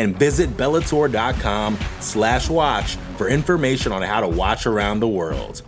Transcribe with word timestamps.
And 0.00 0.18
visit 0.18 0.56
Bellator.com 0.56 1.78
slash 2.00 2.48
watch 2.48 2.96
for 3.18 3.28
information 3.28 3.92
on 3.92 4.00
how 4.00 4.22
to 4.22 4.28
watch 4.28 4.66
around 4.66 5.00
the 5.00 5.08
world. 5.08 5.60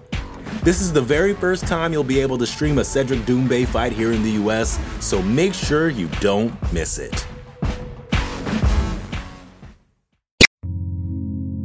This 0.63 0.81
is 0.81 0.91
the 0.91 1.03
very 1.03 1.35
first 1.35 1.67
time 1.67 1.93
you'll 1.93 2.03
be 2.03 2.19
able 2.19 2.39
to 2.39 2.47
stream 2.47 2.79
a 2.79 2.85
Cedric 2.85 3.21
Doumbé 3.27 3.67
fight 3.67 3.93
here 3.93 4.11
in 4.11 4.23
the 4.23 4.31
US, 4.43 4.79
so 5.05 5.21
make 5.21 5.53
sure 5.53 5.91
you 5.91 6.09
don't 6.21 6.51
miss 6.73 6.99
it. 6.99 7.27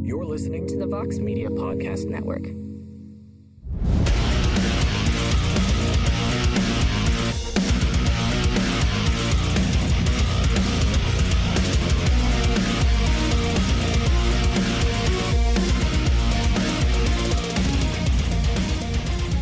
You're 0.02 0.26
listening 0.26 0.66
to 0.66 0.76
the 0.76 0.86
Vox 0.86 1.18
Media 1.18 1.48
Podcast 1.48 2.04
Network. 2.06 2.48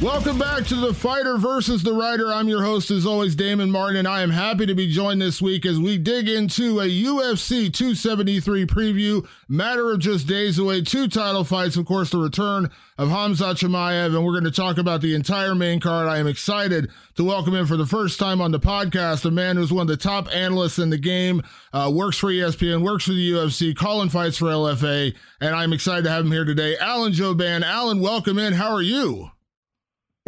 Welcome 0.06 0.38
back 0.38 0.64
to 0.66 0.76
the 0.76 0.94
Fighter 0.94 1.36
versus 1.36 1.82
the 1.82 1.92
Writer. 1.92 2.32
I'm 2.32 2.48
your 2.48 2.62
host, 2.62 2.92
as 2.92 3.04
always, 3.04 3.34
Damon 3.34 3.72
Martin, 3.72 3.96
and 3.96 4.06
I 4.06 4.22
am 4.22 4.30
happy 4.30 4.64
to 4.64 4.74
be 4.74 4.88
joined 4.88 5.20
this 5.20 5.42
week 5.42 5.66
as 5.66 5.80
we 5.80 5.98
dig 5.98 6.28
into 6.28 6.78
a 6.78 6.84
UFC 6.84 7.74
273 7.74 8.66
preview. 8.66 9.28
Matter 9.48 9.90
of 9.90 9.98
just 9.98 10.28
days 10.28 10.60
away, 10.60 10.82
two 10.82 11.08
title 11.08 11.42
fights, 11.42 11.76
of 11.76 11.86
course, 11.86 12.10
the 12.10 12.18
return 12.18 12.70
of 12.96 13.08
Khamzat 13.08 13.56
Chimaev, 13.56 14.14
and 14.14 14.24
we're 14.24 14.30
going 14.30 14.44
to 14.44 14.52
talk 14.52 14.78
about 14.78 15.00
the 15.00 15.12
entire 15.12 15.56
main 15.56 15.80
card. 15.80 16.06
I 16.06 16.18
am 16.18 16.28
excited 16.28 16.88
to 17.16 17.24
welcome 17.24 17.56
in 17.56 17.66
for 17.66 17.76
the 17.76 17.84
first 17.84 18.20
time 18.20 18.40
on 18.40 18.52
the 18.52 18.60
podcast 18.60 19.24
a 19.24 19.32
man 19.32 19.56
who's 19.56 19.72
one 19.72 19.82
of 19.82 19.88
the 19.88 19.96
top 19.96 20.32
analysts 20.32 20.78
in 20.78 20.90
the 20.90 20.98
game, 20.98 21.42
uh, 21.72 21.90
works 21.92 22.16
for 22.16 22.30
ESPN, 22.30 22.84
works 22.84 23.06
for 23.06 23.12
the 23.12 23.32
UFC, 23.32 23.74
calling 23.74 24.08
fights 24.08 24.36
for 24.36 24.46
LFA, 24.46 25.16
and 25.40 25.56
I'm 25.56 25.72
excited 25.72 26.04
to 26.04 26.10
have 26.10 26.24
him 26.24 26.30
here 26.30 26.44
today. 26.44 26.76
Alan 26.78 27.12
Jouban. 27.12 27.64
Alan, 27.64 27.98
welcome 27.98 28.38
in. 28.38 28.52
How 28.52 28.72
are 28.72 28.82
you? 28.82 29.32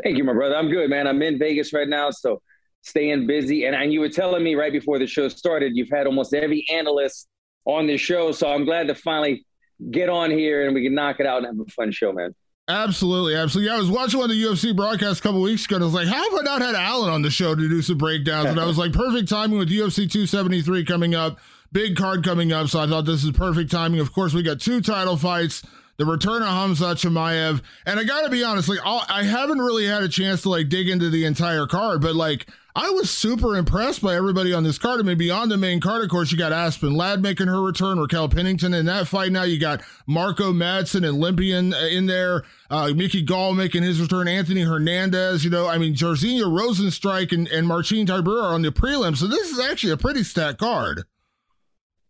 Thank 0.03 0.17
you, 0.17 0.25
my 0.25 0.33
brother. 0.33 0.57
I'm 0.57 0.69
good, 0.69 0.91
man. 0.91 1.07
I'm 1.07 1.21
in 1.23 1.39
Vegas 1.39 1.73
right 1.73 1.89
now, 1.89 2.11
so 2.11 2.41
staying 2.83 3.27
busy. 3.27 3.65
And, 3.65 3.75
and 3.75 3.93
you 3.93 4.01
were 4.01 4.09
telling 4.09 4.43
me 4.45 4.55
right 4.55 4.73
before 4.73 4.99
the 4.99 5.07
show 5.07 5.29
started, 5.29 5.77
you've 5.77 5.91
had 5.91 6.07
almost 6.07 6.35
every 6.35 6.65
analyst 6.71 7.29
on 7.65 7.87
the 7.87 7.97
show. 7.97 8.33
So 8.33 8.53
I'm 8.53 8.65
glad 8.65 8.89
to 8.89 8.95
finally 8.95 9.45
get 9.91 10.09
on 10.09 10.31
here 10.31 10.67
and 10.67 10.75
we 10.75 10.85
can 10.85 10.95
knock 10.95 11.21
it 11.21 11.27
out 11.27 11.39
and 11.39 11.47
have 11.47 11.67
a 11.67 11.71
fun 11.71 11.91
show, 11.93 12.13
man. 12.13 12.35
Absolutely, 12.69 13.35
absolutely. 13.35 13.73
I 13.73 13.79
was 13.79 13.91
watching 13.91 14.21
one 14.21 14.31
of 14.31 14.37
the 14.37 14.43
UFC 14.43 14.77
broadcasts 14.77 15.21
a 15.21 15.23
couple 15.23 15.41
weeks 15.41 15.65
ago, 15.65 15.77
and 15.77 15.85
I 15.85 15.87
was 15.87 15.95
like, 15.95 16.07
"How 16.07 16.23
have 16.31 16.39
I 16.39 16.43
not 16.43 16.61
had 16.61 16.75
Alan 16.75 17.09
on 17.09 17.23
the 17.23 17.31
show 17.31 17.55
to 17.55 17.69
do 17.69 17.81
some 17.81 17.97
breakdowns?" 17.97 18.51
And 18.51 18.61
I 18.61 18.67
was 18.67 18.77
like, 18.77 18.93
"Perfect 18.93 19.31
timing 19.31 19.59
with 19.59 19.71
UFC 19.71 20.07
273 20.07 20.85
coming 20.85 21.15
up, 21.15 21.39
big 21.73 21.97
card 21.97 22.23
coming 22.23 22.53
up." 22.53 22.69
So 22.69 22.79
I 22.79 22.87
thought 22.87 23.07
this 23.07 23.25
is 23.25 23.31
perfect 23.31 23.71
timing. 23.71 24.01
Of 24.01 24.13
course, 24.13 24.35
we 24.35 24.43
got 24.43 24.61
two 24.61 24.83
title 24.83 25.17
fights 25.17 25.63
the 25.99 26.07
return 26.07 26.43
of 26.43 26.49
Khamzat 26.49 26.97
Chimaev. 26.97 27.61
And 27.85 28.01
I 28.01 28.05
got 28.05 28.23
to 28.23 28.31
be 28.31 28.43
honest, 28.43 28.69
like 28.69 28.79
I'll, 28.85 29.05
I 29.09 29.25
have 29.25 29.49
not 29.49 29.59
really 29.59 29.87
had 29.87 30.03
a 30.03 30.09
chance 30.09 30.43
to 30.43 30.49
like 30.49 30.69
dig 30.69 30.89
into 30.89 31.11
the 31.11 31.25
entire 31.25 31.67
card, 31.67 32.01
but 32.01 32.15
like 32.15 32.49
I 32.75 32.91
was 32.91 33.11
super 33.11 33.57
impressed 33.57 34.01
by 34.03 34.15
everybody 34.15 34.55
on 34.55 34.63
this 34.63 34.79
card. 34.79 35.01
I 35.01 35.03
mean, 35.03 35.19
beyond 35.19 35.51
the 35.51 35.57
main 35.57 35.81
card, 35.81 36.05
of 36.05 36.11
course, 36.11 36.31
you 36.31 36.39
got 36.39 36.53
Aspen 36.53 36.95
Ladd 36.95 37.21
making 37.21 37.49
her 37.49 37.61
return, 37.61 37.99
Raquel 37.99 38.29
Pennington 38.29 38.73
in 38.73 38.87
that 38.87 39.09
fight. 39.09 39.33
Now 39.33 39.43
you 39.43 39.59
got 39.59 39.83
Mark 40.07 40.41
O. 40.41 40.53
Madsen 40.53 40.99
and 40.99 41.17
Olympian 41.17 41.75
uh, 41.75 41.89
in 41.91 42.07
there, 42.07 42.45
uh, 42.71 42.93
Mickey 42.95 43.23
Gall 43.23 43.55
making 43.55 43.83
his 43.83 44.01
return, 44.01 44.29
Anthony 44.29 44.61
Hernandez. 44.61 45.45
You 45.45 45.51
know, 45.51 45.67
I 45.67 45.79
mean, 45.79 45.95
Jairzinho 45.95 46.45
Rozenstruik 46.45 47.33
and, 47.33 47.49
and 47.49 47.67
Marcin 47.67 48.09
are 48.09 48.55
on 48.55 48.63
the 48.63 48.71
prelim. 48.71 49.17
So 49.17 49.27
this 49.27 49.51
is 49.51 49.59
actually 49.59 49.95
a 49.95 49.97
pretty 49.97 50.23
stacked 50.23 50.59
card. 50.59 51.03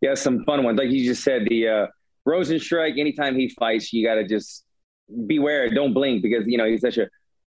Yeah, 0.02 0.14
some 0.14 0.44
fun 0.44 0.64
ones. 0.64 0.78
Like 0.78 0.90
you 0.90 1.02
just 1.04 1.24
said, 1.24 1.46
the 1.48 1.66
uh, 1.66 1.86
Rozenstruik, 2.28 2.98
anytime 2.98 3.36
he 3.36 3.48
fights, 3.48 3.92
you 3.92 4.06
got 4.06 4.16
to 4.16 4.26
just 4.26 4.64
beware, 5.26 5.68
don't 5.70 5.94
blink 5.94 6.22
because 6.22 6.44
you 6.46 6.58
know 6.58 6.66
he's 6.66 6.82
such 6.82 6.98
a 6.98 7.08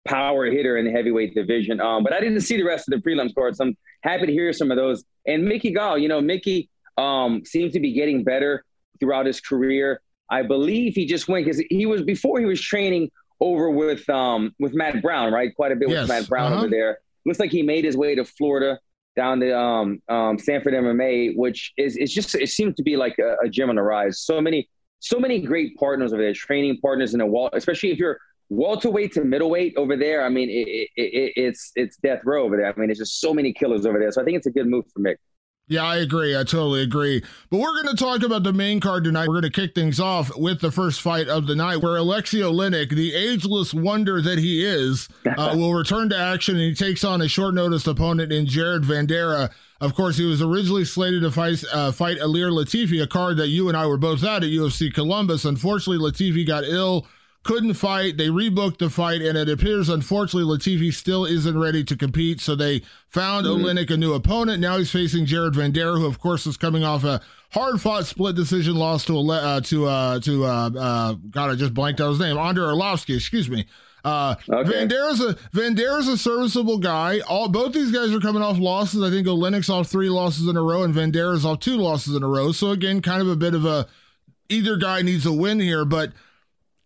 power 0.06 0.46
hitter 0.46 0.76
in 0.76 0.84
the 0.84 0.90
heavyweight 0.90 1.34
division. 1.34 1.80
Um, 1.80 2.02
but 2.02 2.12
I 2.12 2.20
didn't 2.20 2.40
see 2.40 2.56
the 2.56 2.64
rest 2.64 2.88
of 2.88 2.94
the 2.94 3.08
prelims 3.08 3.34
cards. 3.34 3.58
So 3.58 3.64
I'm 3.64 3.76
happy 4.02 4.26
to 4.26 4.32
hear 4.32 4.52
some 4.52 4.70
of 4.70 4.76
those. 4.76 5.04
And 5.26 5.44
Mickey 5.44 5.70
Gall, 5.70 5.96
you 5.98 6.08
know, 6.08 6.20
Mickey 6.20 6.68
um, 6.98 7.42
seems 7.44 7.72
to 7.72 7.80
be 7.80 7.92
getting 7.92 8.24
better 8.24 8.64
throughout 9.00 9.26
his 9.26 9.40
career. 9.40 10.00
I 10.30 10.42
believe 10.42 10.94
he 10.94 11.06
just 11.06 11.28
went 11.28 11.46
because 11.46 11.62
he 11.70 11.86
was 11.86 12.02
before 12.02 12.38
he 12.38 12.46
was 12.46 12.60
training 12.60 13.10
over 13.40 13.70
with 13.70 14.08
um, 14.08 14.54
with 14.58 14.74
Matt 14.74 15.02
Brown, 15.02 15.32
right? 15.32 15.54
Quite 15.54 15.72
a 15.72 15.76
bit 15.76 15.88
yes. 15.88 16.02
with 16.02 16.08
Matt 16.08 16.28
Brown 16.28 16.52
uh-huh. 16.52 16.62
over 16.62 16.70
there. 16.70 16.98
Looks 17.26 17.40
like 17.40 17.50
he 17.50 17.62
made 17.62 17.84
his 17.84 17.96
way 17.96 18.14
to 18.14 18.24
Florida 18.24 18.78
down 19.16 19.40
to 19.40 19.56
um, 19.56 20.02
um, 20.08 20.38
Sanford 20.38 20.74
MMA, 20.74 21.36
which 21.36 21.72
is 21.76 21.96
it's 21.96 22.12
just 22.12 22.34
it 22.34 22.48
seems 22.48 22.74
to 22.76 22.82
be 22.82 22.96
like 22.96 23.18
a, 23.18 23.36
a, 23.44 23.48
gym 23.48 23.70
on 23.70 23.76
the 23.76 23.82
rise. 23.82 24.20
So 24.20 24.40
many 24.40 24.68
so 25.00 25.18
many 25.18 25.40
great 25.40 25.76
partners 25.76 26.12
over 26.12 26.22
there, 26.22 26.32
training 26.32 26.78
partners 26.80 27.14
in 27.14 27.20
a 27.20 27.26
wall, 27.26 27.50
especially 27.52 27.90
if 27.90 27.98
you're 27.98 28.18
welterweight 28.48 29.12
to 29.12 29.24
middleweight 29.24 29.74
over 29.76 29.96
there. 29.96 30.24
I 30.24 30.28
mean, 30.28 30.48
it, 30.48 30.68
it, 30.68 30.88
it, 30.96 31.32
it's 31.36 31.72
it's 31.76 31.96
death 31.98 32.20
row 32.24 32.44
over 32.44 32.56
there. 32.56 32.66
I 32.66 32.78
mean, 32.78 32.90
it's 32.90 32.98
just 32.98 33.20
so 33.20 33.32
many 33.34 33.52
killers 33.52 33.86
over 33.86 33.98
there. 33.98 34.10
So 34.12 34.20
I 34.20 34.24
think 34.24 34.36
it's 34.36 34.46
a 34.46 34.50
good 34.50 34.66
move 34.66 34.84
for 34.92 35.00
Mick. 35.00 35.16
Yeah, 35.66 35.84
I 35.84 35.96
agree. 35.96 36.36
I 36.36 36.40
totally 36.40 36.82
agree. 36.82 37.22
But 37.50 37.58
we're 37.58 37.82
going 37.82 37.96
to 37.96 38.02
talk 38.04 38.22
about 38.22 38.42
the 38.42 38.52
main 38.52 38.80
card 38.80 39.04
tonight. 39.04 39.28
We're 39.28 39.40
going 39.40 39.50
to 39.50 39.60
kick 39.60 39.74
things 39.74 39.98
off 39.98 40.36
with 40.36 40.60
the 40.60 40.70
first 40.70 41.00
fight 41.00 41.26
of 41.26 41.46
the 41.46 41.56
night, 41.56 41.78
where 41.78 41.98
Aleksei 41.98 42.42
Oleinik, 42.42 42.90
the 42.90 43.14
ageless 43.14 43.72
wonder 43.72 44.20
that 44.20 44.38
he 44.38 44.62
is, 44.62 45.08
uh, 45.38 45.54
will 45.56 45.72
return 45.72 46.10
to 46.10 46.18
action 46.18 46.56
and 46.56 46.64
he 46.64 46.74
takes 46.74 47.02
on 47.02 47.22
a 47.22 47.28
short 47.28 47.54
notice 47.54 47.86
opponent 47.86 48.30
in 48.30 48.46
Jared 48.46 48.82
Vanderaa. 48.82 49.50
Of 49.80 49.94
course, 49.94 50.18
he 50.18 50.26
was 50.26 50.42
originally 50.42 50.84
slated 50.84 51.22
to 51.22 51.30
fight, 51.30 51.64
uh, 51.72 51.92
fight 51.92 52.18
Ilir 52.18 52.50
Latifi, 52.50 53.02
a 53.02 53.06
card 53.06 53.38
that 53.38 53.48
you 53.48 53.68
and 53.68 53.76
I 53.76 53.86
were 53.86 53.96
both 53.96 54.22
at 54.22 54.44
at 54.44 54.50
UFC 54.50 54.92
Columbus. 54.92 55.46
Unfortunately, 55.46 55.98
Latifi 55.98 56.46
got 56.46 56.64
ill 56.64 57.06
couldn't 57.44 57.74
fight. 57.74 58.16
They 58.16 58.28
rebooked 58.28 58.78
the 58.78 58.90
fight, 58.90 59.20
and 59.20 59.38
it 59.38 59.48
appears, 59.48 59.88
unfortunately, 59.88 60.56
Latifi 60.56 60.92
still 60.92 61.24
isn't 61.24 61.58
ready 61.58 61.84
to 61.84 61.96
compete. 61.96 62.40
So 62.40 62.56
they 62.56 62.82
found 63.08 63.46
mm-hmm. 63.46 63.64
Oleinik 63.64 63.90
a 63.90 63.96
new 63.96 64.14
opponent. 64.14 64.60
Now 64.60 64.78
he's 64.78 64.90
facing 64.90 65.26
Jared 65.26 65.54
Vanderaa, 65.54 65.98
who, 65.98 66.06
of 66.06 66.18
course, 66.18 66.46
is 66.46 66.56
coming 66.56 66.82
off 66.82 67.04
a 67.04 67.20
hard-fought 67.52 68.06
split 68.06 68.34
decision 68.34 68.74
loss 68.74 69.04
to 69.04 69.18
uh, 69.18 69.60
to 69.60 69.86
uh, 69.86 70.20
to 70.20 70.44
uh, 70.44 70.70
uh, 70.76 71.14
God, 71.30 71.50
I 71.50 71.54
just 71.54 71.74
blanked 71.74 72.00
out 72.00 72.10
his 72.10 72.18
name, 72.18 72.36
Andrei 72.36 72.64
Arlovski. 72.64 73.16
Excuse 73.16 73.48
me. 73.48 73.66
Uh, 74.04 74.34
okay. 74.50 74.70
Vanderaa's 74.70 75.20
a 75.20 75.34
Vanderaa's 75.54 76.08
a 76.08 76.18
serviceable 76.18 76.78
guy. 76.78 77.20
All 77.20 77.48
both 77.48 77.72
these 77.72 77.90
guys 77.90 78.12
are 78.12 78.20
coming 78.20 78.42
off 78.42 78.58
losses. 78.58 79.02
I 79.02 79.08
think 79.08 79.26
Oleinik's 79.26 79.70
off 79.70 79.88
three 79.88 80.10
losses 80.10 80.46
in 80.46 80.56
a 80.56 80.62
row, 80.62 80.82
and 80.82 80.94
Vanderaa's 80.94 81.46
off 81.46 81.60
two 81.60 81.76
losses 81.76 82.14
in 82.14 82.22
a 82.22 82.28
row. 82.28 82.52
So 82.52 82.70
again, 82.70 83.00
kind 83.00 83.22
of 83.22 83.28
a 83.28 83.36
bit 83.36 83.54
of 83.54 83.64
a 83.64 83.86
either 84.50 84.76
guy 84.76 85.00
needs 85.00 85.24
a 85.24 85.32
win 85.32 85.58
here, 85.58 85.86
but 85.86 86.12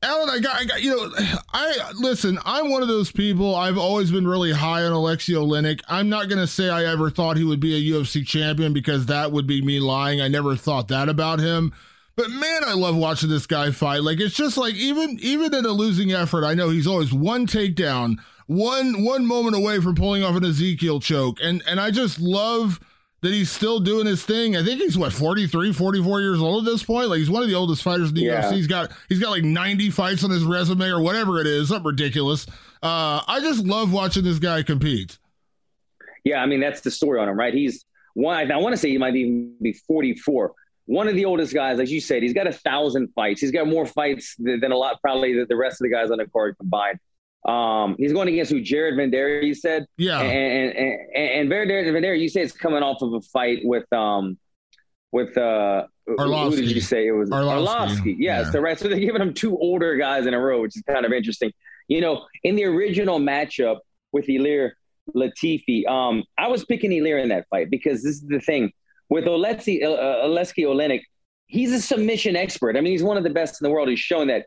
Alan, 0.01 0.31
I 0.31 0.39
got, 0.39 0.55
I 0.55 0.65
got, 0.65 0.83
you 0.83 0.91
know, 0.91 1.11
I 1.53 1.93
listen. 1.99 2.39
I'm 2.45 2.71
one 2.71 2.83
of 2.83 2.89
those 2.89 3.11
people. 3.11 3.57
I've 3.57 3.79
always 3.79 4.13
been 4.13 4.29
really 4.29 4.53
high 4.53 4.85
on 4.85 4.93
Aleksei 4.93 5.35
Oleinik. 5.35 5.81
I'm 5.89 6.09
not 6.09 6.29
gonna 6.29 6.47
say 6.47 6.69
I 6.69 6.85
ever 6.85 7.11
thought 7.11 7.37
he 7.37 7.43
would 7.43 7.59
be 7.59 7.75
a 7.75 7.95
UFC 7.95 8.25
champion 8.25 8.73
because 8.73 9.07
that 9.07 9.33
would 9.33 9.47
be 9.47 9.61
me 9.61 9.81
lying. 9.81 10.21
I 10.21 10.29
never 10.29 10.55
thought 10.55 10.87
that 10.89 11.09
about 11.09 11.41
him. 11.41 11.73
But 12.15 12.31
man, 12.31 12.63
I 12.65 12.75
love 12.75 12.97
watching 12.97 13.29
this 13.29 13.47
guy 13.47 13.73
fight. 13.73 14.03
Like 14.03 14.21
it's 14.21 14.37
just 14.37 14.57
like 14.57 14.75
even 14.75 15.19
even 15.21 15.53
in 15.53 15.65
a 15.65 15.71
losing 15.71 16.13
effort, 16.13 16.45
I 16.45 16.55
know 16.55 16.69
he's 16.69 16.87
always 16.87 17.13
one 17.13 17.49
takedown, 17.49 18.19
one 18.47 19.03
one 19.05 19.27
moment 19.27 19.57
away 19.57 19.81
from 19.81 19.97
pulling 19.97 20.23
off 20.23 20.37
an 20.37 20.45
Ezekiel 20.45 21.01
choke, 21.01 21.39
and 21.43 21.61
and 21.67 21.81
I 21.81 21.91
just 21.91 22.21
love 22.21 22.79
that 23.21 23.33
he's 23.33 23.51
still 23.51 23.81
doing 23.81 24.07
his 24.07 24.25
thing. 24.25 24.57
I 24.57 24.63
think 24.63 24.81
he's 24.81 24.97
what 24.97 25.13
43, 25.13 25.73
44 25.73 26.21
years 26.21 26.41
old 26.41 26.67
at 26.67 26.71
this 26.71 26.83
point. 26.83 27.09
Like 27.09 27.19
he's 27.19 27.31
one 27.31 27.43
of 27.43 27.49
the 27.49 27.55
oldest 27.55 27.83
fighters 27.83 28.11
in 28.11 28.15
the 28.15 28.23
yeah. 28.23 28.43
UFC. 28.43 28.53
He's 28.55 28.67
got 28.67 28.93
he's 29.09 29.19
got 29.19 29.31
like 29.31 29.45
90 29.45 29.91
fights 29.91 30.25
on 30.25 30.31
his 30.31 30.45
resume 30.45 30.87
or 30.87 31.01
whatever 31.01 31.41
it 31.41 31.47
is. 31.47 31.69
Something 31.69 31.87
ridiculous. 31.87 32.47
Uh, 32.83 33.21
I 33.27 33.41
just 33.41 33.65
love 33.65 33.93
watching 33.93 34.25
this 34.25 34.39
guy 34.39 34.63
compete. 34.63 35.19
Yeah, 36.25 36.43
I 36.43 36.47
mean 36.47 36.61
that's 36.61 36.81
the 36.81 36.91
story 36.91 37.21
on 37.21 37.29
him, 37.29 37.39
right? 37.39 37.55
He's 37.55 37.85
one. 38.15 38.51
I 38.53 38.57
want 38.59 38.73
to 38.73 38.77
say 38.77 38.91
he 38.91 38.99
might 38.99 39.17
even 39.17 39.55
be 39.61 39.73
44. 39.73 40.53
One 40.87 41.07
of 41.07 41.15
the 41.15 41.27
oldest 41.27 41.53
guys, 41.53 41.81
as 41.81 41.93
you 41.93 42.01
said, 42.01 42.23
he's 42.23 42.33
got 42.33 42.47
a 42.47 42.53
thousand 42.53 43.09
fights. 43.15 43.43
He's 43.43 43.51
got 43.51 43.67
more 43.67 43.85
fights 43.85 44.35
than, 44.39 44.61
than 44.61 44.73
a 44.73 44.77
lot, 44.77 45.01
probably 45.03 45.45
the 45.45 45.57
rest 45.57 45.83
of 45.83 45.85
the 45.85 45.91
guys 45.91 46.11
on 46.11 46.17
the 46.17 46.27
card 46.27 46.57
combined. 46.57 46.99
Um, 47.49 47.97
he's 47.99 48.13
going 48.13 48.29
against 48.29 48.53
who 48.53 48.61
Jared 48.61 48.95
Vanderaa, 48.95 49.43
you 49.43 49.55
said. 49.55 49.87
Yeah. 49.97 50.21
And 50.21 50.73
and 50.77 51.51
and, 51.51 51.53
and 51.53 52.21
you 52.21 52.29
say 52.29 52.43
it's 52.43 52.53
coming 52.53 52.83
off 52.83 53.01
of 53.01 53.15
a 53.15 53.23
fight 53.23 53.61
with 53.65 53.91
um 53.93 54.39
with 55.13 55.37
uh 55.39 55.87
Arlovski. 56.07 56.51
Who 56.51 56.57
did 56.57 56.71
you 56.73 56.81
say 56.83 57.07
it 57.07 57.13
was? 57.13 57.31
Arlovski. 57.31 57.67
Arlovski. 57.67 58.17
Yeah, 58.19 58.43
Yeah. 58.43 58.51
So 58.51 58.61
right. 58.61 58.79
So 58.79 58.89
they're 58.89 58.99
giving 58.99 59.23
him 59.23 59.33
two 59.33 59.57
older 59.57 59.97
guys 59.97 60.27
in 60.27 60.35
a 60.35 60.41
row, 60.41 60.61
which 60.61 60.77
is 60.77 60.83
kind 60.83 61.07
of 61.07 61.13
interesting. 61.13 61.51
You 61.89 62.03
know, 62.03 62.27
in 62.45 62.55
the 62.55 62.65
original 62.65 63.19
matchup 63.19 63.79
with 64.13 64.27
Ilir 64.27 64.73
Latifi, 65.17 65.87
um, 65.87 66.25
I 66.37 66.49
was 66.49 66.67
picking 66.67 66.91
Ilir 66.91 67.23
in 67.23 67.31
that 67.31 67.47
fight 67.49 67.71
because 67.71 68.03
this 68.03 68.17
is 68.17 68.27
the 68.27 68.41
thing 68.41 68.73
with 69.09 69.25
Oleksiy 69.25 69.83
uh, 69.83 70.27
Oleksiy 70.27 70.65
Oleinik. 70.65 71.01
He's 71.47 71.73
a 71.73 71.81
submission 71.81 72.37
expert. 72.37 72.77
I 72.77 72.83
mean, 72.83 72.93
he's 72.93 73.03
one 73.03 73.17
of 73.17 73.25
the 73.25 73.31
best 73.31 73.59
in 73.63 73.65
the 73.65 73.71
world. 73.71 73.89
He's 73.89 73.99
shown 73.99 74.27
that. 74.27 74.45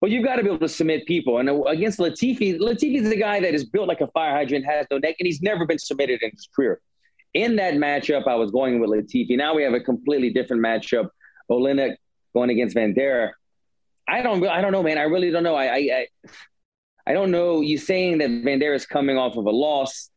But 0.00 0.10
you've 0.10 0.24
got 0.24 0.36
to 0.36 0.42
be 0.42 0.48
able 0.48 0.58
to 0.58 0.68
submit 0.68 1.06
people. 1.06 1.38
And 1.38 1.48
uh, 1.48 1.62
against 1.62 1.98
Latifi, 1.98 2.58
Latifi's 2.58 3.08
the 3.08 3.16
guy 3.16 3.40
that 3.40 3.54
is 3.54 3.64
built 3.64 3.88
like 3.88 4.00
a 4.00 4.08
fire 4.08 4.32
hydrant, 4.32 4.66
has 4.66 4.86
no 4.90 4.98
neck, 4.98 5.16
and 5.18 5.26
he's 5.26 5.40
never 5.42 5.66
been 5.66 5.78
submitted 5.78 6.22
in 6.22 6.30
his 6.30 6.48
career. 6.54 6.80
In 7.34 7.56
that 7.56 7.74
matchup, 7.74 8.26
I 8.26 8.34
was 8.34 8.50
going 8.50 8.78
with 8.78 8.90
Latifi. 8.90 9.36
Now 9.36 9.54
we 9.54 9.62
have 9.62 9.72
a 9.74 9.80
completely 9.80 10.30
different 10.30 10.62
matchup. 10.62 11.08
Oleinik 11.50 11.96
going 12.34 12.50
against 12.50 12.76
Vanderaa. 12.76 13.30
I 14.08 14.22
don't, 14.22 14.46
I 14.46 14.60
don't 14.60 14.72
know, 14.72 14.82
man. 14.82 14.98
I 14.98 15.02
really 15.02 15.30
don't 15.30 15.42
know. 15.42 15.54
I, 15.54 15.66
I, 15.66 15.76
I, 15.76 16.06
I 17.08 17.12
don't 17.12 17.30
know. 17.30 17.60
You 17.60 17.78
saying 17.78 18.18
that 18.18 18.30
Vanderaa 18.30 18.76
is 18.76 18.86
coming 18.86 19.16
off 19.16 19.36
of 19.36 19.46
a 19.46 19.50
loss. 19.50 20.10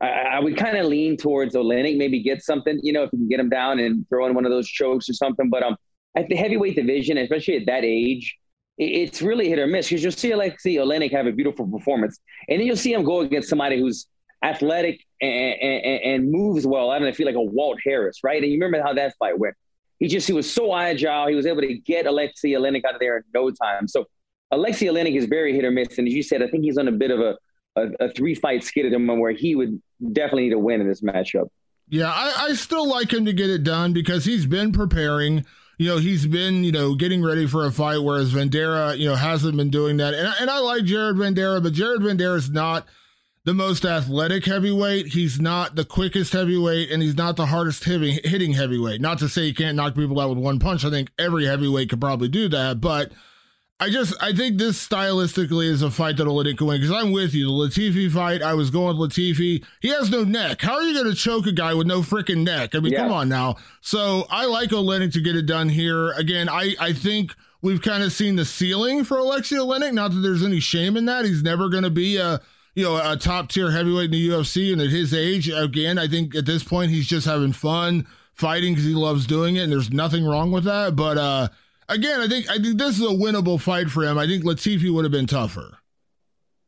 I, 0.00 0.08
I 0.08 0.40
would 0.40 0.56
kind 0.56 0.76
of 0.76 0.86
lean 0.86 1.16
towards 1.16 1.54
Oleinik, 1.54 1.96
maybe 1.96 2.22
get 2.22 2.42
something, 2.42 2.78
you 2.82 2.92
know, 2.92 3.02
if 3.02 3.10
you 3.12 3.18
can 3.18 3.28
get 3.28 3.40
him 3.40 3.48
down 3.48 3.78
and 3.78 4.06
throw 4.08 4.26
in 4.26 4.34
one 4.34 4.44
of 4.44 4.50
those 4.50 4.68
chokes 4.68 5.08
or 5.08 5.14
something. 5.14 5.48
But 5.48 5.62
um, 5.62 5.76
at 6.16 6.28
the 6.28 6.34
heavyweight 6.34 6.76
division, 6.76 7.18
especially 7.18 7.56
at 7.56 7.66
that 7.66 7.84
age, 7.84 8.36
it's 8.78 9.22
really 9.22 9.48
hit 9.48 9.58
or 9.58 9.66
miss 9.66 9.88
because 9.88 10.02
you'll 10.02 10.12
see 10.12 10.32
Alexei 10.32 10.74
Oleinik 10.74 11.12
have 11.12 11.26
a 11.26 11.32
beautiful 11.32 11.66
performance, 11.66 12.18
and 12.48 12.60
then 12.60 12.66
you'll 12.66 12.76
see 12.76 12.92
him 12.92 13.04
go 13.04 13.20
against 13.20 13.48
somebody 13.48 13.78
who's 13.78 14.06
athletic 14.44 15.00
and, 15.20 15.54
and, 15.60 16.02
and 16.02 16.30
moves 16.30 16.66
well. 16.66 16.90
I 16.90 16.98
don't 16.98 17.14
feel 17.16 17.26
like 17.26 17.36
a 17.36 17.42
Walt 17.42 17.78
Harris, 17.84 18.18
right? 18.22 18.42
And 18.42 18.52
you 18.52 18.58
remember 18.58 18.86
how 18.86 18.92
that 18.94 19.14
fight 19.18 19.38
went. 19.38 19.54
He 19.98 20.08
just 20.08 20.26
he 20.26 20.32
was 20.34 20.50
so 20.50 20.74
agile. 20.74 21.26
He 21.28 21.34
was 21.34 21.46
able 21.46 21.62
to 21.62 21.78
get 21.78 22.06
Alexei 22.06 22.50
Oleinik 22.50 22.84
out 22.84 22.94
of 22.94 23.00
there 23.00 23.16
in 23.16 23.22
no 23.32 23.50
time. 23.50 23.88
So 23.88 24.06
Alexei 24.50 24.86
Oleinik 24.86 25.16
is 25.16 25.24
very 25.24 25.54
hit 25.54 25.64
or 25.64 25.70
miss, 25.70 25.98
and 25.98 26.06
as 26.06 26.12
you 26.12 26.22
said, 26.22 26.42
I 26.42 26.48
think 26.48 26.64
he's 26.64 26.76
on 26.76 26.88
a 26.88 26.92
bit 26.92 27.10
of 27.10 27.20
a 27.20 27.36
a, 27.76 27.90
a 28.00 28.08
three 28.10 28.34
fight 28.34 28.64
skid 28.64 28.86
at 28.86 28.92
the 28.92 28.98
moment 28.98 29.20
where 29.20 29.32
he 29.32 29.54
would 29.54 29.80
definitely 30.12 30.44
need 30.44 30.54
a 30.54 30.58
win 30.58 30.80
in 30.80 30.88
this 30.88 31.02
matchup. 31.02 31.48
Yeah, 31.88 32.10
I, 32.10 32.48
I 32.48 32.54
still 32.54 32.88
like 32.88 33.12
him 33.12 33.26
to 33.26 33.32
get 33.32 33.48
it 33.48 33.62
done 33.62 33.92
because 33.92 34.24
he's 34.24 34.46
been 34.46 34.72
preparing. 34.72 35.44
You 35.78 35.88
know, 35.88 35.98
he's 35.98 36.26
been, 36.26 36.64
you 36.64 36.72
know, 36.72 36.94
getting 36.94 37.22
ready 37.22 37.46
for 37.46 37.66
a 37.66 37.70
fight, 37.70 37.98
whereas 37.98 38.32
Vanderaa, 38.32 38.96
you 38.98 39.08
know, 39.08 39.14
hasn't 39.14 39.56
been 39.56 39.70
doing 39.70 39.98
that. 39.98 40.14
And, 40.14 40.34
and 40.40 40.50
I 40.50 40.58
like 40.58 40.84
Jared 40.84 41.16
Vanderaa, 41.16 41.62
but 41.62 41.74
Jared 41.74 42.00
Vanderaa 42.00 42.36
is 42.36 42.50
not 42.50 42.86
the 43.44 43.52
most 43.52 43.84
athletic 43.84 44.44
heavyweight. 44.44 45.08
He's 45.08 45.38
not 45.38 45.76
the 45.76 45.84
quickest 45.84 46.32
heavyweight, 46.32 46.90
and 46.90 47.02
he's 47.02 47.16
not 47.16 47.36
the 47.36 47.46
hardest 47.46 47.84
hitting, 47.84 48.18
hitting 48.24 48.54
heavyweight. 48.54 49.00
Not 49.00 49.18
to 49.18 49.28
say 49.28 49.42
he 49.42 49.52
can't 49.52 49.76
knock 49.76 49.94
people 49.94 50.18
out 50.18 50.30
with 50.30 50.38
one 50.38 50.58
punch. 50.58 50.84
I 50.84 50.90
think 50.90 51.10
every 51.18 51.44
heavyweight 51.44 51.90
could 51.90 52.00
probably 52.00 52.28
do 52.28 52.48
that, 52.48 52.80
but 52.80 53.12
I 53.78 53.90
just 53.90 54.14
I 54.22 54.32
think 54.32 54.56
this 54.56 54.86
stylistically 54.88 55.66
is 55.66 55.82
a 55.82 55.90
fight 55.90 56.16
that 56.16 56.26
Oleinik 56.26 56.56
can 56.58 56.66
win 56.66 56.80
because 56.80 56.96
I'm 56.96 57.12
with 57.12 57.34
you. 57.34 57.46
The 57.46 57.52
Latifi 57.52 58.10
fight, 58.10 58.40
I 58.42 58.54
was 58.54 58.70
going 58.70 58.96
with 58.96 59.10
Latifi. 59.12 59.62
He 59.80 59.88
has 59.88 60.10
no 60.10 60.24
neck. 60.24 60.62
How 60.62 60.76
are 60.76 60.82
you 60.82 60.94
going 60.94 61.12
to 61.12 61.14
choke 61.14 61.46
a 61.46 61.52
guy 61.52 61.74
with 61.74 61.86
no 61.86 62.00
freaking 62.00 62.42
neck? 62.42 62.74
I 62.74 62.80
mean, 62.80 62.92
Yeah. 62.92 63.00
come 63.02 63.12
on 63.12 63.28
now. 63.28 63.56
So 63.82 64.26
I 64.30 64.46
like 64.46 64.70
Oleinik 64.70 65.12
to 65.12 65.20
get 65.20 65.36
it 65.36 65.44
done 65.44 65.68
here. 65.68 66.12
Again, 66.12 66.48
I 66.48 66.74
I 66.80 66.94
think 66.94 67.34
we've 67.60 67.82
kind 67.82 68.02
of 68.02 68.12
seen 68.12 68.36
the 68.36 68.46
ceiling 68.46 69.04
for 69.04 69.18
Alexei 69.18 69.56
Oleinik. 69.56 69.92
Not 69.92 70.12
that 70.12 70.20
there's 70.20 70.42
any 70.42 70.60
shame 70.60 70.96
in 70.96 71.04
that. 71.04 71.26
He's 71.26 71.42
never 71.42 71.68
going 71.68 71.84
to 71.84 71.90
be 71.90 72.16
a 72.16 72.40
you 72.74 72.82
know 72.84 72.96
a 72.96 73.16
top 73.18 73.50
tier 73.50 73.70
heavyweight 73.72 74.06
in 74.06 74.10
the 74.12 74.28
UFC, 74.30 74.72
and 74.72 74.80
at 74.80 74.88
his 74.88 75.12
age, 75.12 75.50
again, 75.50 75.98
I 75.98 76.08
think 76.08 76.34
at 76.34 76.46
this 76.46 76.64
point 76.64 76.92
he's 76.92 77.06
just 77.06 77.26
having 77.26 77.52
fun 77.52 78.06
fighting 78.32 78.72
because 78.72 78.86
he 78.86 78.94
loves 78.94 79.26
doing 79.26 79.56
it, 79.56 79.64
and 79.64 79.72
there's 79.72 79.92
nothing 79.92 80.24
wrong 80.24 80.50
with 80.50 80.64
that. 80.64 80.96
But 80.96 81.18
uh 81.18 81.48
again, 81.88 82.20
I 82.20 82.28
think 82.28 82.48
I 82.50 82.58
think 82.58 82.78
this 82.78 82.98
is 82.98 83.02
a 83.02 83.14
winnable 83.14 83.60
fight 83.60 83.90
for 83.90 84.04
him. 84.04 84.18
I 84.18 84.26
think 84.26 84.44
Latifi 84.44 84.92
would 84.92 85.04
have 85.04 85.12
been 85.12 85.26
tougher. 85.26 85.78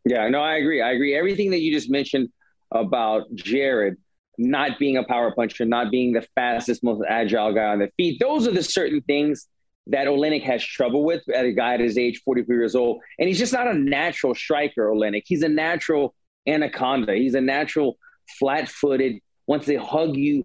Yeah, 0.04 0.28
no, 0.28 0.40
I 0.40 0.56
agree. 0.56 0.80
I 0.80 0.92
agree. 0.92 1.14
Everything 1.14 1.50
that 1.50 1.60
you 1.60 1.72
just 1.72 1.90
mentioned 1.90 2.28
about 2.70 3.24
Jared 3.34 3.96
not 4.38 4.78
being 4.78 4.96
a 4.96 5.04
power 5.04 5.32
puncher, 5.32 5.64
not 5.64 5.90
being 5.90 6.12
the 6.12 6.26
fastest, 6.34 6.84
most 6.84 7.02
agile 7.08 7.52
guy 7.52 7.64
on 7.64 7.80
the 7.80 7.90
feet, 7.96 8.18
those 8.20 8.46
are 8.46 8.52
the 8.52 8.62
certain 8.62 9.00
things 9.02 9.48
that 9.88 10.06
Oleinik 10.06 10.44
has 10.44 10.62
trouble 10.62 11.04
with 11.04 11.22
at 11.34 11.44
a 11.44 11.52
guy 11.52 11.74
at 11.74 11.80
his 11.80 11.98
age, 11.98 12.22
44 12.24 12.54
years 12.54 12.74
old. 12.74 13.00
And 13.18 13.26
he's 13.26 13.38
just 13.38 13.52
not 13.52 13.66
a 13.66 13.74
natural 13.74 14.34
striker, 14.34 14.88
Oleinik. 14.88 15.22
He's 15.26 15.42
a 15.42 15.48
natural 15.48 16.14
anaconda. 16.46 17.14
He's 17.14 17.34
a 17.34 17.40
natural 17.40 17.98
flat 18.38 18.68
footed, 18.68 19.20
wants 19.46 19.66
to 19.66 19.76
hug 19.76 20.16
you, 20.16 20.44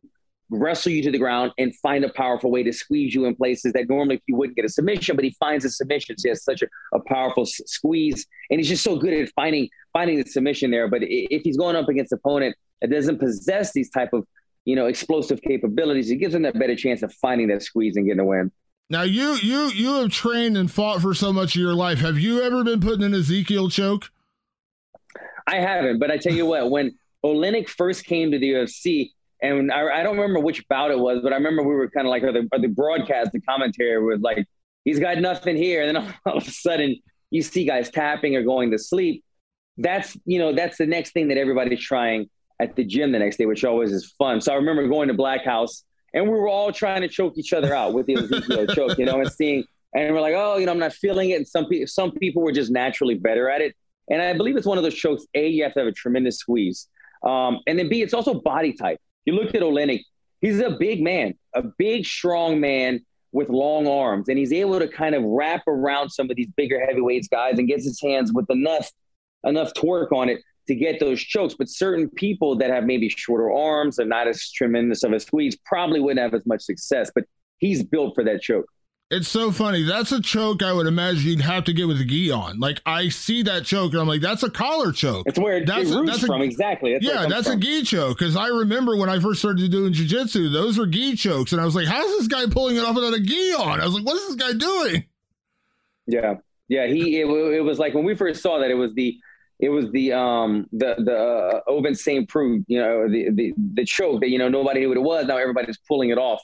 wrestle 0.54 0.92
you 0.92 1.02
to 1.04 1.12
the 1.12 1.18
ground, 1.18 1.52
and 1.58 1.76
find 1.78 2.04
a 2.06 2.10
powerful 2.10 2.52
way 2.52 2.64
to 2.64 2.72
squeeze 2.72 3.14
you 3.14 3.26
in 3.26 3.36
places 3.36 3.74
that 3.74 3.90
normally 3.90 4.22
you 4.28 4.36
wouldn't 4.36 4.56
get 4.56 4.66
a 4.66 4.70
submission, 4.70 5.16
but 5.16 5.26
he 5.26 5.32
finds 5.40 5.66
a 5.66 5.70
submission. 5.70 6.18
So 6.18 6.28
He 6.28 6.30
has 6.30 6.44
such 6.44 6.62
a, 6.62 6.68
a 6.94 7.00
powerful 7.02 7.44
s- 7.44 7.62
squeeze, 7.66 8.26
and 8.50 8.60
he's 8.60 8.70
just 8.70 8.84
so 8.84 8.96
good 8.96 9.14
at 9.14 9.30
finding 9.36 9.70
finding 9.94 10.22
the 10.22 10.30
submission 10.30 10.72
there. 10.72 10.88
But 10.88 11.02
if 11.04 11.42
he's 11.44 11.58
going 11.58 11.76
up 11.76 11.90
against 11.90 12.12
an 12.12 12.20
opponent 12.24 12.56
that 12.82 12.90
doesn't 12.90 13.20
possess 13.20 13.72
these 13.74 13.90
type 13.90 14.14
of 14.14 14.26
you 14.66 14.76
know 14.76 14.86
explosive 14.88 15.42
capabilities, 15.42 16.10
it 16.12 16.18
gives 16.18 16.34
him 16.36 16.44
that 16.44 16.58
better 16.58 16.76
chance 16.76 17.02
of 17.04 17.14
finding 17.14 17.48
that 17.50 17.64
squeeze 17.64 17.96
and 17.98 18.06
getting 18.06 18.20
a 18.22 18.26
win. 18.26 18.52
Now 18.90 19.04
you 19.04 19.34
you 19.42 19.70
you 19.70 19.94
have 19.96 20.12
trained 20.12 20.58
and 20.58 20.70
fought 20.70 21.02
for 21.02 21.14
so 21.14 21.34
much 21.34 21.56
of 21.56 21.62
your 21.62 21.74
life. 21.74 22.00
Have 22.00 22.20
you 22.20 22.42
ever 22.44 22.64
been 22.64 22.80
put 22.80 22.96
in 22.96 23.04
an 23.04 23.14
Ezekiel 23.14 23.70
choke? 23.70 24.10
I 25.48 25.56
haven't, 25.58 26.00
but 26.00 26.10
I 26.12 26.18
tell 26.18 26.34
you 26.34 26.46
what, 26.46 26.70
when 26.72 26.98
Oleinik 27.24 27.68
first 27.70 28.06
came 28.06 28.32
to 28.32 28.40
the 28.40 28.50
UFC, 28.52 29.12
and 29.44 29.72
I, 29.72 30.00
I 30.00 30.04
don't 30.04 30.18
remember 30.18 30.40
which 30.40 30.66
bout 30.70 30.90
it 30.90 30.98
was, 30.98 31.20
but 31.22 31.34
I 31.34 31.36
remember 31.36 31.64
we 31.64 31.76
were 31.76 31.90
kind 31.90 32.08
of 32.08 32.12
like, 32.12 32.24
or 32.24 32.32
the, 32.32 32.48
or 32.54 32.60
the 32.60 32.70
broadcast, 32.70 33.34
the 33.34 33.42
commentary 33.42 34.02
was 34.02 34.22
like, 34.22 34.48
he's 34.86 35.00
got 35.00 35.18
nothing 35.18 35.58
here. 35.58 35.84
And 35.84 35.96
then 35.96 36.16
all 36.26 36.38
of 36.38 36.48
a 36.48 36.52
sudden, 36.52 36.96
you 37.30 37.42
see 37.42 37.66
guys 37.66 37.90
tapping 37.90 38.38
or 38.38 38.44
going 38.44 38.72
to 38.72 38.80
sleep. 38.80 39.24
That's, 39.78 40.18
you 40.26 40.40
know, 40.40 40.54
that's 40.54 40.78
the 40.78 40.86
next 40.86 41.12
thing 41.12 41.28
that 41.28 41.38
everybody's 41.38 41.82
trying 41.82 42.30
at 42.62 42.76
the 42.78 42.86
gym 42.86 43.12
the 43.12 43.20
next 43.20 43.38
day, 43.38 43.46
which 43.46 43.66
always 43.66 43.92
is 43.92 44.14
fun. 44.18 44.40
So 44.40 44.54
I 44.54 44.56
remember 44.56 44.88
going 44.88 45.10
to 45.10 45.14
Black 45.14 45.44
House 45.44 45.84
and 46.14 46.26
we 46.26 46.32
were 46.32 46.48
all 46.48 46.72
trying 46.72 47.02
to 47.02 47.10
choke 47.10 47.34
each 47.38 47.52
other 47.52 47.76
out 47.76 47.94
with 47.94 48.06
the 48.06 48.16
Ezekiel 48.16 48.68
choke, 48.76 48.98
you 48.98 49.06
know, 49.06 49.20
and 49.20 49.30
seeing, 49.30 49.66
and 49.94 50.14
we're 50.14 50.22
like, 50.22 50.36
oh, 50.38 50.58
you 50.58 50.66
know, 50.66 50.72
I'm 50.72 50.80
not 50.80 50.94
feeling 50.94 51.32
it. 51.32 51.36
And 51.36 51.48
some 51.48 51.66
people, 51.66 51.88
some 51.88 52.12
people 52.12 52.44
were 52.44 52.52
just 52.54 52.72
naturally 52.72 53.16
better 53.16 53.50
at 53.50 53.62
it. 53.62 53.76
And 54.10 54.22
I 54.22 54.34
believe 54.34 54.56
it's 54.56 54.68
one 54.68 54.78
of 54.78 54.84
those 54.84 54.96
chokes. 54.96 55.26
A, 55.34 55.48
you 55.48 55.64
have 55.64 55.74
to 55.74 55.80
have 55.80 55.88
a 55.88 55.92
tremendous 55.92 56.38
squeeze. 56.38 56.88
Um, 57.24 57.60
and 57.68 57.80
then 57.80 57.90
B, 57.90 58.02
it's 58.02 58.14
also 58.14 58.36
body 58.36 58.74
type. 58.74 59.00
You 59.26 59.34
look 59.34 59.56
at 59.56 59.62
Oleinik, 59.62 60.02
he's 60.42 60.60
a 60.60 60.72
big 60.72 61.02
man, 61.02 61.36
a 61.56 61.64
big, 61.78 62.06
strong 62.06 62.60
man 62.60 63.02
with 63.32 63.50
long 63.50 63.88
arms. 63.88 64.30
And 64.30 64.38
he's 64.38 64.54
able 64.54 64.80
to 64.80 64.88
kind 64.88 65.16
of 65.16 65.24
wrap 65.24 65.68
around 65.68 66.10
some 66.10 66.30
of 66.30 66.36
these 66.36 66.50
bigger 66.56 66.84
heavyweights 66.86 67.28
guys 67.28 67.58
and 67.58 67.68
gets 67.68 67.86
his 67.86 68.00
hands 68.02 68.32
with 68.34 68.50
enough, 68.50 68.90
enough 69.44 69.74
torque 69.74 70.12
on 70.12 70.30
it 70.30 70.42
to 70.68 70.76
get 70.76 71.00
those 71.00 71.20
chokes. 71.20 71.56
But 71.58 71.70
certain 71.70 72.10
people 72.10 72.56
that 72.58 72.70
have 72.70 72.86
maybe 72.86 73.10
shorter 73.10 73.52
arms 73.52 74.00
and 74.00 74.10
not 74.10 74.28
as 74.28 74.52
tremendous 74.52 75.04
of 75.04 75.12
a 75.12 75.20
squeeze 75.20 75.58
probably 75.66 76.00
wouldn't 76.00 76.22
have 76.22 76.34
as 76.34 76.46
much 76.46 76.62
success. 76.62 77.12
But 77.14 77.26
he's 77.58 77.84
built 77.84 78.16
for 78.16 78.24
that 78.24 78.42
choke. 78.42 78.68
It's 79.14 79.28
so 79.28 79.52
funny. 79.52 79.84
That's 79.84 80.12
a 80.12 80.22
choke 80.22 80.64
I 80.64 80.74
would 80.74 80.88
imagine 80.88 81.30
you'd 81.30 81.42
have 81.42 81.64
to 81.66 81.74
get 81.74 81.88
with 81.88 82.02
a 82.02 82.06
gi 82.06 82.32
on. 82.32 82.60
Like 82.60 82.82
I 82.86 83.10
see 83.10 83.44
that 83.44 83.64
choke 83.64 83.92
and 83.94 84.02
I'm 84.02 84.08
like, 84.08 84.22
that's 84.22 84.42
a 84.44 84.50
collar 84.50 84.92
choke. 84.92 85.28
It's 85.28 85.38
where 85.38 85.58
it, 85.58 85.68
That's- 85.68 85.92
it 85.92 85.96
roots 85.96 86.12
that's 86.12 86.24
a- 86.24 86.28
from. 86.28 86.42
exactly. 86.42 86.94
That's 86.94 87.06
yeah, 87.06 87.26
that's 87.28 87.48
from. 87.48 87.58
a 87.58 87.62
gi 87.62 87.84
choke. 87.84 88.18
Because 88.18 88.36
I 88.36 88.48
remember 88.48 88.98
when 88.98 89.10
I 89.10 89.20
first 89.20 89.40
started 89.40 89.70
doing 89.72 89.94
jujitsu, 89.94 90.52
those 90.52 90.78
were 90.78 90.88
gi 90.88 91.16
chokes, 91.16 91.52
and 91.52 91.62
I 91.62 91.66
was 91.66 91.76
like, 91.76 91.88
"How's 91.88 92.10
this 92.18 92.28
guy 92.28 92.46
pulling 92.50 92.76
it 92.78 92.84
off 92.84 92.96
without 92.96 93.14
a 93.14 93.20
gi 93.20 93.54
on?" 93.54 93.80
I 93.82 93.86
was 93.86 93.94
like, 93.94 94.06
"What 94.06 94.16
is 94.16 94.28
this 94.28 94.36
guy 94.36 94.54
doing?" 94.54 95.06
Yeah, 96.08 96.36
yeah. 96.68 96.88
He 96.88 97.20
it, 97.22 97.28
it 97.28 97.62
was 97.62 97.80
like 97.80 97.94
when 97.94 98.04
we 98.06 98.16
first 98.16 98.42
saw 98.42 98.60
that 98.60 98.72
it 98.72 98.76
was 98.76 98.94
the 98.96 99.18
it 99.60 99.70
was 99.70 99.90
the 99.92 100.12
um 100.14 100.68
the 100.74 100.96
the 100.98 101.16
uh, 101.18 101.62
Ovince 101.72 101.98
St. 102.02 102.28
Preux, 102.28 102.64
you 102.68 102.80
know, 102.80 103.08
the, 103.08 103.30
the 103.32 103.54
the 103.76 103.86
choke 103.86 104.22
that 104.22 104.30
you 104.30 104.38
know 104.40 104.50
nobody 104.50 104.80
knew 104.82 104.90
what 104.90 104.98
it 104.98 105.02
was. 105.04 105.26
Now 105.28 105.38
everybody's 105.38 105.78
pulling 105.88 106.10
it 106.10 106.18
off. 106.18 106.42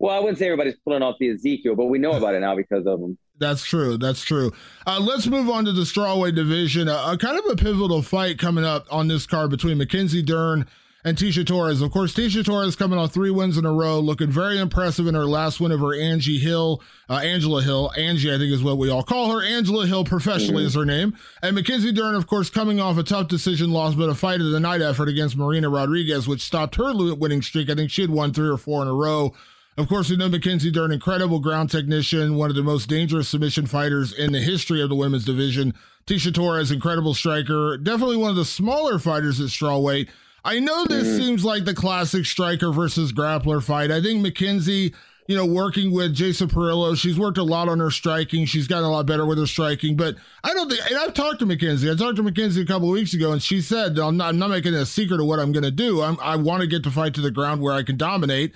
Well, 0.00 0.16
I 0.16 0.18
wouldn't 0.18 0.38
say 0.38 0.46
everybody's 0.46 0.76
pulling 0.82 1.02
off 1.02 1.16
the 1.20 1.28
Ezekiel, 1.28 1.76
but 1.76 1.86
we 1.86 1.98
know 1.98 2.12
about 2.12 2.34
it 2.34 2.40
now 2.40 2.56
because 2.56 2.86
of 2.86 3.00
him. 3.00 3.18
That's 3.38 3.62
true. 3.62 3.98
That's 3.98 4.22
true. 4.22 4.50
Uh, 4.86 4.98
let's 4.98 5.26
move 5.26 5.50
on 5.50 5.66
to 5.66 5.72
the 5.72 5.82
strawweight 5.82 6.34
division. 6.34 6.88
Uh, 6.88 7.12
a 7.12 7.18
kind 7.18 7.38
of 7.38 7.44
a 7.50 7.56
pivotal 7.56 8.00
fight 8.00 8.38
coming 8.38 8.64
up 8.64 8.86
on 8.90 9.08
this 9.08 9.26
card 9.26 9.50
between 9.50 9.76
Mackenzie 9.76 10.22
Dern 10.22 10.66
and 11.04 11.18
Tecia 11.18 11.46
Torres. 11.46 11.82
Of 11.82 11.90
course, 11.90 12.14
Tecia 12.14 12.42
Torres 12.42 12.76
coming 12.76 12.98
on 12.98 13.10
three 13.10 13.30
wins 13.30 13.58
in 13.58 13.66
a 13.66 13.72
row, 13.72 14.00
looking 14.00 14.30
very 14.30 14.58
impressive 14.58 15.06
in 15.06 15.14
her 15.14 15.26
last 15.26 15.60
win 15.60 15.70
over 15.70 15.94
Angie 15.94 16.38
Hill, 16.38 16.82
uh, 17.10 17.16
Angela 17.16 17.62
Hill. 17.62 17.92
Angie, 17.94 18.34
I 18.34 18.38
think 18.38 18.52
is 18.52 18.62
what 18.62 18.78
we 18.78 18.90
all 18.90 19.02
call 19.02 19.30
her. 19.32 19.42
Angela 19.42 19.86
Hill, 19.86 20.04
professionally, 20.04 20.64
is 20.64 20.74
her 20.74 20.86
name. 20.86 21.14
And 21.42 21.54
Mackenzie 21.54 21.92
Dern, 21.92 22.14
of 22.14 22.26
course, 22.26 22.48
coming 22.48 22.80
off 22.80 22.96
a 22.96 23.02
tough 23.02 23.28
decision 23.28 23.70
loss, 23.70 23.94
but 23.94 24.08
a 24.08 24.14
fight 24.14 24.40
of 24.40 24.50
the 24.50 24.60
night 24.60 24.80
effort 24.80 25.10
against 25.10 25.36
Marina 25.36 25.68
Rodriguez, 25.68 26.26
which 26.26 26.40
stopped 26.40 26.76
her 26.76 26.94
winning 27.14 27.42
streak. 27.42 27.68
I 27.68 27.74
think 27.74 27.90
she 27.90 28.00
had 28.00 28.10
won 28.10 28.32
three 28.32 28.48
or 28.48 28.56
four 28.56 28.80
in 28.80 28.88
a 28.88 28.94
row. 28.94 29.34
Of 29.80 29.88
course, 29.88 30.10
we 30.10 30.16
know 30.16 30.28
Mackenzie 30.28 30.70
Dern, 30.70 30.92
incredible 30.92 31.40
ground 31.40 31.70
technician, 31.70 32.36
one 32.36 32.50
of 32.50 32.56
the 32.56 32.62
most 32.62 32.88
dangerous 32.88 33.28
submission 33.28 33.66
fighters 33.66 34.12
in 34.12 34.32
the 34.32 34.40
history 34.40 34.82
of 34.82 34.88
the 34.88 34.94
women's 34.94 35.24
division. 35.24 35.74
Tecia 36.06 36.34
Torres, 36.34 36.70
incredible 36.70 37.14
striker, 37.14 37.76
definitely 37.76 38.16
one 38.16 38.30
of 38.30 38.36
the 38.36 38.44
smaller 38.44 38.98
fighters 38.98 39.40
at 39.40 39.46
strawweight. 39.46 40.08
I 40.44 40.58
know 40.58 40.84
this 40.86 41.06
mm-hmm. 41.06 41.16
seems 41.16 41.44
like 41.44 41.64
the 41.64 41.74
classic 41.74 42.26
striker 42.26 42.72
versus 42.72 43.12
grappler 43.12 43.62
fight. 43.62 43.90
I 43.90 44.02
think 44.02 44.22
Mackenzie 44.22 44.94
you 45.30 45.36
know, 45.36 45.46
working 45.46 45.92
with 45.92 46.12
Jason 46.12 46.48
Parillo. 46.48 46.96
She's 46.96 47.16
worked 47.16 47.38
a 47.38 47.44
lot 47.44 47.68
on 47.68 47.78
her 47.78 47.92
striking. 47.92 48.46
She's 48.46 48.66
gotten 48.66 48.82
a 48.82 48.90
lot 48.90 49.06
better 49.06 49.24
with 49.24 49.38
her 49.38 49.46
striking. 49.46 49.96
But 49.96 50.16
I 50.42 50.52
don't 50.52 50.68
think, 50.68 50.84
and 50.90 50.98
I've 50.98 51.14
talked 51.14 51.38
to 51.38 51.46
Mackenzie. 51.46 51.88
I 51.88 51.94
talked 51.94 52.16
to 52.16 52.24
Mackenzie 52.24 52.62
a 52.62 52.66
couple 52.66 52.88
of 52.88 52.94
weeks 52.94 53.14
ago, 53.14 53.30
and 53.30 53.40
she 53.40 53.60
said, 53.60 53.96
I'm 53.96 54.16
not, 54.16 54.30
I'm 54.30 54.40
not 54.40 54.50
making 54.50 54.74
a 54.74 54.84
secret 54.84 55.20
of 55.20 55.26
what 55.26 55.38
I'm 55.38 55.52
going 55.52 55.62
to 55.62 55.70
do. 55.70 56.02
I'm, 56.02 56.18
I 56.20 56.34
want 56.34 56.62
to 56.62 56.66
get 56.66 56.82
to 56.82 56.90
fight 56.90 57.14
to 57.14 57.20
the 57.20 57.30
ground 57.30 57.62
where 57.62 57.72
I 57.72 57.84
can 57.84 57.96
dominate. 57.96 58.54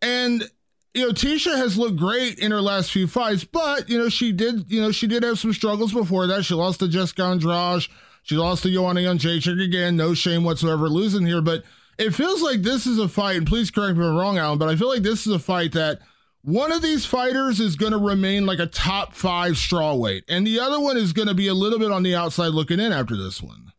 And, 0.00 0.48
you 0.94 1.06
know, 1.06 1.12
Tecia 1.12 1.56
has 1.56 1.78
looked 1.78 1.96
great 1.96 2.38
in 2.38 2.50
her 2.50 2.60
last 2.60 2.90
few 2.90 3.06
fights, 3.06 3.44
but, 3.44 3.88
you 3.88 3.98
know, 3.98 4.08
she 4.08 4.32
did, 4.32 4.70
you 4.70 4.80
know, 4.80 4.92
she 4.92 5.06
did 5.06 5.22
have 5.22 5.38
some 5.38 5.52
struggles 5.52 5.92
before 5.92 6.26
that. 6.26 6.44
She 6.44 6.54
lost 6.54 6.80
to 6.80 6.88
Jessica 6.88 7.24
Andrade. 7.24 7.86
She 8.22 8.36
lost 8.36 8.62
to 8.62 8.70
Joanna 8.70 9.00
Jędrzejczyk 9.00 9.62
again. 9.62 9.96
No 9.96 10.14
shame 10.14 10.44
whatsoever 10.44 10.88
losing 10.88 11.26
here, 11.26 11.42
but 11.42 11.64
it 11.98 12.12
feels 12.12 12.42
like 12.42 12.62
this 12.62 12.86
is 12.86 12.98
a 12.98 13.08
fight, 13.08 13.36
and 13.36 13.46
please 13.46 13.70
correct 13.70 13.96
me 13.96 14.04
if 14.04 14.10
I'm 14.10 14.16
wrong, 14.16 14.38
Alan, 14.38 14.58
but 14.58 14.68
I 14.68 14.76
feel 14.76 14.88
like 14.88 15.02
this 15.02 15.26
is 15.26 15.32
a 15.32 15.38
fight 15.38 15.72
that– 15.72 16.00
one 16.44 16.72
of 16.72 16.82
these 16.82 17.06
fighters 17.06 17.60
is 17.60 17.76
going 17.76 17.92
to 17.92 17.98
remain 17.98 18.46
like 18.46 18.58
a 18.58 18.66
top 18.66 19.14
five 19.14 19.52
strawweight, 19.52 20.22
and 20.28 20.44
the 20.44 20.58
other 20.58 20.80
one 20.80 20.96
is 20.96 21.12
going 21.12 21.28
to 21.28 21.34
be 21.34 21.46
a 21.46 21.54
little 21.54 21.78
bit 21.78 21.92
on 21.92 22.02
the 22.02 22.16
outside 22.16 22.48
looking 22.48 22.80
in 22.80 22.90
after 22.90 23.16
this 23.16 23.40
one. 23.40 23.72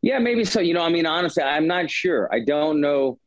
Yeah, 0.00 0.20
maybe 0.20 0.46
so. 0.46 0.60
You 0.60 0.72
know, 0.72 0.80
I 0.80 0.88
mean, 0.88 1.04
honestly, 1.04 1.42
I'm 1.42 1.66
not 1.66 1.90
sure. 1.90 2.30
I 2.32 2.40
don't 2.40 2.80
know, 2.80 3.18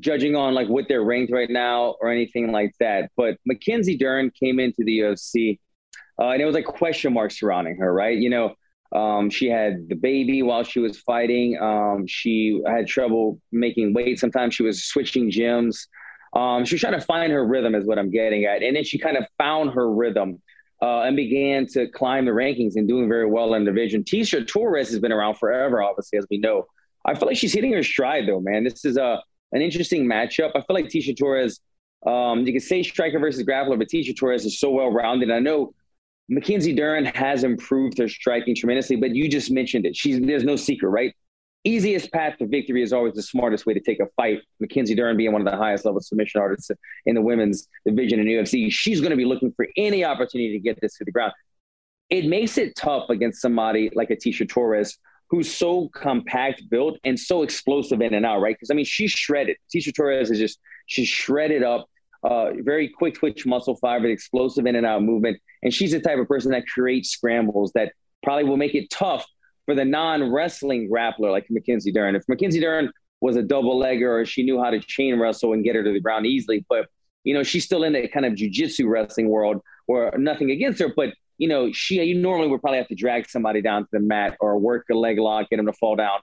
judging 0.00 0.34
on 0.36 0.54
like 0.54 0.68
what 0.68 0.86
they're 0.88 1.02
ranked 1.02 1.32
right 1.32 1.50
now 1.50 1.96
or 2.00 2.10
anything 2.10 2.52
like 2.52 2.72
that. 2.80 3.10
But 3.16 3.36
Mackenzie 3.46 3.96
Dern 3.96 4.30
came 4.30 4.58
into 4.58 4.84
the 4.84 5.00
UFC, 5.00 5.58
uh, 6.18 6.30
and 6.30 6.42
it 6.42 6.44
was 6.44 6.54
like 6.54 6.64
question 6.64 7.12
marks 7.12 7.38
surrounding 7.38 7.76
her, 7.76 7.92
right? 7.92 8.16
You 8.16 8.30
know, 8.30 8.54
um, 8.94 9.30
she 9.30 9.48
had 9.48 9.88
the 9.88 9.94
baby 9.94 10.42
while 10.42 10.64
she 10.64 10.78
was 10.78 10.98
fighting. 11.00 11.58
Um, 11.60 12.06
she 12.06 12.60
had 12.66 12.86
trouble 12.86 13.40
making 13.50 13.94
weight. 13.94 14.18
Sometimes 14.18 14.54
she 14.54 14.62
was 14.62 14.84
switching 14.84 15.30
gyms. 15.30 15.86
Um, 16.34 16.64
she 16.64 16.74
was 16.74 16.80
trying 16.80 16.98
to 16.98 17.00
find 17.00 17.32
her 17.32 17.44
rhythm, 17.44 17.74
is 17.74 17.86
what 17.86 17.98
I'm 17.98 18.10
getting 18.10 18.44
at. 18.44 18.62
And 18.62 18.76
then 18.76 18.84
she 18.84 18.98
kind 18.98 19.16
of 19.16 19.26
found 19.38 19.70
her 19.72 19.90
rhythm 19.92 20.40
uh, 20.82 21.02
and 21.02 21.16
began 21.16 21.66
to 21.68 21.88
climb 21.88 22.24
the 22.24 22.32
rankings 22.32 22.72
and 22.76 22.88
doing 22.88 23.08
very 23.08 23.26
well 23.26 23.54
in 23.54 23.64
the 23.64 23.70
division. 23.70 24.02
Tecia 24.02 24.46
Torres 24.46 24.90
has 24.90 24.98
been 24.98 25.12
around 25.12 25.36
forever, 25.36 25.82
obviously, 25.82 26.18
as 26.18 26.26
we 26.30 26.38
know. 26.38 26.66
I 27.04 27.14
feel 27.14 27.28
like 27.28 27.36
she's 27.36 27.52
hitting 27.52 27.72
her 27.72 27.82
stride, 27.82 28.28
though, 28.28 28.40
man. 28.40 28.64
This 28.64 28.84
is 28.84 28.96
a 28.96 29.22
an 29.52 29.62
interesting 29.62 30.06
matchup. 30.06 30.50
I 30.54 30.60
feel 30.60 30.74
like 30.74 30.86
Tecia 30.86 31.16
Torres, 31.16 31.60
um, 32.06 32.46
you 32.46 32.52
can 32.52 32.60
say 32.60 32.82
striker 32.82 33.18
versus 33.18 33.44
grappler, 33.44 33.78
but 33.78 33.88
Tecia 33.88 34.16
Torres 34.16 34.44
is 34.44 34.58
so 34.58 34.70
well 34.70 34.90
rounded. 34.90 35.30
I 35.30 35.38
know 35.38 35.74
Mackenzie 36.28 36.74
Dern 36.74 37.04
has 37.04 37.44
improved 37.44 37.98
her 37.98 38.08
striking 38.08 38.54
tremendously, 38.54 38.96
but 38.96 39.14
you 39.14 39.28
just 39.28 39.50
mentioned 39.50 39.86
it. 39.86 39.96
She's 39.96 40.20
there's 40.20 40.44
no 40.44 40.56
secret, 40.56 40.88
right? 40.88 41.14
easiest 41.64 42.12
path 42.12 42.36
to 42.38 42.46
victory 42.46 42.82
is 42.82 42.92
always 42.92 43.14
the 43.14 43.22
smartest 43.22 43.66
way 43.66 43.74
to 43.74 43.80
take 43.80 44.00
a 44.00 44.06
fight. 44.16 44.40
Mackenzie 44.60 44.94
Dern 44.94 45.16
being 45.16 45.32
one 45.32 45.46
of 45.46 45.50
the 45.50 45.56
highest 45.56 45.84
level 45.84 46.00
submission 46.00 46.40
artists 46.40 46.70
in 47.06 47.14
the 47.14 47.20
women's 47.22 47.68
division 47.86 48.20
in 48.20 48.26
UFC, 48.26 48.70
she's 48.70 49.00
going 49.00 49.10
to 49.10 49.16
be 49.16 49.24
looking 49.24 49.52
for 49.52 49.66
any 49.76 50.04
opportunity 50.04 50.52
to 50.52 50.58
get 50.58 50.80
this 50.80 50.96
to 50.98 51.04
the 51.04 51.12
ground. 51.12 51.32
It 52.10 52.26
makes 52.26 52.58
it 52.58 52.76
tough 52.76 53.10
against 53.10 53.40
somebody 53.40 53.90
like 53.94 54.10
a 54.10 54.16
Tecia 54.16 54.48
Torres, 54.48 54.98
who's 55.32 55.50
so 55.50 55.88
compact 55.94 56.62
built 56.68 56.98
and 57.04 57.18
so 57.18 57.42
explosive 57.42 58.02
in 58.02 58.12
and 58.12 58.26
out, 58.26 58.42
right? 58.42 58.54
Because 58.54 58.70
I 58.70 58.74
mean, 58.74 58.84
she's 58.84 59.10
shredded. 59.10 59.56
Tecia 59.74 59.92
Torres 59.92 60.30
is 60.30 60.38
just 60.38 60.60
she's 60.86 61.08
shredded 61.08 61.62
up. 61.62 61.88
Uh, 62.22 62.50
very 62.58 62.86
quick 62.86 63.14
twitch 63.14 63.46
muscle 63.46 63.74
fiber, 63.76 64.06
explosive 64.08 64.66
in 64.66 64.76
and 64.76 64.86
out 64.86 65.02
movement, 65.02 65.40
and 65.62 65.72
she's 65.72 65.90
the 65.90 66.00
type 66.00 66.18
of 66.18 66.28
person 66.28 66.52
that 66.52 66.64
creates 66.66 67.08
scrambles 67.08 67.72
that 67.72 67.94
probably 68.22 68.44
will 68.44 68.58
make 68.58 68.74
it 68.74 68.90
tough 68.90 69.26
for 69.64 69.74
the 69.74 69.84
non-wrestling 69.84 70.88
grappler 70.88 71.32
like 71.32 71.46
Mackenzie 71.48 71.90
Dern. 71.92 72.14
If 72.14 72.24
Mackenzie 72.28 72.60
Dern 72.60 72.92
was 73.22 73.34
a 73.36 73.42
double 73.42 73.80
legger 73.80 74.20
or 74.20 74.26
she 74.26 74.42
knew 74.42 74.62
how 74.62 74.70
to 74.70 74.80
chain 74.80 75.18
wrestle 75.18 75.54
and 75.54 75.64
get 75.64 75.74
her 75.74 75.82
to 75.82 75.92
the 75.92 76.00
ground 76.00 76.26
easily, 76.26 76.64
but 76.68 76.88
you 77.24 77.32
know, 77.32 77.42
she's 77.42 77.64
still 77.64 77.84
in 77.84 77.94
that 77.94 78.12
kind 78.12 78.26
of 78.26 78.34
jujitsu 78.34 78.86
wrestling 78.86 79.28
world 79.28 79.62
or 79.88 80.12
nothing 80.18 80.50
against 80.50 80.78
her, 80.80 80.92
but 80.94 81.14
you 81.42 81.48
know, 81.48 81.72
she 81.72 82.00
you 82.00 82.14
normally 82.14 82.46
would 82.46 82.60
probably 82.60 82.78
have 82.78 82.86
to 82.86 82.94
drag 82.94 83.28
somebody 83.28 83.60
down 83.60 83.82
to 83.82 83.88
the 83.90 83.98
mat 83.98 84.36
or 84.38 84.56
work 84.60 84.86
a 84.92 84.94
leg 84.94 85.18
lock, 85.18 85.50
get 85.50 85.56
them 85.56 85.66
to 85.66 85.72
fall 85.72 85.96
down, 85.96 86.20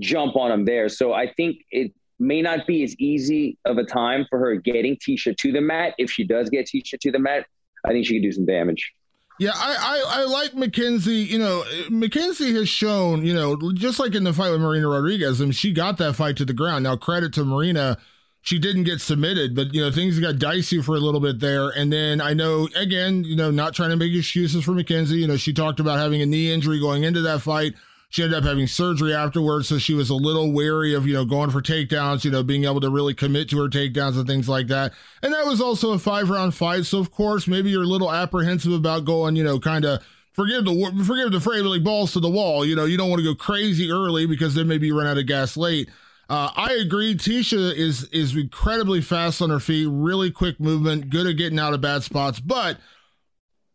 jump 0.00 0.34
on 0.34 0.50
them 0.50 0.64
there. 0.64 0.88
So 0.88 1.12
I 1.12 1.32
think 1.32 1.58
it 1.70 1.94
may 2.18 2.42
not 2.42 2.66
be 2.66 2.82
as 2.82 2.96
easy 2.96 3.58
of 3.64 3.78
a 3.78 3.84
time 3.84 4.26
for 4.28 4.40
her 4.40 4.56
getting 4.56 4.96
Tecia 4.96 5.36
to 5.36 5.52
the 5.52 5.60
mat. 5.60 5.94
If 5.98 6.10
she 6.10 6.24
does 6.24 6.50
get 6.50 6.66
Tecia 6.66 6.98
to 6.98 7.12
the 7.12 7.20
mat, 7.20 7.46
I 7.84 7.90
think 7.90 8.04
she 8.06 8.14
could 8.14 8.24
do 8.24 8.32
some 8.32 8.44
damage. 8.44 8.92
Yeah, 9.38 9.52
I, 9.54 9.76
I, 9.80 10.20
I 10.22 10.24
like 10.24 10.56
Mackenzie. 10.56 11.22
You 11.22 11.38
know, 11.38 11.64
Mackenzie 11.88 12.52
has 12.54 12.68
shown, 12.68 13.24
you 13.24 13.32
know, 13.32 13.70
just 13.72 14.00
like 14.00 14.16
in 14.16 14.24
the 14.24 14.32
fight 14.32 14.50
with 14.50 14.60
Marina 14.60 14.88
Rodriguez, 14.88 15.40
I 15.40 15.44
mean, 15.44 15.52
she 15.52 15.72
got 15.72 15.96
that 15.98 16.14
fight 16.14 16.36
to 16.38 16.44
the 16.44 16.54
ground. 16.54 16.82
Now, 16.82 16.96
credit 16.96 17.32
to 17.34 17.44
Marina, 17.44 17.98
she 18.42 18.58
didn't 18.58 18.84
get 18.84 19.00
submitted, 19.00 19.54
but, 19.54 19.74
you 19.74 19.82
know, 19.82 19.90
things 19.90 20.18
got 20.18 20.38
dicey 20.38 20.80
for 20.80 20.94
a 20.94 21.00
little 21.00 21.20
bit 21.20 21.40
there. 21.40 21.68
And 21.68 21.92
then 21.92 22.20
I 22.20 22.32
know, 22.32 22.68
again, 22.74 23.22
you 23.24 23.36
know, 23.36 23.50
not 23.50 23.74
trying 23.74 23.90
to 23.90 23.96
make 23.96 24.14
excuses 24.14 24.64
for 24.64 24.72
Mackenzie, 24.72 25.18
you 25.18 25.26
know, 25.26 25.36
she 25.36 25.52
talked 25.52 25.80
about 25.80 25.98
having 25.98 26.22
a 26.22 26.26
knee 26.26 26.52
injury 26.52 26.80
going 26.80 27.04
into 27.04 27.20
that 27.22 27.42
fight. 27.42 27.74
She 28.08 28.24
ended 28.24 28.38
up 28.38 28.44
having 28.44 28.66
surgery 28.66 29.14
afterwards, 29.14 29.68
so 29.68 29.78
she 29.78 29.94
was 29.94 30.10
a 30.10 30.16
little 30.16 30.52
wary 30.52 30.94
of, 30.94 31.06
you 31.06 31.14
know, 31.14 31.24
going 31.24 31.50
for 31.50 31.62
takedowns, 31.62 32.24
you 32.24 32.30
know, 32.32 32.42
being 32.42 32.64
able 32.64 32.80
to 32.80 32.90
really 32.90 33.14
commit 33.14 33.48
to 33.50 33.58
her 33.58 33.68
takedowns 33.68 34.18
and 34.18 34.26
things 34.26 34.48
like 34.48 34.66
that. 34.66 34.92
And 35.22 35.32
that 35.32 35.46
was 35.46 35.60
also 35.60 35.92
a 35.92 35.98
five 35.98 36.28
round 36.28 36.54
fight. 36.54 36.86
So, 36.86 36.98
of 36.98 37.12
course, 37.12 37.46
maybe 37.46 37.70
you're 37.70 37.84
a 37.84 37.86
little 37.86 38.10
apprehensive 38.10 38.72
about 38.72 39.04
going, 39.04 39.36
you 39.36 39.44
know, 39.44 39.60
kind 39.60 39.84
of 39.84 40.02
forgive 40.32 40.64
the 40.64 41.04
forgive 41.06 41.30
the 41.30 41.40
phrase, 41.40 41.62
like 41.62 41.84
balls 41.84 42.12
to 42.14 42.20
the 42.20 42.28
wall. 42.28 42.66
You 42.66 42.74
know, 42.74 42.84
you 42.84 42.96
don't 42.96 43.10
want 43.10 43.20
to 43.20 43.24
go 43.24 43.34
crazy 43.36 43.92
early 43.92 44.26
because 44.26 44.56
then 44.56 44.66
maybe 44.66 44.88
you 44.88 44.98
run 44.98 45.06
out 45.06 45.18
of 45.18 45.26
gas 45.26 45.56
late. 45.56 45.88
Uh, 46.30 46.52
I 46.54 46.74
agree. 46.74 47.16
Tecia 47.16 47.74
is 47.74 48.04
is 48.04 48.36
incredibly 48.36 49.00
fast 49.00 49.42
on 49.42 49.50
her 49.50 49.58
feet, 49.58 49.88
really 49.90 50.30
quick 50.30 50.60
movement, 50.60 51.10
good 51.10 51.26
at 51.26 51.36
getting 51.36 51.58
out 51.58 51.74
of 51.74 51.80
bad 51.80 52.04
spots, 52.04 52.38
but 52.38 52.78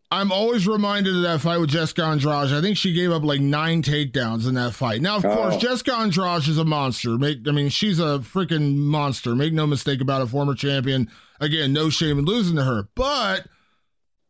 I'm 0.10 0.32
always 0.32 0.66
reminded 0.66 1.18
of 1.18 1.24
that 1.24 1.42
fight 1.42 1.58
with 1.58 1.72
Jessica 1.72 2.04
Andrade. 2.04 2.54
I 2.54 2.62
think 2.62 2.78
she 2.78 2.94
gave 2.94 3.12
up 3.12 3.24
like 3.24 3.42
nine 3.42 3.82
takedowns 3.84 4.48
in 4.48 4.54
that 4.56 4.74
fight. 4.74 5.02
Now, 5.02 5.18
of 5.18 5.26
oh. 5.26 5.36
course, 5.36 5.58
Jessica 5.58 5.96
Andrade 5.96 6.48
is 6.48 6.58
a 6.58 6.64
monster. 6.64 7.18
Make 7.18 7.46
I 7.46 7.52
mean, 7.52 7.68
she's 7.68 8.00
a 8.00 8.20
freaking 8.20 8.78
monster. 8.78 9.36
Make 9.36 9.52
no 9.52 9.68
mistake 9.68 10.00
about 10.00 10.22
it. 10.22 10.28
Former 10.28 10.56
champion. 10.56 11.12
Again, 11.42 11.74
no 11.74 11.90
shame 11.90 12.18
in 12.18 12.24
losing 12.24 12.56
to 12.56 12.64
her. 12.64 12.88
But 12.96 13.48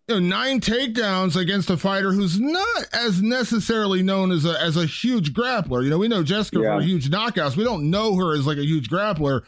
you 0.07 0.15
know, 0.15 0.19
nine 0.19 0.59
takedowns 0.59 1.35
against 1.35 1.69
a 1.69 1.77
fighter 1.77 2.11
who's 2.11 2.39
not 2.39 2.85
as 2.93 3.21
necessarily 3.21 4.03
known 4.03 4.31
as 4.31 4.45
a 4.45 4.59
as 4.61 4.77
a 4.77 4.85
huge 4.85 5.33
grappler. 5.33 5.83
You 5.83 5.89
know, 5.89 5.97
we 5.97 6.07
know 6.07 6.23
Jessica 6.23 6.59
yeah. 6.59 6.77
for 6.77 6.83
huge 6.83 7.09
knockouts. 7.09 7.57
We 7.57 7.63
don't 7.63 7.89
know 7.89 8.15
her 8.15 8.35
as 8.35 8.45
like 8.45 8.57
a 8.57 8.65
huge 8.65 8.89
grappler. 8.89 9.41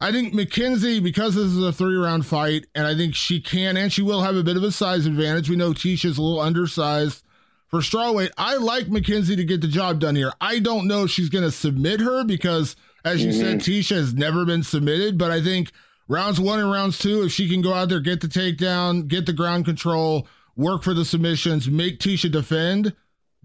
I 0.00 0.12
think 0.12 0.32
Mackenzie, 0.32 1.00
because 1.00 1.34
this 1.34 1.46
is 1.46 1.62
a 1.62 1.72
three 1.72 1.96
round 1.96 2.24
fight, 2.24 2.66
and 2.74 2.86
I 2.86 2.94
think 2.94 3.14
she 3.14 3.40
can 3.40 3.76
and 3.76 3.92
she 3.92 4.02
will 4.02 4.22
have 4.22 4.36
a 4.36 4.44
bit 4.44 4.56
of 4.56 4.62
a 4.62 4.72
size 4.72 5.06
advantage. 5.06 5.50
We 5.50 5.56
know 5.56 5.72
Tecia's 5.72 6.18
a 6.18 6.22
little 6.22 6.40
undersized 6.40 7.22
for 7.66 7.80
strawweight. 7.80 8.30
I 8.38 8.56
like 8.56 8.88
Mackenzie 8.88 9.36
to 9.36 9.44
get 9.44 9.60
the 9.60 9.68
job 9.68 10.00
done 10.00 10.16
here. 10.16 10.32
I 10.40 10.58
don't 10.58 10.86
know 10.86 11.04
if 11.04 11.10
she's 11.10 11.28
going 11.28 11.44
to 11.44 11.50
submit 11.50 12.00
her 12.00 12.24
because, 12.24 12.76
as 13.04 13.22
you 13.22 13.30
mm-hmm. 13.30 13.40
said, 13.40 13.60
Tecia 13.60 13.96
has 13.96 14.14
never 14.14 14.46
been 14.46 14.62
submitted, 14.62 15.18
but 15.18 15.30
I 15.30 15.42
think 15.42 15.72
rounds 16.08 16.40
one 16.40 16.58
and 16.58 16.70
rounds 16.70 16.98
two, 16.98 17.22
if 17.22 17.32
she 17.32 17.48
can 17.48 17.62
go 17.62 17.74
out 17.74 17.88
there, 17.88 18.00
get 18.00 18.20
the 18.20 18.26
takedown, 18.26 19.06
get 19.06 19.26
the 19.26 19.32
ground 19.32 19.64
control, 19.64 20.26
work 20.56 20.82
for 20.82 20.94
the 20.94 21.04
submissions, 21.04 21.68
make 21.68 22.00
Tecia 22.00 22.30
defend, 22.30 22.94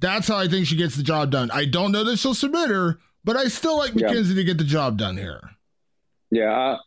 that's 0.04 0.28
how 0.28 0.38
I 0.38 0.48
think 0.48 0.68
she 0.68 0.76
gets 0.76 0.96
the 0.96 1.04
job 1.04 1.32
done. 1.32 1.50
I 1.52 1.66
don't 1.66 1.92
know 1.92 2.04
that 2.04 2.18
she'll 2.18 2.34
submit 2.34 2.70
her, 2.70 3.00
but 3.24 3.38
I 3.38 3.46
still 3.46 3.78
like 3.78 3.96
Mackenzie 3.96 4.34
yeah. 4.34 4.42
to 4.42 4.44
get 4.44 4.58
the 4.58 4.64
job 4.64 4.98
done 4.98 5.16
here. 5.18 5.40
Yeah, 6.30 6.52
uh, 6.52 6.78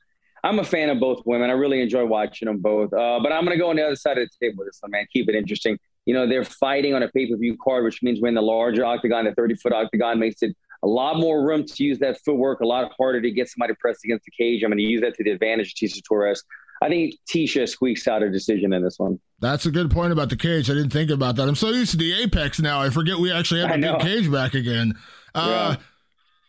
I'm 0.44 0.58
a 0.58 0.64
fan 0.64 0.90
of 0.90 1.00
both 1.00 1.22
women. 1.24 1.48
I 1.48 1.54
really 1.54 1.80
enjoy 1.80 2.04
watching 2.04 2.46
them 2.46 2.58
both. 2.58 2.92
Uh, 2.92 3.20
but 3.22 3.32
I'm 3.32 3.44
going 3.44 3.56
to 3.56 3.62
go 3.62 3.70
on 3.70 3.76
the 3.76 3.86
other 3.86 3.96
side 3.96 4.18
of 4.18 4.28
the 4.28 4.46
table 4.46 4.58
with 4.58 4.68
this 4.68 4.78
one, 4.80 4.90
man. 4.90 5.06
Keep 5.12 5.28
it 5.28 5.34
interesting. 5.34 5.78
You 6.04 6.14
know, 6.14 6.28
they're 6.28 6.44
fighting 6.44 6.94
on 6.94 7.02
a 7.02 7.08
pay 7.08 7.30
per 7.30 7.36
view 7.36 7.56
card, 7.62 7.84
which 7.84 8.02
means 8.02 8.20
we're 8.20 8.28
in 8.28 8.34
the 8.34 8.42
larger 8.42 8.84
octagon. 8.84 9.24
The 9.24 9.34
30 9.34 9.54
foot 9.56 9.72
octagon 9.72 10.18
makes 10.18 10.42
it 10.42 10.56
a 10.86 10.88
lot 10.88 11.18
more 11.18 11.44
room 11.44 11.64
to 11.64 11.84
use 11.84 11.98
that 11.98 12.18
footwork, 12.24 12.60
a 12.60 12.66
lot 12.66 12.92
harder 12.96 13.20
to 13.20 13.30
get 13.30 13.48
somebody 13.48 13.74
pressed 13.74 14.04
against 14.04 14.24
the 14.24 14.30
cage. 14.30 14.62
I'm 14.62 14.70
going 14.70 14.78
to 14.78 14.84
use 14.84 15.00
that 15.00 15.14
to 15.16 15.24
the 15.24 15.30
advantage 15.30 15.72
of 15.72 15.90
Tecia 15.90 16.00
Torres. 16.06 16.44
I 16.80 16.88
think 16.88 17.14
Tecia 17.28 17.68
squeaks 17.68 18.06
out 18.06 18.22
a 18.22 18.30
decision 18.30 18.72
in 18.72 18.84
this 18.84 18.98
one. 18.98 19.18
That's 19.40 19.66
a 19.66 19.70
good 19.70 19.90
point 19.90 20.12
about 20.12 20.30
the 20.30 20.36
cage. 20.36 20.70
I 20.70 20.74
didn't 20.74 20.92
think 20.92 21.10
about 21.10 21.36
that. 21.36 21.48
I'm 21.48 21.56
so 21.56 21.70
used 21.70 21.90
to 21.92 21.96
the 21.96 22.12
apex 22.22 22.60
now. 22.60 22.80
I 22.80 22.90
forget 22.90 23.18
we 23.18 23.32
actually 23.32 23.62
have 23.62 23.72
a 23.72 23.78
big 23.78 23.98
cage 24.00 24.30
back 24.30 24.54
again. 24.54 24.94
Uh, 25.34 25.76
yeah. 25.76 25.84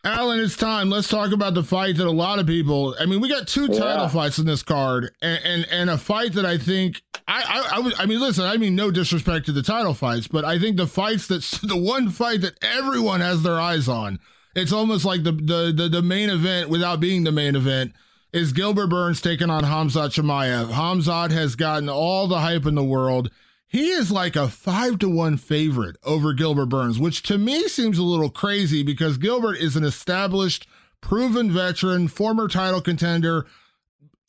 Alan, 0.03 0.39
it's 0.39 0.55
time. 0.55 0.89
Let's 0.89 1.09
talk 1.09 1.31
about 1.31 1.53
the 1.53 1.63
fight 1.63 1.97
that 1.97 2.07
a 2.07 2.11
lot 2.11 2.39
of 2.39 2.47
people. 2.47 2.95
I 2.99 3.05
mean, 3.05 3.19
we 3.19 3.27
got 3.27 3.47
two 3.47 3.67
title 3.67 4.03
yeah. 4.03 4.07
fights 4.07 4.37
in 4.37 4.45
this 4.45 4.63
card, 4.63 5.11
and, 5.21 5.39
and, 5.43 5.67
and 5.69 5.89
a 5.89 5.97
fight 5.97 6.33
that 6.33 6.45
I 6.45 6.57
think 6.57 7.01
I 7.27 7.41
I, 7.41 7.79
I 7.79 8.03
I 8.03 8.05
mean, 8.05 8.19
listen. 8.19 8.45
I 8.45 8.57
mean, 8.57 8.75
no 8.75 8.91
disrespect 8.91 9.47
to 9.47 9.51
the 9.51 9.63
title 9.63 9.93
fights, 9.93 10.27
but 10.27 10.45
I 10.45 10.59
think 10.59 10.77
the 10.77 10.87
fights 10.87 11.27
that 11.27 11.41
the 11.63 11.77
one 11.77 12.09
fight 12.09 12.41
that 12.41 12.57
everyone 12.61 13.21
has 13.21 13.43
their 13.43 13.59
eyes 13.59 13.87
on. 13.87 14.19
It's 14.55 14.71
almost 14.71 15.05
like 15.05 15.23
the 15.23 15.33
the 15.33 15.73
the, 15.75 15.89
the 15.89 16.01
main 16.01 16.29
event 16.29 16.69
without 16.69 16.99
being 16.99 17.23
the 17.23 17.31
main 17.31 17.55
event 17.55 17.93
is 18.33 18.53
Gilbert 18.53 18.87
Burns 18.87 19.21
taking 19.21 19.49
on 19.49 19.63
Khamzat 19.63 20.09
Chimaev. 20.09 20.71
Khamzat 20.71 21.31
has 21.31 21.55
gotten 21.55 21.89
all 21.89 22.27
the 22.27 22.39
hype 22.39 22.65
in 22.65 22.75
the 22.75 22.83
world. 22.83 23.31
He 23.67 23.89
is 23.89 24.11
like 24.11 24.35
a 24.35 24.47
five 24.47 24.97
to 24.99 25.09
one 25.09 25.37
favorite 25.37 25.97
over 26.03 26.33
Gilbert 26.33 26.67
Burns, 26.67 26.99
which 26.99 27.21
to 27.23 27.37
me 27.37 27.67
seems 27.67 27.97
a 27.97 28.03
little 28.03 28.29
crazy 28.29 28.81
because 28.81 29.17
Gilbert 29.17 29.57
is 29.57 29.75
an 29.75 29.83
established, 29.83 30.67
proven 31.01 31.51
veteran, 31.51 32.07
former 32.07 32.47
title 32.47 32.81
contender. 32.81 33.45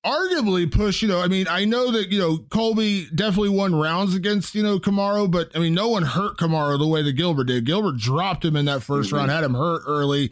Arguably 0.04 0.71
push, 0.71 1.02
you 1.02 1.09
know, 1.09 1.21
I 1.21 1.28
mean, 1.28 1.47
I 1.49 1.64
know 1.64 1.90
that, 1.90 2.11
you 2.11 2.18
know, 2.18 2.38
Colby 2.50 3.09
definitely 3.14 3.50
won 3.50 3.75
rounds 3.75 4.14
against, 4.14 4.54
you 4.54 4.62
know, 4.62 4.78
Kamaru, 4.78 5.30
but 5.30 5.50
I 5.54 5.59
mean, 5.59 5.75
no 5.75 5.88
one 5.88 6.04
hurt 6.04 6.38
Kamaru 6.38 6.78
the 6.78 6.87
way 6.87 7.02
that 7.02 7.12
Gilbert 7.12 7.45
did. 7.45 7.66
Gilbert 7.66 7.97
dropped 7.97 8.45
him 8.45 8.57
in 8.57 8.64
that 8.66 8.80
1st 8.80 9.07
mm-hmm. 9.07 9.16
round, 9.16 9.30
had 9.30 9.45
him 9.45 9.54
hurt 9.54 9.83
early. 9.87 10.30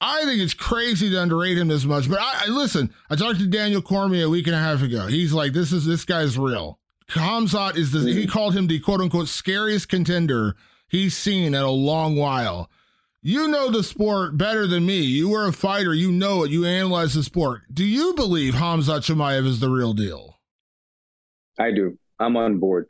I 0.00 0.24
think 0.24 0.40
it's 0.40 0.54
crazy 0.54 1.08
to 1.10 1.22
underrate 1.22 1.56
him 1.56 1.70
as 1.70 1.86
much. 1.86 2.08
But 2.08 2.20
I, 2.20 2.44
I, 2.44 2.48
listen. 2.48 2.92
I 3.08 3.16
talked 3.16 3.38
to 3.38 3.46
Daniel 3.46 3.80
Cormier 3.80 4.26
a 4.26 4.28
week 4.28 4.46
and 4.46 4.56
a 4.56 4.58
half 4.58 4.82
ago. 4.82 5.06
He's 5.06 5.32
like, 5.32 5.52
"This 5.52 5.72
is 5.72 5.86
this 5.86 6.04
guy's 6.04 6.36
real." 6.36 6.78
Khamzat 7.10 7.76
is 7.76 7.92
the 7.92 8.00
mm-hmm. 8.00 8.18
he 8.18 8.26
called 8.26 8.54
him 8.54 8.66
the 8.66 8.80
quote 8.80 9.00
unquote 9.00 9.28
scariest 9.28 9.88
contender 9.88 10.54
he's 10.88 11.16
seen 11.16 11.54
in 11.54 11.62
a 11.62 11.70
long 11.70 12.16
while. 12.16 12.70
You 13.22 13.48
know 13.48 13.70
the 13.70 13.82
sport 13.82 14.36
better 14.36 14.66
than 14.66 14.84
me. 14.84 15.00
You 15.00 15.30
were 15.30 15.46
a 15.46 15.52
fighter. 15.52 15.94
You 15.94 16.12
know 16.12 16.44
it. 16.44 16.50
You 16.50 16.66
analyze 16.66 17.14
the 17.14 17.22
sport. 17.22 17.62
Do 17.72 17.84
you 17.84 18.14
believe 18.14 18.54
Khamzat 18.54 19.00
Chimaev 19.00 19.46
is 19.46 19.60
the 19.60 19.70
real 19.70 19.94
deal? 19.94 20.38
I 21.58 21.70
do. 21.70 21.98
I'm 22.18 22.36
on 22.36 22.58
board. 22.58 22.86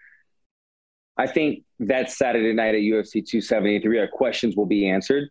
I 1.17 1.29
think 1.29 1.63
that 1.79 2.11
Saturday 2.11 2.53
night 2.53 2.75
at 2.75 2.81
UFC 2.81 3.25
273, 3.25 4.01
our 4.01 4.09
questions 4.09 4.57
will 4.57 4.67
be 4.67 4.89
answered 4.89 5.29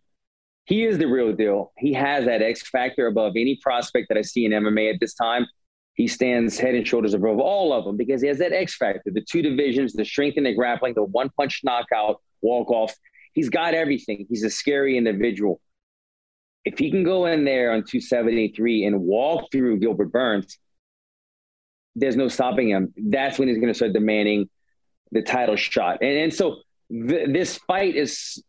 he 0.66 0.84
is 0.84 0.98
the 0.98 1.06
real 1.06 1.32
deal. 1.32 1.72
He 1.76 1.92
has 1.92 2.24
that 2.24 2.42
X 2.42 2.68
factor 2.68 3.06
above 3.06 3.32
any 3.36 3.58
prospect 3.62 4.08
that 4.08 4.18
I 4.18 4.22
see 4.22 4.44
in 4.44 4.52
MMA 4.52 4.94
at 4.94 5.00
this 5.00 5.14
time. 5.14 5.46
He 5.94 6.08
stands 6.08 6.58
head 6.58 6.74
and 6.74 6.86
shoulders 6.86 7.14
above 7.14 7.38
all 7.38 7.72
of 7.72 7.84
them 7.84 7.96
because 7.96 8.20
he 8.20 8.28
has 8.28 8.38
that 8.38 8.52
X 8.52 8.76
factor, 8.76 9.10
the 9.12 9.20
two 9.20 9.42
divisions, 9.42 9.92
the 9.92 10.04
strength 10.04 10.36
and 10.36 10.46
the 10.46 10.52
grappling, 10.52 10.94
the 10.94 11.04
one 11.04 11.30
punch 11.36 11.60
knockout, 11.62 12.20
walk 12.42 12.70
off. 12.70 12.94
He's 13.32 13.48
got 13.48 13.74
everything. 13.74 14.26
He's 14.28 14.44
a 14.44 14.50
scary 14.50 14.96
individual. 14.96 15.60
If 16.64 16.78
he 16.78 16.90
can 16.90 17.04
go 17.04 17.26
in 17.26 17.44
there 17.44 17.72
on 17.72 17.84
273 17.84 18.86
and 18.86 19.02
walk 19.02 19.52
through 19.52 19.78
Gilbert 19.78 20.10
Burns, 20.10 20.58
there's 21.94 22.16
no 22.16 22.28
stopping 22.28 22.70
him. 22.70 22.92
That's 22.96 23.38
when 23.38 23.48
he's 23.48 23.58
going 23.58 23.68
to 23.68 23.74
start 23.74 23.92
demanding 23.92 24.48
the 25.12 25.22
title 25.22 25.56
shot. 25.56 25.98
And, 26.02 26.18
and 26.18 26.34
so 26.34 26.62
th- 26.90 27.28
this 27.28 27.58
fight 27.58 27.96
is 27.96 28.42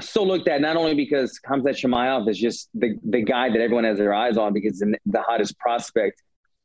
so 0.00 0.24
looked 0.24 0.48
at 0.48 0.60
not 0.60 0.76
only 0.76 0.94
because 0.94 1.40
Khamzat 1.46 1.76
Chimaev 1.76 2.28
is 2.28 2.38
just 2.38 2.68
the, 2.74 2.96
the 3.04 3.22
guy 3.22 3.48
that 3.50 3.60
everyone 3.60 3.84
has 3.84 3.98
their 3.98 4.14
eyes 4.14 4.36
on 4.36 4.52
because 4.52 4.78
the 4.78 5.22
hottest 5.22 5.58
prospect, 5.58 6.22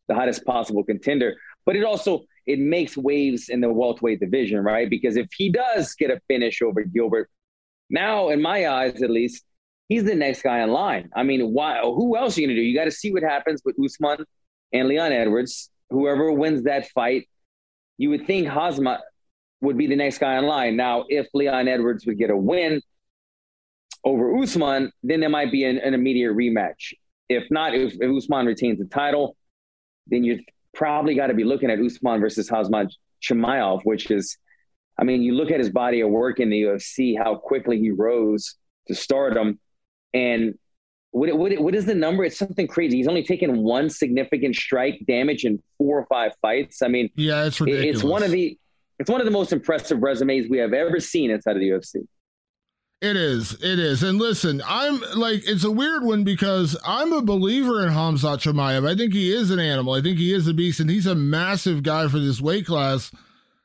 the 0.10 0.16
hottest 0.16 0.44
possible 0.46 0.84
contender, 0.84 1.36
but 1.66 1.78
it 1.78 1.86
also 1.86 2.24
it 2.46 2.60
makes 2.60 2.98
waves 2.98 3.48
in 3.48 3.62
the 3.62 3.72
welterweight 3.72 4.20
division, 4.20 4.60
right? 4.60 4.89
Because 4.89 5.16
if 5.16 5.28
he 5.38 5.50
does 5.50 5.94
get 5.94 6.10
a 6.10 6.20
finish 6.28 6.62
over 6.62 6.84
Gilbert, 6.84 7.30
now 7.89 8.30
in 8.30 8.42
my 8.42 8.68
eyes 8.68 9.01
at 9.01 9.10
least, 9.10 9.46
he's 9.88 10.04
the 10.04 10.16
next 10.16 10.42
guy 10.42 10.60
in 10.60 10.72
line. 10.72 11.10
I 11.16 11.24
mean, 11.24 11.54
why? 11.54 11.80
Who 11.82 12.18
else 12.18 12.38
are 12.38 12.42
you 12.42 12.48
gonna 12.48 12.58
do? 12.58 12.62
You 12.62 12.78
got 12.78 12.86
to 12.86 12.92
see 12.92 13.13
what 13.13 13.24
happens 13.24 13.62
with 13.63 13.75
Usman 13.84 14.25
and 14.74 14.88
Leon 14.88 15.12
Edwards. 15.12 15.70
Whoever 15.89 16.32
wins 16.32 16.63
that 16.63 16.89
fight, 16.89 17.30
you 17.98 18.10
would 18.10 18.28
think 18.28 18.48
Khamzat 18.48 19.00
would 19.62 19.78
be 19.78 19.88
the 19.88 19.96
next 19.96 20.20
guy 20.20 20.38
in 20.38 20.46
line. 20.46 20.75
Now, 20.75 21.06
if 21.10 21.28
Leon 21.34 21.68
Edwards 21.68 22.06
would 22.06 22.18
get 22.18 22.30
a 22.30 22.38
win 22.38 22.82
over 24.04 24.38
Usman, 24.38 24.92
then 25.04 25.20
there 25.20 25.30
might 25.30 25.51
be 25.51 25.66
an, 25.66 25.78
an 25.80 25.94
immediate 25.94 26.34
rematch. 26.34 26.94
If 27.28 27.50
not, 27.51 27.75
if, 27.75 27.94
if, 28.00 28.18
Usman 28.18 28.46
retains 28.46 28.80
the 28.80 28.86
title, 28.86 29.36
then 30.10 30.24
you 30.24 30.39
probably 30.74 31.16
got 31.16 31.28
to 31.28 31.34
be 31.34 31.44
looking 31.44 31.70
at 31.70 31.80
Usman 31.80 32.20
versus 32.20 32.50
Khamzat 32.50 32.92
Chimaev, 33.22 33.82
which 33.84 34.12
is, 34.12 34.38
I 35.00 35.04
mean, 35.04 35.22
you 35.22 35.34
look 35.34 35.51
at 35.51 35.60
his 35.60 35.70
body 35.70 36.01
of 36.01 36.10
work 36.10 36.39
in 36.39 36.50
the 36.50 36.62
UFC, 36.62 37.18
how 37.18 37.36
quickly 37.36 37.80
he 37.80 37.92
rose 37.92 38.56
to 38.88 38.96
stardom, 38.96 39.60
and 40.13 40.56
what, 41.12 41.36
what, 41.38 41.58
what 41.60 41.75
is 41.75 41.86
the 41.86 41.96
number? 41.96 42.24
It's 42.24 42.38
something 42.38 42.68
crazy. 42.68 42.98
He's 42.98 43.08
only 43.08 43.24
taken 43.24 43.63
one 43.63 43.89
significant 43.89 44.56
strike 44.56 45.01
damage 45.08 45.44
in 45.44 45.62
four 45.78 46.00
or 46.00 46.06
five 46.06 46.34
fights. 46.42 46.82
I 46.82 46.88
mean, 46.88 47.10
yeah, 47.16 47.46
it's 47.46 47.60
ridiculous. 47.60 47.96
It's 47.96 48.04
one 48.04 48.24
of 48.24 48.32
the 48.32 48.58
it's 49.00 49.10
one 49.10 49.22
of 49.22 49.25
the 49.25 49.32
most 49.32 49.54
impressive 49.54 50.02
resumes 50.04 50.48
we 50.50 50.58
have 50.58 50.74
ever 50.74 51.00
seen 51.00 51.32
inside 51.32 51.56
of 51.56 51.62
the 51.62 51.69
UFC. 51.69 52.06
It 53.01 53.15
is. 53.15 53.53
It 53.53 53.79
is. 53.79 54.03
And 54.03 54.19
listen, 54.19 54.62
I'm 54.67 55.01
like, 55.15 55.47
it's 55.47 55.63
a 55.63 55.71
weird 55.71 56.03
one 56.03 56.25
because 56.25 56.77
I'm 56.85 57.13
a 57.13 57.21
believer 57.21 57.81
in 57.81 57.93
Khamzat 57.93 58.39
Chimaev. 58.39 58.85
I 58.85 58.93
think 58.95 59.13
he 59.13 59.31
is 59.31 59.51
an 59.51 59.59
animal. 59.59 59.93
I 59.93 60.01
think 60.01 60.17
he 60.17 60.33
is 60.33 60.47
a 60.49 60.53
beast, 60.53 60.81
and 60.81 60.89
he's 60.89 61.07
a 61.07 61.15
massive 61.15 61.81
guy 61.81 62.09
for 62.09 62.19
this 62.19 62.41
weight 62.41 62.65
class. 62.65 63.12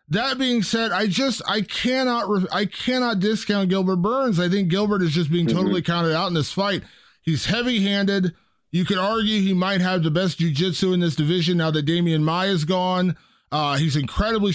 That 0.09 0.39
being 0.39 0.63
said, 0.63 0.93
I 0.93 1.09
just 1.09 1.43
I 1.49 1.63
cannot 1.63 2.47
I 2.53 2.67
cannot 2.67 3.19
discount 3.19 3.71
Gilbert 3.71 3.97
Burns. 3.97 4.39
I 4.39 4.49
think 4.49 4.69
Gilbert 4.69 5.03
is 5.03 5.13
just 5.13 5.33
being 5.33 5.47
mm-hmm. 5.47 5.57
totally 5.57 5.83
counted 5.83 6.15
out 6.15 6.29
in 6.29 6.35
this 6.35 6.53
fight. 6.53 6.85
He's 7.23 7.47
heavy-handed. 7.47 8.35
You 8.71 8.85
could 8.85 8.99
argue 8.99 9.41
he 9.41 9.55
might 9.55 9.81
have 9.81 10.03
the 10.03 10.11
best 10.11 10.39
jiu-jitsu 10.39 10.93
in 10.93 11.01
this 11.01 11.17
division 11.17 11.57
now 11.57 11.71
that 11.71 11.87
Demian 11.87 12.23
Maia 12.23 12.51
is 12.51 12.65
gone. 12.65 13.17
Uh, 13.51 13.77
he's 13.77 13.97
incredibly 13.97 14.53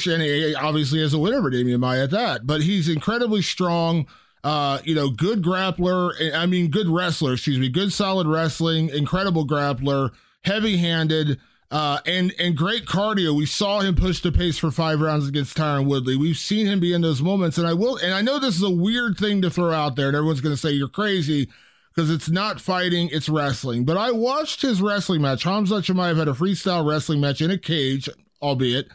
obviously 0.56 1.02
as 1.02 1.14
a 1.14 1.20
winner 1.20 1.42
for 1.42 1.52
Demian 1.52 1.80
Maia 1.80 2.04
at 2.04 2.12
that, 2.12 2.46
but 2.46 2.62
he's 2.62 2.88
incredibly 2.88 3.42
strong 3.42 4.08
uh, 4.44 4.80
you 4.84 4.96
know, 4.96 5.10
good 5.10 5.42
grappler. 5.42 6.34
I 6.34 6.46
mean, 6.46 6.70
good 6.72 6.88
wrestler, 6.88 7.34
excuse 7.34 7.60
me, 7.60 7.70
good 7.70 7.92
solid 7.92 8.28
wrestling, 8.28 8.90
incredible 8.90 9.46
grappler, 9.46 10.12
heavy 10.44 10.78
handed, 10.78 11.40
uh, 11.72 12.00
and 12.06 12.34
and 12.40 12.56
great 12.56 12.86
cardio. 12.86 13.36
We 13.36 13.46
saw 13.46 13.82
him 13.82 13.96
push 13.96 14.22
the 14.22 14.32
pace 14.32 14.58
for 14.58 14.72
five 14.72 15.02
rounds 15.02 15.28
against 15.28 15.58
Tyron 15.58 15.86
Woodley. 15.86 16.16
We've 16.16 16.38
seen 16.38 16.66
him 16.66 16.80
be 16.80 16.94
in 16.94 17.02
those 17.02 17.22
moments, 17.22 17.58
and 17.58 17.68
I 17.68 17.74
will. 17.74 17.98
And 17.98 18.14
I 18.14 18.22
know 18.22 18.40
this 18.40 18.56
is 18.56 18.64
a 18.64 18.70
weird 18.70 19.18
thing 19.18 19.42
to 19.42 19.50
throw 19.50 19.72
out 19.72 19.96
there, 19.96 20.08
and 20.08 20.16
everyone's 20.16 20.42
going 20.42 20.56
to 20.56 20.62
say 20.62 20.72
you're 20.72 20.88
crazy 20.88 21.50
because 21.94 22.10
it's 22.10 22.30
not 22.30 22.62
fighting, 22.62 23.10
it's 23.12 23.28
wrestling. 23.28 23.84
But 23.84 23.98
I 23.98 24.12
watched 24.12 24.62
his 24.62 24.82
wrestling 24.82 25.22
match. 25.22 25.44
Khamzat 25.44 25.84
Chimaev 25.84 26.18
had 26.18 26.28
a 26.28 26.34
freestyle 26.34 26.88
wrestling 26.88 27.20
match 27.20 27.42
in 27.42 27.52
a 27.52 27.58
cage, 27.58 28.08
albeit 28.42 28.88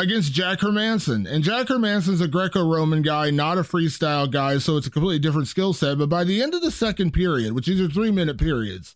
against 0.00 0.32
Jack 0.32 0.60
Hermansson. 0.60 1.30
And 1.30 1.44
Jack 1.44 1.66
Hermansson's 1.66 2.20
a 2.20 2.28
Greco 2.28 2.66
Roman 2.66 3.02
guy, 3.02 3.30
not 3.30 3.58
a 3.58 3.62
freestyle 3.62 4.30
guy, 4.30 4.58
so 4.58 4.76
it's 4.76 4.86
a 4.86 4.90
completely 4.90 5.18
different 5.18 5.48
skill 5.48 5.72
set. 5.72 5.98
But 5.98 6.08
by 6.08 6.24
the 6.24 6.42
end 6.42 6.54
of 6.54 6.62
the 6.62 6.70
second 6.70 7.12
period, 7.12 7.52
which 7.52 7.66
these 7.66 7.80
are 7.80 7.88
three 7.88 8.10
minute 8.10 8.38
periods, 8.38 8.94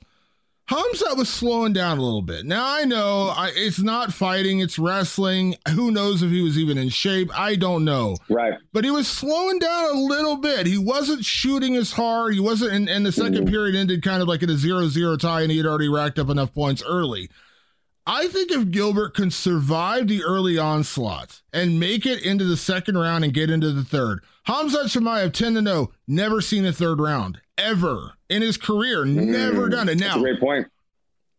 Khamzat 0.68 1.18
was 1.18 1.28
slowing 1.28 1.74
down 1.74 1.98
a 1.98 2.02
little 2.02 2.22
bit. 2.22 2.46
Now 2.46 2.64
I 2.66 2.84
know 2.84 3.30
I, 3.36 3.50
it's 3.54 3.80
not 3.80 4.14
fighting, 4.14 4.60
it's 4.60 4.78
wrestling. 4.78 5.56
Who 5.74 5.90
knows 5.90 6.22
if 6.22 6.30
he 6.30 6.40
was 6.40 6.58
even 6.58 6.78
in 6.78 6.88
shape? 6.88 7.30
I 7.38 7.56
don't 7.56 7.84
know. 7.84 8.16
Right. 8.30 8.54
But 8.72 8.84
he 8.84 8.90
was 8.90 9.06
slowing 9.06 9.58
down 9.58 9.90
a 9.94 9.98
little 10.00 10.36
bit. 10.36 10.66
He 10.66 10.78
wasn't 10.78 11.22
shooting 11.22 11.76
as 11.76 11.92
hard. 11.92 12.32
He 12.32 12.40
wasn't, 12.40 12.72
and, 12.72 12.88
and 12.88 13.04
the 13.04 13.10
2nd 13.10 13.34
mm-hmm. 13.34 13.44
period 13.44 13.76
ended 13.76 14.02
kind 14.02 14.22
of 14.22 14.28
like 14.28 14.42
in 14.42 14.48
a 14.48 14.56
zero 14.56 14.88
zero 14.88 15.18
tie, 15.18 15.42
and 15.42 15.50
he 15.50 15.58
had 15.58 15.66
already 15.66 15.88
racked 15.88 16.18
up 16.18 16.30
enough 16.30 16.54
points 16.54 16.82
early. 16.82 17.28
I 18.06 18.28
think 18.28 18.50
if 18.50 18.70
Gilbert 18.70 19.14
can 19.14 19.30
survive 19.30 20.08
the 20.08 20.24
early 20.24 20.58
onslaught 20.58 21.40
and 21.52 21.80
make 21.80 22.04
it 22.04 22.22
into 22.22 22.44
the 22.44 22.56
second 22.56 22.98
round 22.98 23.24
and 23.24 23.32
get 23.32 23.48
into 23.48 23.72
the 23.72 23.84
third, 23.84 24.22
Khamzat 24.46 24.86
Chimaev 24.86 25.32
10 25.32 25.54
to 25.54 25.62
know, 25.62 25.90
never 26.06 26.42
seen 26.42 26.66
a 26.66 26.72
third 26.72 27.00
round 27.00 27.40
ever 27.56 28.12
in 28.28 28.42
his 28.42 28.58
career, 28.58 29.04
mm, 29.04 29.14
never 29.14 29.70
done 29.70 29.88
it. 29.88 29.98
Now, 29.98 30.18
great 30.18 30.38
point. 30.38 30.66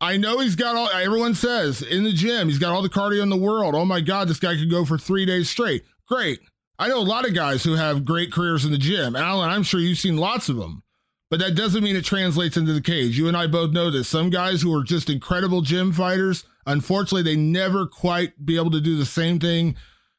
I 0.02 0.18
know 0.18 0.40
he's 0.40 0.56
got 0.56 0.76
all, 0.76 0.90
everyone 0.90 1.36
says 1.36 1.82
in 1.84 2.04
the 2.04 2.12
gym, 2.12 2.50
he's 2.50 2.60
got 2.60 2.74
all 2.74 2.82
the 2.82 2.90
cardio 2.90 3.22
in 3.22 3.30
the 3.30 3.38
world. 3.38 3.76
Oh 3.76 3.86
my 3.86 4.02
God, 4.02 4.28
this 4.28 4.40
guy 4.40 4.56
could 4.56 4.72
go 4.72 4.86
for 4.86 4.98
three 4.98 5.26
days 5.26 5.50
straight. 5.50 5.84
Great. 6.08 6.40
I 6.80 6.90
know 6.90 7.00
a 7.00 7.02
lot 7.02 7.28
of 7.28 7.36
guys 7.36 7.64
who 7.64 7.76
have 7.76 8.06
great 8.06 8.32
careers 8.32 8.66
in 8.66 8.72
the 8.72 8.78
gym. 8.78 9.16
Alan, 9.16 9.50
I'm 9.50 9.64
sure 9.64 9.80
you've 9.80 10.00
seen 10.00 10.18
lots 10.18 10.50
of 10.50 10.58
them 10.58 10.84
but 11.30 11.40
that 11.40 11.56
doesn't 11.56 11.84
mean 11.84 11.96
it 11.96 12.06
translates 12.06 12.56
into 12.56 12.74
the 12.74 12.82
cage. 12.82 13.18
You 13.18 13.28
and 13.28 13.36
I 13.36 13.48
both 13.48 13.72
know 13.72 13.90
this. 13.90 14.08
Some 14.08 14.30
guys 14.30 14.62
who 14.62 14.74
are 14.74 14.84
just 14.84 15.10
incredible 15.10 15.62
gym 15.62 15.92
fighters, 15.92 16.46
unfortunately, 16.66 17.24
they 17.24 17.40
never 17.40 17.86
quite 17.86 18.46
be 18.46 18.58
able 18.58 18.72
to 18.72 18.82
do 18.82 18.98
the 18.98 19.06
same 19.06 19.40
thing 19.40 19.76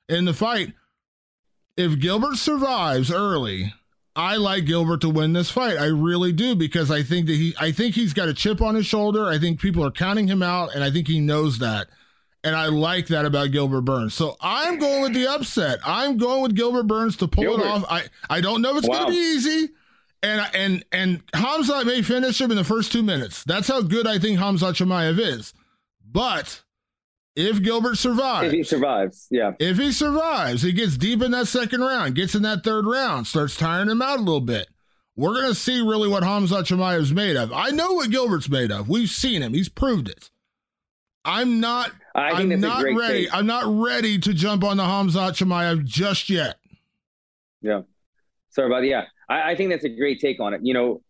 in 0.08 0.24
the 0.24 0.34
fight. 0.34 0.72
If 1.76 1.98
Gilbert 1.98 2.36
survives 2.36 3.10
early, 3.10 3.74
I 4.16 4.36
like 4.36 4.64
Gilbert 4.64 5.02
to 5.02 5.10
win 5.10 5.34
this 5.34 5.50
fight. 5.50 5.76
I 5.76 5.86
really 5.86 6.32
do 6.32 6.54
because 6.54 6.90
I 6.90 7.02
think 7.02 7.26
that 7.26 7.34
he 7.34 7.54
I 7.60 7.70
think 7.70 7.94
he's 7.94 8.14
got 8.14 8.28
a 8.28 8.34
chip 8.34 8.62
on 8.62 8.74
his 8.74 8.86
shoulder. 8.86 9.26
I 9.26 9.38
think 9.38 9.60
people 9.60 9.84
are 9.84 9.90
counting 9.90 10.26
him 10.26 10.42
out 10.42 10.74
and 10.74 10.82
I 10.82 10.90
think 10.90 11.06
he 11.06 11.20
knows 11.20 11.58
that. 11.58 11.88
And 12.42 12.54
I 12.54 12.66
like 12.66 13.08
that 13.08 13.24
about 13.24 13.50
Gilbert 13.50 13.82
Burns. 13.82 14.14
So 14.14 14.36
I'm 14.40 14.78
going 14.78 15.02
with 15.02 15.14
the 15.14 15.26
upset. 15.26 15.80
I'm 15.84 16.16
going 16.16 16.42
with 16.42 16.54
Gilbert 16.54 16.86
Burns 16.86 17.16
to 17.16 17.28
pull 17.28 17.42
Gilbert. 17.42 17.64
it 17.64 17.66
off. 17.66 17.84
I, 17.90 18.04
I 18.30 18.40
don't 18.40 18.62
know 18.62 18.70
if 18.70 18.78
it's 18.78 18.88
wow. 18.88 19.00
going 19.00 19.06
to 19.06 19.12
be 19.12 19.16
easy. 19.18 19.68
And 20.22 20.48
and 20.54 20.84
and 20.92 21.26
Khamzat 21.32 21.84
may 21.84 22.02
finish 22.02 22.40
him 22.40 22.50
in 22.50 22.56
the 22.56 22.64
first 22.64 22.92
two 22.92 23.02
minutes. 23.02 23.44
That's 23.44 23.68
how 23.68 23.82
good 23.82 24.06
I 24.06 24.18
think 24.18 24.38
Khamzat 24.38 24.74
Chimaev 24.74 25.18
is. 25.18 25.52
But 26.16 26.62
if 27.34 27.62
Gilbert 27.62 27.98
survives, 27.98 28.46
if 28.46 28.52
he 28.54 28.62
survives, 28.62 29.28
yeah, 29.30 29.52
if 29.58 29.76
he 29.76 29.92
survives, 29.92 30.62
he 30.62 30.72
gets 30.72 30.96
deep 30.96 31.20
in 31.20 31.30
that 31.32 31.46
second 31.46 31.82
round, 31.82 32.14
gets 32.14 32.34
in 32.34 32.40
that 32.40 32.64
third 32.64 32.86
round, 32.86 33.26
starts 33.26 33.54
tiring 33.54 33.90
him 33.90 34.00
out 34.00 34.18
a 34.18 34.22
little 34.22 34.40
bit. 34.40 34.66
We're 35.14 35.34
gonna 35.34 35.54
see 35.54 35.82
really 35.82 36.08
what 36.08 36.22
Khamzat 36.22 36.68
Chimaev 36.68 37.00
is 37.00 37.12
made 37.12 37.36
of. 37.36 37.52
I 37.52 37.68
know 37.68 37.92
what 37.92 38.10
Gilbert's 38.10 38.48
made 38.48 38.72
of. 38.72 38.88
We've 38.88 39.10
seen 39.10 39.42
him. 39.42 39.52
He's 39.52 39.68
proved 39.68 40.08
it. 40.08 40.30
I'm 41.22 41.60
not. 41.60 41.90
I 42.14 42.30
I'm 42.30 42.60
not 42.60 42.82
ready. 42.82 43.30
I'm 43.30 43.44
not 43.44 43.66
ready 43.66 44.18
to 44.18 44.32
jump 44.32 44.64
on 44.64 44.78
the 44.78 44.84
Khamzat 44.84 45.32
Chimaev 45.32 45.84
just 45.84 46.30
yet. 46.30 46.56
Yeah. 47.60 47.82
Sorry 48.48 48.68
about 48.68 48.80
that. 48.80 48.86
Yeah. 48.86 49.04
I, 49.28 49.50
I 49.50 49.54
think 49.54 49.68
that's 49.68 49.84
a 49.84 49.90
great 49.90 50.18
take 50.18 50.40
on 50.40 50.54
it. 50.54 50.62
You 50.64 50.72
know, 50.72 51.02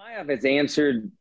Chimaev 0.00 0.30
has 0.30 0.46
answered 0.46 1.12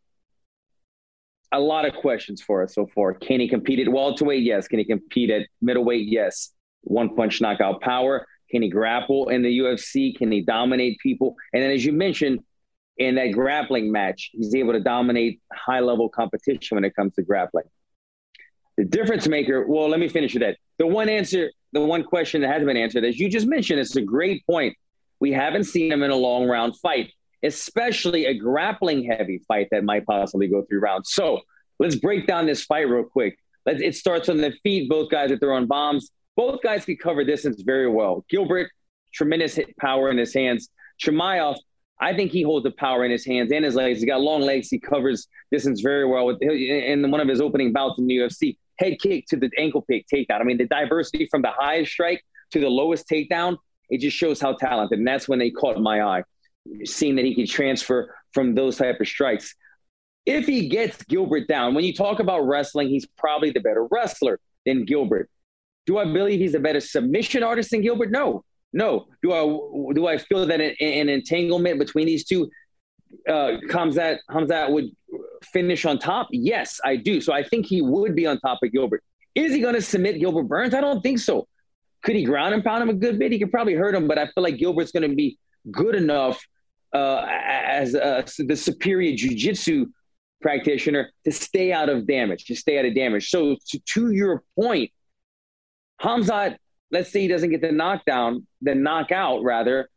a 1.54 1.60
lot 1.60 1.86
of 1.86 1.94
questions 1.94 2.42
for 2.42 2.64
us 2.64 2.74
so 2.76 2.88
far. 2.94 3.14
Can 3.14 3.40
he 3.40 3.48
compete 3.48 3.80
at 3.80 3.88
welterweight? 3.88 4.44
Yes. 4.44 4.68
Can 4.68 4.80
he 4.80 4.86
compete 4.86 5.30
at 5.30 5.48
middleweight? 5.62 6.08
Yes. 6.08 6.52
One 6.82 7.16
punch 7.16 7.40
knockout 7.40 7.82
power. 7.82 8.28
Can 8.52 8.62
he 8.62 8.70
grapple 8.70 9.30
in 9.30 9.42
the 9.42 9.60
UFC? 9.60 10.16
Can 10.16 10.32
he 10.32 10.42
dominate 10.42 11.00
people? 11.00 11.36
And 11.54 11.64
then, 11.64 11.72
as 11.72 11.86
you 11.86 11.94
mentioned, 11.94 12.40
in 12.98 13.16
that 13.16 13.28
grappling 13.28 13.92
match, 13.92 14.32
he's 14.34 14.54
able 14.54 14.74
to 14.74 14.80
dominate 14.80 15.42
high 15.52 15.80
level 15.80 16.10
competition 16.10 16.76
when 16.76 16.86
it 16.86 16.96
comes 16.96 17.16
to 17.16 17.24
grappling. 17.24 17.66
The 18.78 18.86
difference 18.86 19.28
maker, 19.28 19.66
well, 19.68 19.90
let 19.90 20.00
me 20.00 20.08
finish 20.08 20.34
with 20.34 20.42
that. 20.42 20.58
The 20.78 20.88
one 20.88 21.10
answer, 21.10 21.52
the 21.72 21.82
one 21.82 22.04
question 22.04 22.42
that 22.42 22.48
hasn't 22.48 22.68
been 22.68 22.78
answered, 22.78 23.06
as 23.06 23.20
you 23.20 23.30
just 23.30 23.48
mentioned, 23.48 23.80
it's 23.80 23.96
a 23.96 24.02
great 24.02 24.46
point. 24.46 24.76
We 25.20 25.32
haven't 25.32 25.66
seen 25.66 25.92
him 25.92 26.04
in 26.04 26.12
a 26.12 26.16
long 26.16 26.48
round 26.48 26.78
fight, 26.78 27.12
especially 27.44 28.26
a 28.26 28.34
grappling 28.34 29.04
heavy 29.04 29.42
fight 29.48 29.68
that 29.72 29.84
might 29.84 30.06
possibly 30.06 30.48
go 30.48 30.64
through 30.64 30.80
rounds. 30.80 31.14
So 31.14 31.42
let's 31.80 31.96
break 31.96 32.28
down 32.28 32.46
this 32.46 32.64
fight 32.64 32.90
real 32.90 33.04
quick. 33.04 33.38
Let's, 33.66 33.82
it 33.82 33.96
starts 33.96 34.30
on 34.30 34.38
the 34.38 34.54
feet. 34.64 34.90
Both 34.90 35.12
guys 35.12 35.32
are 35.32 35.38
throwing 35.38 35.68
bombs. 35.68 36.10
Both 36.36 36.62
guys 36.62 36.86
can 36.86 36.98
cover 36.98 37.24
distance 37.24 37.62
very 37.62 37.90
well. 37.90 38.26
Gilbert, 38.30 38.72
tremendous 39.14 39.56
hit 39.56 39.76
power 39.78 40.10
in 40.10 40.18
his 40.18 40.34
hands. 40.34 40.70
Chimaev, 41.02 41.58
I 42.00 42.16
think 42.16 42.32
he 42.32 42.42
holds 42.42 42.64
the 42.64 42.72
power 42.72 43.06
in 43.06 43.12
his 43.12 43.26
hands 43.26 43.52
and 43.52 43.64
his 43.64 43.76
legs. 43.76 44.00
He's 44.00 44.08
got 44.08 44.22
long 44.22 44.42
legs. 44.42 44.70
He 44.70 44.80
covers 44.80 45.28
distance 45.52 45.82
very 45.82 46.06
well. 46.06 46.26
With 46.26 46.42
in 46.42 47.10
one 47.12 47.22
of 47.22 47.28
his 47.28 47.40
opening 47.40 47.72
bouts 47.72 48.00
in 48.00 48.08
the 48.08 48.18
UFC, 48.18 48.58
head 48.78 49.00
kick 49.00 49.26
to 49.28 49.38
the 49.38 49.50
ankle 49.58 49.82
pick 49.82 50.06
takedown. 50.08 50.42
I 50.42 50.44
mean, 50.44 50.58
the 50.58 50.66
diversity 50.66 51.28
from 51.30 51.42
the 51.42 51.52
highest 51.52 51.92
strike 51.92 52.24
to 52.52 52.60
the 52.60 52.70
lowest 52.70 53.08
takedown, 53.08 53.58
it 53.90 54.00
just 54.02 54.18
shows 54.18 54.42
how 54.42 54.54
talented. 54.54 55.00
And 55.00 55.08
that's 55.08 55.28
when 55.28 55.40
they 55.40 55.52
caught 55.52 55.80
my 55.80 56.02
eye, 56.02 56.24
seeing 56.86 57.16
that 57.16 57.26
he 57.26 57.36
can 57.36 57.48
transfer 57.48 58.14
from 58.34 58.56
those 58.56 58.78
type 58.78 59.00
of 59.00 59.08
strikes. 59.08 59.56
If 60.26 60.46
he 60.46 60.70
gets 60.70 61.04
Gilbert 61.04 61.48
down, 61.48 61.74
when 61.74 61.84
you 61.84 61.94
talk 61.94 62.20
about 62.20 62.42
wrestling, 62.42 62.90
he's 62.90 63.06
probably 63.18 63.52
the 63.52 63.60
better 63.60 63.88
wrestler 63.92 64.40
than 64.66 64.86
Gilbert. 64.86 65.30
Do 65.86 65.98
I 65.98 66.06
believe 66.06 66.40
he's 66.40 66.56
a 66.56 66.60
better 66.60 66.80
submission 66.80 67.44
artist 67.44 67.72
than 67.72 67.82
Gilbert? 67.82 68.10
No, 68.12 68.46
no. 68.72 69.08
Do 69.22 69.34
I 69.34 69.94
do 69.94 70.08
I 70.08 70.18
feel 70.18 70.46
that 70.46 70.62
an, 70.62 70.76
an 70.80 71.10
entanglement 71.10 71.78
between 71.78 72.06
these 72.06 72.24
two 72.24 72.50
uh, 73.28 73.60
Khamzat 73.68 74.20
Khamzat 74.30 74.72
would 74.72 74.92
finish 75.44 75.86
on 75.86 76.00
top? 76.00 76.30
Yes, 76.32 76.80
I 76.86 76.96
do. 76.96 77.20
So 77.20 77.34
I 77.34 77.44
think 77.44 77.66
he 77.66 77.82
would 77.82 78.16
be 78.16 78.26
on 78.26 78.40
top 78.40 78.60
of 78.64 78.72
Gilbert. 78.72 79.04
Is 79.36 79.54
he 79.54 79.60
going 79.60 79.76
to 79.76 79.82
submit 79.82 80.20
Gilbert 80.20 80.44
Burns? 80.44 80.74
I 80.74 80.80
don't 80.80 81.02
think 81.02 81.20
so. 81.20 81.48
Could 82.04 82.16
he 82.16 82.24
ground 82.24 82.54
and 82.54 82.64
pound 82.64 82.84
him 82.84 82.90
a 82.90 82.94
good 82.94 83.20
bit? 83.20 83.32
He 83.32 83.40
could 83.40 83.52
probably 83.52 83.74
hurt 83.74 83.96
him, 83.96 84.08
but 84.08 84.18
I 84.18 84.26
feel 84.28 84.44
like 84.44 84.58
Gilbert's 84.58 84.92
going 84.92 85.10
to 85.10 85.16
be 85.16 85.38
good 85.72 85.96
enough 85.96 86.46
uh, 86.94 87.26
as 87.28 87.96
uh, 87.96 88.24
the 88.40 88.56
superior 88.56 89.14
jujitsu 89.14 89.86
practitioner 90.42 91.10
to 91.24 91.32
stay 91.32 91.72
out 91.72 91.90
of 91.90 92.06
damage, 92.06 92.46
to 92.46 92.56
stay 92.56 92.78
out 92.78 92.86
of 92.86 92.94
damage. 92.94 93.30
So 93.30 93.56
to, 93.70 93.80
to 93.80 94.12
your 94.12 94.44
point, 94.60 94.92
Khamzat, 96.02 96.58
let's 96.92 97.12
say 97.12 97.22
he 97.22 97.28
doesn't 97.28 97.50
get 97.50 97.62
the 97.62 97.72
knockdown, 97.72 98.46
the 98.62 98.76
knockout 98.76 99.44
rather, 99.44 99.90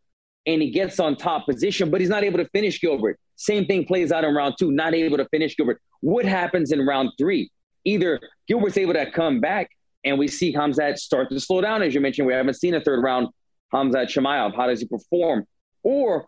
and 0.46 0.62
he 0.62 0.70
gets 0.70 1.00
on 1.00 1.16
top 1.16 1.46
position, 1.46 1.90
but 1.90 2.00
he's 2.00 2.08
not 2.10 2.22
able 2.22 2.38
to 2.38 2.48
finish 2.50 2.80
Gilbert. 2.80 3.18
Same 3.34 3.66
thing 3.66 3.84
plays 3.84 4.12
out 4.12 4.24
in 4.24 4.34
round 4.34 4.54
two, 4.58 4.70
not 4.70 4.94
able 4.94 5.16
to 5.16 5.26
finish 5.26 5.56
Gilbert. 5.56 5.80
What 6.00 6.24
happens 6.24 6.72
in 6.72 6.86
round 6.86 7.10
three? 7.18 7.50
Either 7.84 8.20
Gilbert's 8.48 8.78
able 8.78 8.94
to 8.94 9.10
come 9.10 9.40
back 9.40 9.70
and 10.04 10.18
we 10.18 10.28
see 10.28 10.54
Khamzat 10.54 10.98
start 10.98 11.30
to 11.30 11.40
slow 11.40 11.60
down, 11.60 11.82
as 11.82 11.94
you 11.94 12.00
mentioned. 12.00 12.26
We 12.26 12.32
haven't 12.32 12.54
seen 12.54 12.74
a 12.74 12.80
third 12.80 13.02
round 13.02 13.28
Khamzat 13.74 14.06
Chimaev. 14.06 14.54
How 14.54 14.68
does 14.68 14.80
he 14.80 14.86
perform? 14.86 15.44
Or 15.82 16.26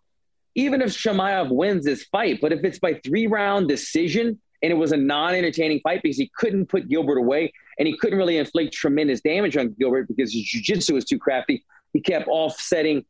even 0.55 0.83
if 0.83 0.91
Chimaev 0.91 1.51
wins 1.51 1.85
this 1.85 2.05
fight, 2.05 2.41
but 2.41 2.53
if 2.53 2.65
it's 2.65 2.79
by 2.79 2.95
three 3.05 3.27
round 3.27 3.69
decision 3.69 4.41
and 4.63 4.73
it 4.73 4.77
was 4.77 4.93
a 4.93 4.97
non 4.97 5.35
entertaining 5.35 5.81
fight 5.81 6.03
because 6.03 6.17
he 6.17 6.31
couldn't 6.37 6.67
put 6.67 6.89
Gilbert 6.89 7.19
away 7.19 7.53
and 7.79 7.87
he 7.87 7.97
couldn't 7.97 8.19
really 8.19 8.39
inflict 8.39 8.75
tremendous 8.75 9.21
damage 9.21 9.57
on 9.57 9.75
Gilbert 9.79 10.09
because 10.09 10.33
his 10.33 10.43
jiu-jitsu 10.43 10.95
was 10.95 11.05
too 11.05 11.19
crafty. 11.19 11.65
He 11.93 12.01
kept 12.01 12.29
offsetting 12.29 13.05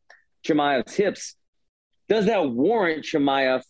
Chimaev's 0.45 0.93
hips. 0.95 1.35
Does 2.07 2.25
that 2.25 2.49
warrant 2.49 3.03
Chimaev 3.03 3.63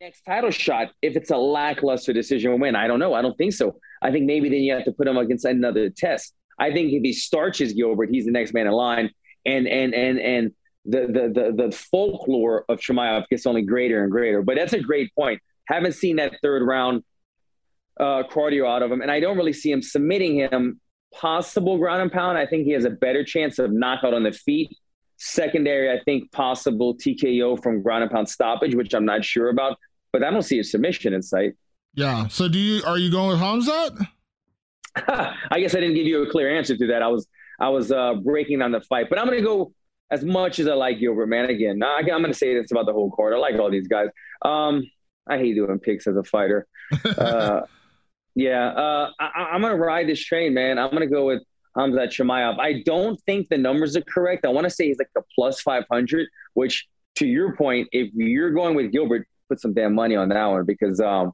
next 0.00 0.22
title 0.22 0.50
shot 0.50 0.90
if 1.00 1.16
it's 1.16 1.30
a 1.30 1.36
lackluster 1.36 2.12
decision 2.12 2.58
win? 2.60 2.76
I 2.76 2.86
don't 2.86 2.98
know. 2.98 3.14
I 3.14 3.22
don't 3.22 3.36
think 3.36 3.52
so. 3.52 3.78
I 4.00 4.10
think 4.10 4.26
maybe 4.26 4.48
then 4.48 4.60
you 4.60 4.74
have 4.74 4.84
to 4.84 4.92
put 4.92 5.06
him 5.06 5.16
against 5.16 5.44
another 5.44 5.90
test. 5.90 6.34
I 6.58 6.72
think 6.72 6.92
if 6.92 7.02
he 7.02 7.12
starches 7.12 7.72
Gilbert, 7.72 8.10
he's 8.10 8.24
the 8.24 8.32
next 8.32 8.52
man 8.52 8.66
in 8.66 8.72
line. 8.72 9.10
And 9.44 9.66
and 9.66 9.94
and 9.94 10.18
and 10.18 10.52
the 10.84 11.00
the 11.00 11.52
the, 11.56 11.64
the 11.66 11.72
folklore 11.72 12.64
of 12.68 12.78
Chimaev 12.78 13.28
gets 13.28 13.46
only 13.46 13.62
greater 13.62 14.02
and 14.02 14.10
greater. 14.10 14.42
But 14.42 14.56
that's 14.56 14.72
a 14.72 14.80
great 14.80 15.14
point. 15.14 15.40
Haven't 15.66 15.92
seen 15.92 16.16
that 16.16 16.34
third 16.42 16.62
round 16.66 17.02
uh, 17.98 18.24
cardio 18.30 18.68
out 18.68 18.82
of 18.82 18.90
him, 18.90 19.00
and 19.00 19.10
I 19.10 19.20
don't 19.20 19.36
really 19.36 19.52
see 19.52 19.70
him 19.70 19.82
submitting 19.82 20.36
him. 20.36 20.80
Possible 21.14 21.76
ground 21.76 22.00
and 22.00 22.10
pound. 22.10 22.38
I 22.38 22.46
think 22.46 22.64
he 22.64 22.72
has 22.72 22.86
a 22.86 22.90
better 22.90 23.22
chance 23.22 23.58
of 23.58 23.70
knockout 23.70 24.14
on 24.14 24.22
the 24.22 24.32
feet. 24.32 24.74
Secondary, 25.18 25.90
I 25.90 26.02
think 26.04 26.32
possible 26.32 26.96
TKO 26.96 27.62
from 27.62 27.82
ground 27.82 28.02
and 28.02 28.10
pound 28.10 28.28
stoppage, 28.28 28.74
which 28.74 28.94
I'm 28.94 29.04
not 29.04 29.24
sure 29.24 29.50
about, 29.50 29.78
but 30.10 30.24
I 30.24 30.30
don't 30.30 30.42
see 30.42 30.58
a 30.58 30.64
submission 30.64 31.12
in 31.12 31.22
sight. 31.22 31.52
Yeah. 31.94 32.28
So 32.28 32.48
do 32.48 32.58
you 32.58 32.82
are 32.84 32.98
you 32.98 33.10
going 33.10 33.28
with 33.28 33.40
Khamzat? 33.40 34.06
I 35.50 35.60
guess 35.60 35.74
I 35.74 35.80
didn't 35.80 35.94
give 35.94 36.06
you 36.06 36.22
a 36.22 36.30
clear 36.30 36.54
answer 36.56 36.76
to 36.76 36.86
that. 36.88 37.02
I 37.02 37.08
was 37.08 37.26
I 37.60 37.68
was 37.68 37.92
uh, 37.92 38.14
breaking 38.14 38.62
on 38.62 38.72
the 38.72 38.80
fight, 38.80 39.06
but 39.08 39.18
I'm 39.18 39.26
going 39.26 39.38
to 39.38 39.44
go 39.44 39.72
as 40.12 40.22
much 40.22 40.58
as 40.58 40.68
I 40.68 40.74
like 40.74 41.00
Gilbert, 41.00 41.26
man. 41.26 41.46
Again, 41.48 41.82
I, 41.82 42.00
am 42.00 42.04
going 42.04 42.24
to 42.24 42.34
say 42.34 42.54
this 42.54 42.70
about 42.70 42.84
the 42.84 42.92
whole 42.92 43.10
card. 43.10 43.32
I 43.32 43.38
like 43.38 43.54
all 43.56 43.70
these 43.70 43.88
guys. 43.88 44.08
Um, 44.42 44.82
I 45.26 45.38
hate 45.38 45.54
doing 45.54 45.78
picks 45.78 46.06
as 46.06 46.16
a 46.16 46.22
fighter. 46.22 46.66
Uh, 47.04 47.62
yeah, 48.34 48.68
uh, 48.68 49.10
I, 49.18 49.54
am 49.54 49.60
going 49.60 49.72
to 49.74 49.78
ride 49.78 50.08
this 50.08 50.22
train, 50.22 50.54
man. 50.54 50.78
I'm 50.78 50.90
going 50.90 51.00
to 51.00 51.06
go 51.06 51.26
with 51.26 51.42
Khamzat 51.76 52.08
Chimaev. 52.08 52.58
I 52.58 52.82
don't 52.84 53.20
think 53.22 53.48
the 53.48 53.58
numbers 53.58 53.96
are 53.96 54.02
correct. 54.02 54.46
I 54.46 54.48
want 54.48 54.64
to 54.64 54.70
say 54.70 54.86
he's 54.88 54.98
like 54.98 55.08
a 55.16 55.22
plus 55.34 55.60
500, 55.60 56.28
which 56.54 56.86
to 57.16 57.26
your 57.26 57.56
point, 57.56 57.88
if 57.92 58.10
you're 58.14 58.50
going 58.50 58.74
with 58.74 58.90
Gilbert, 58.90 59.26
put 59.48 59.60
some 59.60 59.74
damn 59.74 59.94
money 59.94 60.16
on 60.16 60.30
that 60.30 60.46
one 60.46 60.64
because 60.64 61.00
um, 61.00 61.32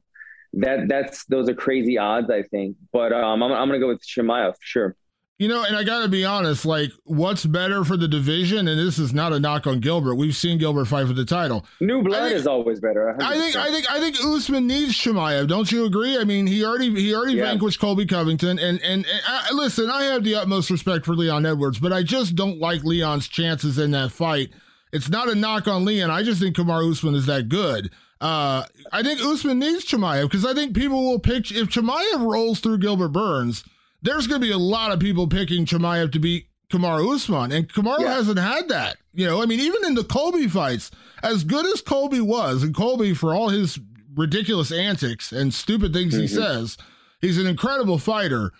that 0.53 0.87
that's 0.87 1.25
those 1.25 1.47
are 1.49 1.53
crazy 1.53 1.97
odds, 1.97 2.29
I 2.29 2.43
think. 2.43 2.75
But 2.91 3.13
um, 3.13 3.43
I'm, 3.43 3.51
I'm 3.51 3.67
going 3.69 3.79
to 3.79 3.85
go 3.85 3.89
with 3.89 4.01
Chimaev, 4.05 4.55
sure. 4.59 4.95
You 5.39 5.47
know, 5.47 5.63
and 5.63 5.73
I 5.73 5.85
got 5.85 6.01
to 6.01 6.09
be 6.09 6.25
honest, 6.25 6.65
like, 6.65 6.91
what's 7.05 7.45
better 7.45 7.85
for 7.85 7.95
the 7.95 8.09
division? 8.09 8.67
And 8.67 8.77
this 8.77 8.99
is 8.99 9.13
not 9.13 9.31
a 9.31 9.39
knock 9.39 9.65
on 9.67 9.79
Gilbert. 9.79 10.15
We've 10.15 10.35
seen 10.35 10.57
Gilbert 10.57 10.83
fight 10.83 11.07
for 11.07 11.13
the 11.13 11.23
title. 11.23 11.65
New 11.79 12.03
blood 12.03 12.23
think, 12.23 12.35
is 12.35 12.45
always 12.45 12.81
better. 12.81 13.15
100%. 13.17 13.23
I 13.23 13.37
think, 13.37 13.55
I 13.55 13.71
think, 13.71 13.89
I 13.89 13.99
think 14.01 14.17
Usman 14.21 14.67
needs 14.67 14.95
Chimaev. 14.95 15.47
Don't 15.47 15.71
you 15.71 15.85
agree? 15.85 16.17
I 16.17 16.25
mean, 16.25 16.45
he 16.45 16.65
already, 16.65 16.93
he 16.93 17.15
already 17.15 17.35
yeah. 17.35 17.45
vanquished 17.45 17.79
Colby 17.79 18.05
Covington. 18.05 18.59
And, 18.59 18.81
and, 18.81 19.05
and 19.05 19.05
I, 19.25 19.53
listen, 19.53 19.89
I 19.89 20.03
have 20.03 20.25
the 20.25 20.35
utmost 20.35 20.69
respect 20.69 21.05
for 21.05 21.15
Leon 21.15 21.45
Edwards, 21.45 21.79
but 21.79 21.93
I 21.93 22.03
just 22.03 22.35
don't 22.35 22.59
like 22.59 22.83
Leon's 22.83 23.29
chances 23.29 23.79
in 23.79 23.91
that 23.91 24.11
fight. 24.11 24.49
It's 24.91 25.07
not 25.07 25.29
a 25.29 25.35
knock 25.35 25.69
on 25.69 25.85
Leon. 25.85 26.11
I 26.11 26.21
just 26.21 26.41
think 26.41 26.57
Kamar 26.57 26.83
Usman 26.83 27.15
is 27.15 27.27
that 27.27 27.47
good. 27.47 27.91
Uh, 28.19 28.65
I 28.91 29.03
think 29.03 29.21
Usman 29.21 29.59
needs 29.59 29.85
Chimaev 29.85 30.23
because 30.23 30.45
I 30.45 30.53
think 30.53 30.75
people 30.75 31.01
will 31.01 31.19
pick 31.19 31.49
if 31.49 31.69
Chimaev 31.69 32.29
rolls 32.29 32.59
through 32.59 32.79
Gilbert 32.79 33.13
Burns 33.13 33.63
there's 34.01 34.27
going 34.27 34.41
to 34.41 34.47
be 34.47 34.53
a 34.53 34.57
lot 34.57 34.91
of 34.91 34.99
people 34.99 35.27
picking 35.27 35.65
Chimaev 35.65 36.11
to 36.13 36.19
beat 36.19 36.47
Kamaru 36.71 37.15
Usman, 37.15 37.51
and 37.51 37.67
Kamaru 37.67 38.01
yeah. 38.01 38.13
hasn't 38.13 38.39
had 38.39 38.69
that. 38.69 38.97
You 39.13 39.25
know, 39.25 39.41
I 39.41 39.45
mean, 39.45 39.59
even 39.59 39.85
in 39.85 39.95
the 39.95 40.03
Colby 40.03 40.47
fights, 40.47 40.91
as 41.23 41.43
good 41.43 41.65
as 41.65 41.81
Colby 41.81 42.21
was, 42.21 42.63
and 42.63 42.75
Colby 42.75 43.13
for 43.13 43.33
all 43.33 43.49
his 43.49 43.79
ridiculous 44.15 44.71
antics 44.71 45.31
and 45.31 45.53
stupid 45.53 45.93
things 45.93 46.13
mm-hmm. 46.13 46.21
he 46.21 46.27
says, 46.27 46.77
he's 47.21 47.37
an 47.37 47.47
incredible 47.47 47.97
fighter. 47.97 48.51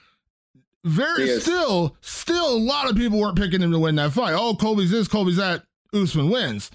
Very 0.83 1.39
still, 1.39 1.97
still, 2.01 2.55
a 2.55 2.57
lot 2.57 2.89
of 2.89 2.95
people 2.95 3.19
weren't 3.19 3.37
picking 3.37 3.61
him 3.61 3.71
to 3.71 3.79
win 3.79 3.95
that 3.95 4.13
fight. 4.13 4.33
Oh, 4.33 4.55
Colby's 4.55 4.91
this, 4.91 5.07
Colby's 5.07 5.35
that. 5.35 5.63
Usman 5.93 6.29
wins. 6.29 6.71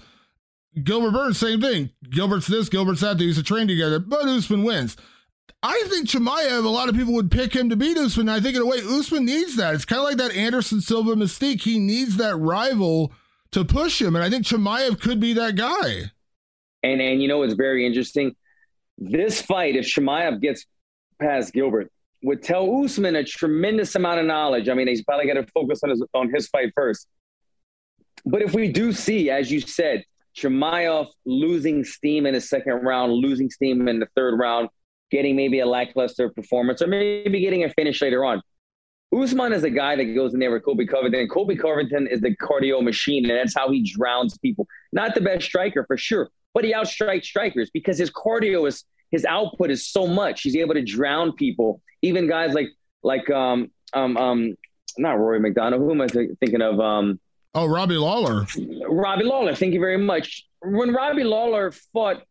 Gilbert 0.83 1.11
Burns, 1.11 1.37
same 1.37 1.61
thing. 1.61 1.89
Gilbert's 2.09 2.47
this, 2.47 2.69
Gilbert's 2.69 3.01
that. 3.01 3.17
They 3.17 3.25
used 3.25 3.39
to 3.39 3.43
train 3.43 3.67
together, 3.67 3.99
but 3.99 4.25
Usman 4.25 4.63
wins. 4.63 4.95
I 5.63 5.83
think 5.89 6.07
Chimaev, 6.07 6.63
a 6.63 6.69
lot 6.69 6.89
of 6.89 6.95
people 6.95 7.13
would 7.13 7.31
pick 7.31 7.55
him 7.55 7.69
to 7.69 7.75
beat 7.75 7.97
Usman. 7.97 8.29
I 8.29 8.39
think 8.39 8.55
in 8.55 8.61
a 8.61 8.65
way, 8.65 8.81
Usman 8.85 9.25
needs 9.25 9.55
that. 9.55 9.73
It's 9.73 9.85
kind 9.85 9.99
of 9.99 10.05
like 10.05 10.17
that 10.17 10.35
Anderson 10.35 10.79
Silva 10.79 11.15
mystique. 11.15 11.63
He 11.63 11.79
needs 11.79 12.17
that 12.17 12.35
rival 12.35 13.11
to 13.51 13.65
push 13.65 14.01
him, 14.01 14.15
and 14.15 14.23
I 14.23 14.29
think 14.29 14.45
Chimaev 14.45 15.01
could 15.01 15.19
be 15.19 15.33
that 15.33 15.55
guy. 15.55 16.11
And 16.83 17.01
and 17.01 17.21
you 17.21 17.27
know 17.27 17.41
it's 17.41 17.55
very 17.55 17.85
interesting? 17.85 18.35
This 18.97 19.41
fight, 19.41 19.75
if 19.75 19.85
Chimaev 19.85 20.39
gets 20.39 20.65
past 21.19 21.51
Gilbert, 21.51 21.91
would 22.21 22.43
tell 22.43 22.83
Usman 22.83 23.15
a 23.15 23.23
tremendous 23.23 23.95
amount 23.95 24.19
of 24.19 24.27
knowledge. 24.27 24.69
I 24.69 24.73
mean, 24.75 24.87
he's 24.87 25.03
probably 25.03 25.25
got 25.25 25.33
to 25.33 25.47
focus 25.51 25.79
on 25.83 25.89
his 25.89 26.03
on 26.13 26.31
his 26.31 26.47
fight 26.47 26.73
first. 26.75 27.07
But 28.25 28.41
if 28.41 28.53
we 28.53 28.71
do 28.71 28.93
see, 28.93 29.29
as 29.29 29.51
you 29.51 29.61
said, 29.61 30.03
Chimaev 30.37 31.07
losing 31.25 31.83
steam 31.83 32.25
in 32.25 32.33
the 32.33 32.41
second 32.41 32.83
round, 32.83 33.13
losing 33.13 33.49
steam 33.49 33.87
in 33.87 33.99
the 33.99 34.07
third 34.15 34.37
round, 34.37 34.69
getting 35.11 35.35
maybe 35.35 35.59
a 35.59 35.65
lackluster 35.65 36.29
performance 36.29 36.81
or 36.81 36.87
maybe 36.87 37.39
getting 37.39 37.63
a 37.63 37.69
finish 37.69 38.01
later 38.01 38.25
on. 38.25 38.41
Usman 39.15 39.53
is 39.53 39.63
a 39.63 39.69
guy 39.69 39.95
that 39.95 40.05
goes 40.15 40.33
in 40.33 40.39
there 40.39 40.51
with 40.51 40.63
Colby 40.63 40.85
Covington. 40.85 41.27
Colby 41.27 41.55
Covington 41.55 42.07
is 42.07 42.21
the 42.21 42.35
cardio 42.35 42.83
machine, 42.83 43.29
and 43.29 43.37
that's 43.37 43.55
how 43.55 43.69
he 43.69 43.81
drowns 43.83 44.37
people. 44.39 44.67
Not 44.91 45.15
the 45.15 45.21
best 45.21 45.45
striker 45.45 45.85
for 45.85 45.95
sure, 45.95 46.29
but 46.53 46.63
he 46.63 46.73
outstrikes 46.73 47.25
strikers 47.25 47.69
because 47.71 47.97
his 47.97 48.11
cardio 48.11 48.67
is 48.67 48.83
his 49.11 49.23
output 49.23 49.71
is 49.71 49.87
so 49.87 50.07
much. 50.07 50.41
He's 50.41 50.55
able 50.57 50.73
to 50.73 50.83
drown 50.83 51.31
people. 51.33 51.81
Even 52.01 52.27
guys 52.27 52.53
like 52.53 52.69
like 53.03 53.29
um 53.29 53.71
um 53.93 54.17
um 54.17 54.55
not 54.97 55.19
Rory 55.19 55.39
MacDonald. 55.39 55.81
Who 55.81 55.91
am 55.91 56.01
I 56.01 56.07
th- 56.07 56.31
thinking 56.39 56.61
of? 56.61 56.79
Um, 56.79 57.19
oh, 57.53 57.65
Robbie 57.65 57.97
Lawler. 57.97 58.45
Robbie 58.87 59.25
Lawler. 59.25 59.55
Thank 59.55 59.73
you 59.73 59.79
very 59.79 59.97
much. 59.97 60.45
When 60.61 60.93
Robbie 60.93 61.23
Lawler 61.23 61.71
fought 61.93 62.23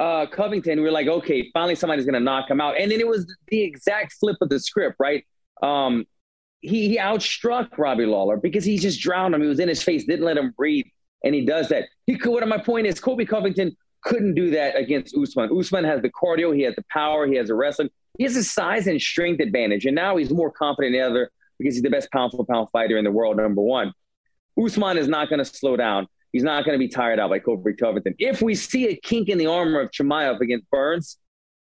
uh, 0.00 0.24
Covington, 0.26 0.78
we 0.78 0.84
were 0.84 0.90
like, 0.90 1.06
okay, 1.06 1.50
finally 1.52 1.74
somebody's 1.74 2.06
to 2.06 2.20
knock 2.20 2.50
him 2.50 2.60
out. 2.60 2.80
And 2.80 2.90
then 2.90 3.00
it 3.00 3.06
was 3.06 3.32
the 3.48 3.60
exact 3.60 4.14
flip 4.14 4.38
of 4.40 4.48
the 4.48 4.58
script, 4.58 4.96
right? 4.98 5.24
Um, 5.62 6.06
he, 6.62 6.88
he 6.88 6.98
outstruck 6.98 7.76
Robbie 7.76 8.06
Lawler 8.06 8.38
because 8.38 8.64
he 8.64 8.78
just 8.78 9.00
drowned 9.00 9.34
him. 9.34 9.42
He 9.42 9.46
was 9.46 9.60
in 9.60 9.68
his 9.68 9.82
face, 9.82 10.04
didn't 10.04 10.24
let 10.24 10.38
him 10.38 10.54
breathe, 10.56 10.86
and 11.22 11.34
he 11.34 11.44
does 11.44 11.68
that. 11.68 11.84
He 12.06 12.16
could. 12.16 12.32
What 12.32 12.48
my 12.48 12.56
point 12.56 12.86
is, 12.86 12.98
Colby 12.98 13.26
Covington 13.26 13.76
couldn't 14.02 14.34
do 14.34 14.50
that 14.52 14.74
against 14.74 15.14
Usman. 15.14 15.50
Usman 15.56 15.84
has 15.84 16.00
the 16.00 16.10
cardio, 16.10 16.56
he 16.56 16.62
has 16.62 16.74
the 16.74 16.84
power, 16.90 17.26
he 17.26 17.36
has 17.36 17.48
the 17.48 17.54
wrestling, 17.54 17.90
he 18.16 18.24
has 18.24 18.36
a 18.36 18.44
size 18.44 18.86
and 18.86 19.00
strength 19.00 19.40
advantage, 19.40 19.84
and 19.84 19.94
now 19.94 20.16
he's 20.16 20.30
more 20.30 20.50
confident 20.50 20.94
than 20.94 21.02
ever 21.02 21.30
because 21.58 21.74
he's 21.74 21.82
the 21.82 21.90
best 21.90 22.10
pound 22.10 22.32
for 22.32 22.46
pound 22.46 22.68
fighter 22.72 22.96
in 22.96 23.04
the 23.04 23.10
world, 23.10 23.36
number 23.36 23.60
one. 23.60 23.92
Usman 24.58 24.96
is 24.96 25.08
not 25.08 25.28
going 25.28 25.40
to 25.40 25.44
slow 25.44 25.76
down. 25.76 26.06
He's 26.32 26.42
not 26.44 26.64
going 26.64 26.74
to 26.74 26.78
be 26.78 26.88
tired 26.88 27.18
out 27.18 27.30
by 27.30 27.40
Colby 27.40 27.74
Covington. 27.74 28.14
If 28.18 28.40
we 28.40 28.54
see 28.54 28.88
a 28.88 28.96
kink 28.96 29.28
in 29.28 29.38
the 29.38 29.46
armor 29.46 29.80
of 29.80 29.90
Chimaev 29.90 30.40
against 30.40 30.70
Burns, 30.70 31.18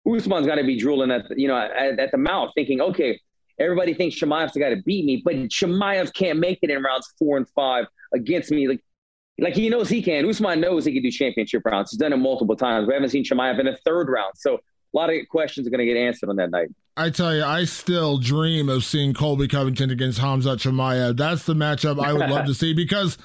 Usman's 0.07 0.47
got 0.47 0.57
to 0.57 0.65
be 0.65 0.79
drooling 0.79 1.11
at 1.11 1.29
the, 1.29 1.41
you 1.41 1.49
know 1.49 1.57
at, 1.57 1.99
at, 1.99 2.11
the 2.11 2.19
mouth, 2.19 2.51
thinking, 2.55 2.81
okay, 2.81 3.21
everybody 3.59 3.95
thinks 3.95 4.17
Chimaev's 4.17 4.53
the 4.53 4.61
guy 4.61 4.71
to 4.71 4.83
beat 4.83 5.05
me, 5.05 5.23
but 5.25 5.35
Chimaev 5.35 6.13
can't 6.15 6.39
make 6.39 6.59
it 6.63 6.71
in 6.71 6.83
rounds 6.83 7.13
four 7.19 7.37
and 7.37 7.49
five 7.51 7.87
against 8.13 8.51
me. 8.51 8.69
Like, 8.69 8.81
like 9.39 9.55
he 9.55 9.69
knows 9.69 9.89
he 9.89 10.03
can. 10.03 10.29
Usman 10.29 10.61
knows 10.61 10.85
he 10.85 10.93
can 10.93 11.03
do 11.03 11.11
championship 11.11 11.63
rounds. 11.65 11.91
He's 11.91 11.99
done 11.99 12.13
it 12.13 12.17
multiple 12.17 12.57
times. 12.57 12.87
We 12.87 12.95
haven't 12.95 13.11
seen 13.11 13.25
Chimaev 13.25 13.59
in 13.61 13.69
a 13.69 13.77
third 13.79 14.09
round, 14.09 14.33
so 14.37 14.55
a 14.55 14.59
lot 14.97 15.11
of 15.11 15.17
questions 15.29 15.67
are 15.67 15.71
going 15.71 15.87
to 15.87 15.87
get 15.87 15.97
answered 15.97 16.29
on 16.29 16.37
that 16.37 16.51
night. 16.51 16.69
I 16.97 17.11
tell 17.11 17.35
you, 17.35 17.45
I 17.45 17.65
still 17.65 18.17
dream 18.17 18.69
of 18.71 18.85
seeing 18.85 19.13
Colby 19.13 19.49
Covington 19.49 19.91
against 19.91 20.19
Khamzat 20.19 20.57
Chimaev. 20.57 21.17
That's 21.17 21.45
the 21.45 21.55
matchup 21.55 22.03
I 22.03 22.13
would 22.13 22.31
love 22.31 22.47
to 22.47 22.55
see 22.55 22.73
because, 22.73 23.19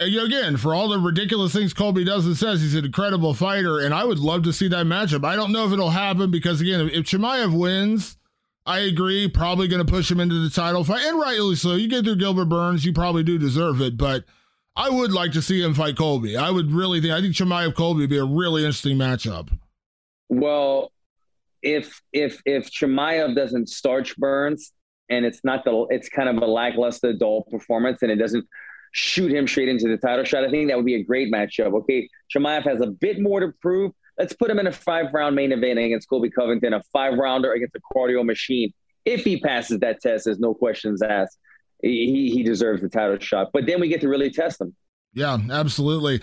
again, 0.00 0.56
for 0.56 0.74
all 0.74 0.88
the 0.88 0.98
ridiculous 0.98 1.52
things 1.52 1.72
Colby 1.72 2.04
does 2.04 2.26
and 2.26 2.36
says, 2.36 2.60
he's 2.60 2.74
an 2.74 2.84
incredible 2.84 3.34
fighter, 3.34 3.78
and 3.78 3.94
I 3.94 4.04
would 4.04 4.18
love 4.18 4.42
to 4.44 4.52
see 4.52 4.68
that 4.68 4.86
matchup. 4.86 5.24
I 5.24 5.36
don't 5.36 5.52
know 5.52 5.66
if 5.66 5.72
it'll 5.72 5.90
happen 5.90 6.30
because, 6.30 6.60
again, 6.60 6.88
if 6.92 7.06
Chimaev 7.06 7.58
wins, 7.58 8.16
I 8.64 8.80
agree, 8.80 9.28
probably 9.28 9.68
going 9.68 9.84
to 9.84 9.90
push 9.90 10.10
him 10.10 10.20
into 10.20 10.40
the 10.40 10.50
title 10.50 10.84
fight, 10.84 11.04
and 11.04 11.18
rightly 11.18 11.54
so. 11.56 11.74
You 11.74 11.88
get 11.88 12.04
through 12.04 12.16
Gilbert 12.16 12.46
Burns, 12.46 12.84
you 12.84 12.92
probably 12.92 13.22
do 13.22 13.38
deserve 13.38 13.80
it, 13.80 13.96
but 13.96 14.24
I 14.74 14.90
would 14.90 15.12
like 15.12 15.32
to 15.32 15.42
see 15.42 15.62
him 15.62 15.72
fight 15.72 15.96
Colby. 15.96 16.36
I 16.36 16.50
would 16.50 16.72
really 16.72 17.00
think, 17.00 17.12
I 17.14 17.20
think 17.20 17.34
Chimaev 17.34 17.74
Colby 17.74 18.00
would 18.00 18.10
be 18.10 18.18
a 18.18 18.24
really 18.24 18.62
interesting 18.62 18.98
matchup. 18.98 19.56
Well, 20.28 20.92
if 21.62 22.02
if 22.12 22.42
if 22.44 22.70
Chimaev 22.70 23.34
doesn't 23.34 23.68
starch 23.68 24.16
Burns 24.16 24.72
and 25.08 25.24
it's 25.24 25.40
not 25.44 25.64
the 25.64 25.86
it's 25.90 26.08
kind 26.08 26.28
of 26.28 26.36
a 26.36 26.46
lackluster 26.46 27.12
dull 27.12 27.42
performance 27.50 28.02
and 28.02 28.10
it 28.10 28.16
doesn't 28.16 28.46
shoot 28.96 29.30
him 29.30 29.46
straight 29.46 29.68
into 29.68 29.88
the 29.88 29.98
title 29.98 30.24
shot, 30.24 30.42
I 30.42 30.50
think 30.50 30.68
that 30.70 30.76
would 30.76 30.86
be 30.86 30.94
a 30.94 31.02
great 31.02 31.30
matchup. 31.30 31.74
Okay, 31.80 32.08
Chimaev 32.34 32.64
has 32.64 32.80
a 32.80 32.86
bit 32.86 33.20
more 33.20 33.40
to 33.40 33.52
prove. 33.60 33.92
Let's 34.18 34.32
put 34.32 34.50
him 34.50 34.58
in 34.58 34.66
a 34.66 34.72
five 34.72 35.12
round 35.12 35.36
main 35.36 35.52
event 35.52 35.78
against 35.78 36.08
Colby 36.08 36.30
Covington, 36.30 36.72
a 36.72 36.82
five 36.92 37.18
rounder 37.18 37.52
against 37.52 37.76
a 37.76 37.80
cardio 37.94 38.24
machine. 38.24 38.72
If 39.04 39.22
he 39.22 39.38
passes 39.38 39.80
that 39.80 40.00
test, 40.00 40.24
there's 40.24 40.38
no 40.38 40.54
questions 40.54 41.02
asked. 41.02 41.38
He, 41.82 42.30
he 42.32 42.42
deserves 42.42 42.80
the 42.80 42.88
title 42.88 43.18
shot. 43.18 43.50
But 43.52 43.66
then 43.66 43.80
we 43.80 43.88
get 43.88 44.00
to 44.00 44.08
really 44.08 44.30
test 44.30 44.62
him. 44.62 44.74
Yeah, 45.12 45.36
absolutely. 45.50 46.22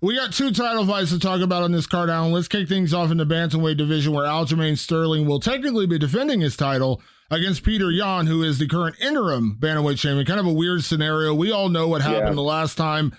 We 0.00 0.14
got 0.14 0.32
two 0.32 0.52
title 0.52 0.86
fights 0.86 1.10
to 1.10 1.18
talk 1.18 1.40
about 1.40 1.64
on 1.64 1.72
this 1.72 1.86
card, 1.86 2.08
Alan. 2.08 2.30
Let's 2.30 2.46
kick 2.46 2.68
things 2.68 2.94
off 2.94 3.10
in 3.10 3.16
the 3.16 3.26
bantamweight 3.26 3.76
division, 3.76 4.12
where 4.12 4.26
Aljamain 4.26 4.78
Sterling 4.78 5.26
will 5.26 5.40
technically 5.40 5.86
be 5.86 5.98
defending 5.98 6.40
his 6.40 6.56
title 6.56 7.02
against 7.32 7.64
Peter 7.64 7.90
Yan, 7.90 8.26
who 8.26 8.44
is 8.44 8.58
the 8.58 8.68
current 8.68 8.94
interim 9.00 9.58
bantamweight 9.60 9.98
champion. 9.98 10.24
Kind 10.24 10.38
of 10.38 10.46
a 10.46 10.52
weird 10.52 10.84
scenario. 10.84 11.34
We 11.34 11.50
all 11.50 11.68
know 11.68 11.88
what 11.88 12.02
happened 12.02 12.28
yeah. 12.28 12.34
the 12.34 12.42
last 12.42 12.76
time. 12.76 13.12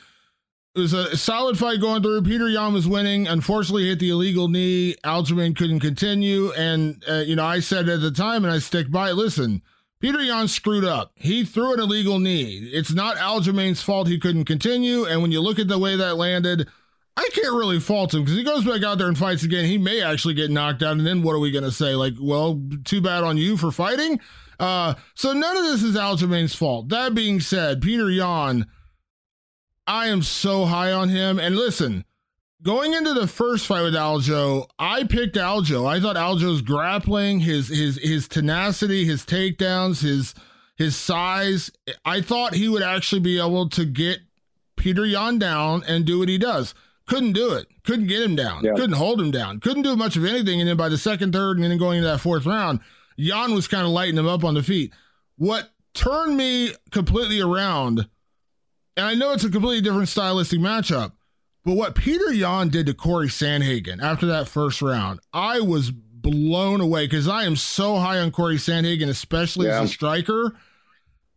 It 0.73 0.79
was 0.79 0.93
a 0.93 1.17
solid 1.17 1.57
fight 1.59 1.81
going 1.81 2.01
through. 2.01 2.21
Peter 2.21 2.47
Yan 2.47 2.73
was 2.73 2.87
winning. 2.87 3.27
Unfortunately, 3.27 3.89
hit 3.89 3.99
the 3.99 4.11
illegal 4.11 4.47
knee. 4.47 4.95
Aljamain 5.03 5.57
couldn't 5.57 5.81
continue. 5.81 6.53
And, 6.53 7.03
uh, 7.09 7.23
you 7.25 7.35
know, 7.35 7.45
I 7.45 7.59
said 7.59 7.89
at 7.89 7.99
the 7.99 8.11
time, 8.11 8.45
and 8.45 8.53
I 8.53 8.59
stick 8.59 8.89
by 8.89 9.09
it, 9.09 9.15
listen, 9.15 9.63
Peter 9.99 10.21
Yan 10.21 10.47
screwed 10.47 10.85
up. 10.85 11.11
He 11.15 11.43
threw 11.43 11.73
an 11.73 11.79
illegal 11.79 12.19
knee. 12.19 12.69
It's 12.71 12.93
not 12.93 13.17
Aljamain's 13.17 13.81
fault 13.81 14.07
he 14.07 14.17
couldn't 14.17 14.45
continue. 14.45 15.05
And 15.05 15.21
when 15.21 15.31
you 15.31 15.41
look 15.41 15.59
at 15.59 15.67
the 15.67 15.77
way 15.77 15.97
that 15.97 16.15
landed, 16.15 16.69
I 17.17 17.29
can't 17.33 17.53
really 17.53 17.81
fault 17.81 18.13
him 18.13 18.23
because 18.23 18.37
he 18.37 18.43
goes 18.43 18.63
back 18.63 18.81
out 18.81 18.97
there 18.97 19.09
and 19.09 19.17
fights 19.17 19.43
again. 19.43 19.65
He 19.65 19.77
may 19.77 20.01
actually 20.01 20.35
get 20.35 20.51
knocked 20.51 20.83
out. 20.83 20.93
And 20.93 21.05
then 21.05 21.21
what 21.21 21.33
are 21.33 21.39
we 21.39 21.51
going 21.51 21.65
to 21.65 21.71
say? 21.71 21.95
Like, 21.95 22.13
well, 22.19 22.61
too 22.85 23.01
bad 23.01 23.25
on 23.25 23.37
you 23.37 23.57
for 23.57 23.71
fighting. 23.71 24.21
Uh, 24.57 24.93
so 25.15 25.33
none 25.33 25.57
of 25.57 25.63
this 25.63 25.83
is 25.83 25.95
Aljamain's 25.95 26.55
fault. 26.55 26.87
That 26.89 27.13
being 27.13 27.41
said, 27.41 27.81
Peter 27.81 28.09
Yan, 28.09 28.67
I 29.85 30.07
am 30.07 30.21
so 30.21 30.65
high 30.65 30.93
on 30.93 31.09
him. 31.09 31.39
And 31.39 31.57
listen, 31.57 32.05
going 32.61 32.93
into 32.93 33.13
the 33.13 33.27
first 33.27 33.65
fight 33.67 33.83
with 33.83 33.93
Aljo, 33.93 34.67
I 34.77 35.03
picked 35.03 35.35
Aljo. 35.35 35.87
I 35.87 35.99
thought 35.99 36.15
Aljo's 36.15 36.61
grappling, 36.61 37.39
his 37.39 37.69
his 37.69 37.97
his 37.97 38.27
tenacity, 38.27 39.05
his 39.05 39.25
takedowns, 39.25 40.01
his 40.01 40.33
his 40.75 40.95
size. 40.95 41.71
I 42.05 42.21
thought 42.21 42.55
he 42.55 42.67
would 42.67 42.83
actually 42.83 43.21
be 43.21 43.39
able 43.39 43.69
to 43.69 43.85
get 43.85 44.19
Peter 44.77 45.05
Yan 45.05 45.39
down 45.39 45.83
and 45.87 46.05
do 46.05 46.19
what 46.19 46.29
he 46.29 46.37
does. 46.37 46.73
Couldn't 47.05 47.33
do 47.33 47.53
it. 47.53 47.67
Couldn't 47.83 48.07
get 48.07 48.21
him 48.21 48.35
down. 48.35 48.63
Yeah. 48.63 48.73
Couldn't 48.75 48.93
hold 48.93 49.19
him 49.19 49.31
down. 49.31 49.59
Couldn't 49.59 49.81
do 49.81 49.95
much 49.95 50.15
of 50.15 50.25
anything. 50.25 50.61
And 50.61 50.69
then 50.69 50.77
by 50.77 50.89
the 50.89 50.97
second, 50.97 51.33
third, 51.33 51.57
and 51.57 51.65
then 51.65 51.77
going 51.77 51.97
into 51.97 52.07
that 52.07 52.19
fourth 52.19 52.45
round, 52.45 52.81
Yan 53.17 53.55
was 53.55 53.67
kind 53.67 53.83
of 53.83 53.89
lighting 53.89 54.17
him 54.17 54.27
up 54.27 54.43
on 54.43 54.53
the 54.53 54.61
feet. 54.61 54.93
What 55.35 55.69
turned 55.95 56.37
me 56.37 56.73
completely 56.91 57.41
around, 57.41 58.07
and 58.95 59.05
I 59.05 59.15
know 59.15 59.33
it's 59.33 59.43
a 59.43 59.49
completely 59.49 59.81
different 59.81 60.09
stylistic 60.09 60.59
matchup, 60.59 61.13
but 61.69 61.75
what 61.75 61.93
Peter 61.93 62.33
Yan 62.33 62.69
did 62.69 62.87
to 62.87 62.95
Corey 62.95 63.27
Sandhagen 63.27 64.01
after 64.01 64.25
that 64.25 64.47
first 64.47 64.81
round, 64.81 65.19
I 65.31 65.59
was 65.59 65.91
blown 65.91 66.81
away 66.81 67.05
because 67.05 67.27
I 67.27 67.43
am 67.43 67.55
so 67.55 67.97
high 67.97 68.17
on 68.17 68.31
Corey 68.31 68.55
Sandhagen, 68.55 69.07
especially 69.07 69.67
yeah. 69.67 69.79
as 69.79 69.91
a 69.91 69.93
striker. 69.93 70.55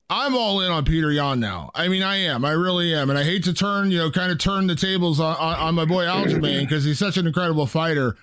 I'm 0.09 0.35
all 0.35 0.62
in 0.62 0.71
on 0.71 0.87
Peter 0.87 1.12
Yan 1.12 1.38
now. 1.38 1.71
I 1.75 1.88
mean, 1.88 2.03
I 2.03 2.16
am. 2.16 2.47
I 2.47 2.53
really 2.53 2.95
am. 2.95 3.11
And 3.11 3.18
I 3.18 3.25
hate 3.25 3.45
to 3.45 3.53
turn, 3.53 3.90
you 3.90 3.99
know, 3.99 4.11
kind 4.11 4.33
of 4.33 4.38
turn 4.38 4.68
the 4.68 4.75
tables 4.75 5.21
on, 5.21 5.37
on, 5.37 5.55
on 5.55 5.75
my 5.75 5.85
boy 5.85 6.07
Aljamain 6.07 6.61
because 6.61 6.85
he's 6.85 6.99
such 6.99 7.18
an 7.18 7.27
incredible 7.27 7.66
fighter. 7.66 8.16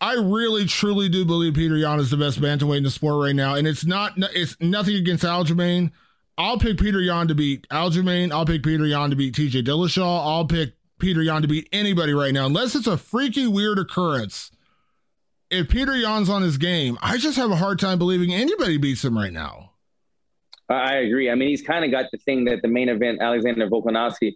I 0.00 0.14
really, 0.14 0.66
truly 0.66 1.08
do 1.08 1.24
believe 1.24 1.54
Peter 1.54 1.76
Yan 1.76 2.00
is 2.00 2.10
the 2.10 2.16
best 2.16 2.40
bantamweight 2.40 2.78
in 2.78 2.82
the 2.82 2.90
sport 2.90 3.24
right 3.24 3.36
now. 3.36 3.54
And 3.54 3.68
it's 3.68 3.86
not, 3.86 4.14
it's 4.16 4.56
nothing 4.60 4.96
against 4.96 5.22
Aljamain. 5.22 5.92
I'll 6.36 6.58
pick 6.58 6.80
Peter 6.80 7.00
Yan 7.00 7.28
to 7.28 7.36
beat 7.36 7.68
Aljamain. 7.68 8.32
I'll 8.32 8.44
pick 8.44 8.64
Peter 8.64 8.86
Yan 8.86 9.10
to 9.10 9.16
beat 9.16 9.36
TJ 9.36 9.64
Dillashaw. 9.64 10.26
I'll 10.26 10.46
pick 10.46 10.72
Peter 11.02 11.20
Yan 11.20 11.42
to 11.42 11.48
beat 11.48 11.68
anybody 11.72 12.14
right 12.14 12.32
now, 12.32 12.46
unless 12.46 12.76
it's 12.76 12.86
a 12.86 12.96
freaky 12.96 13.48
weird 13.48 13.76
occurrence. 13.76 14.52
If 15.50 15.68
Peter 15.68 15.96
Yan's 15.96 16.30
on 16.30 16.42
his 16.42 16.56
game, 16.56 16.96
I 17.02 17.18
just 17.18 17.36
have 17.36 17.50
a 17.50 17.56
hard 17.56 17.80
time 17.80 17.98
believing 17.98 18.32
anybody 18.32 18.78
beats 18.78 19.04
him 19.04 19.18
right 19.18 19.32
now. 19.32 19.72
I 20.68 20.94
agree. 20.98 21.28
I 21.28 21.34
mean, 21.34 21.48
he's 21.48 21.60
kind 21.60 21.84
of 21.84 21.90
got 21.90 22.06
the 22.12 22.18
thing 22.18 22.44
that 22.44 22.62
the 22.62 22.68
main 22.68 22.88
event 22.88 23.20
Alexander 23.20 23.68
Volkanovski 23.68 24.34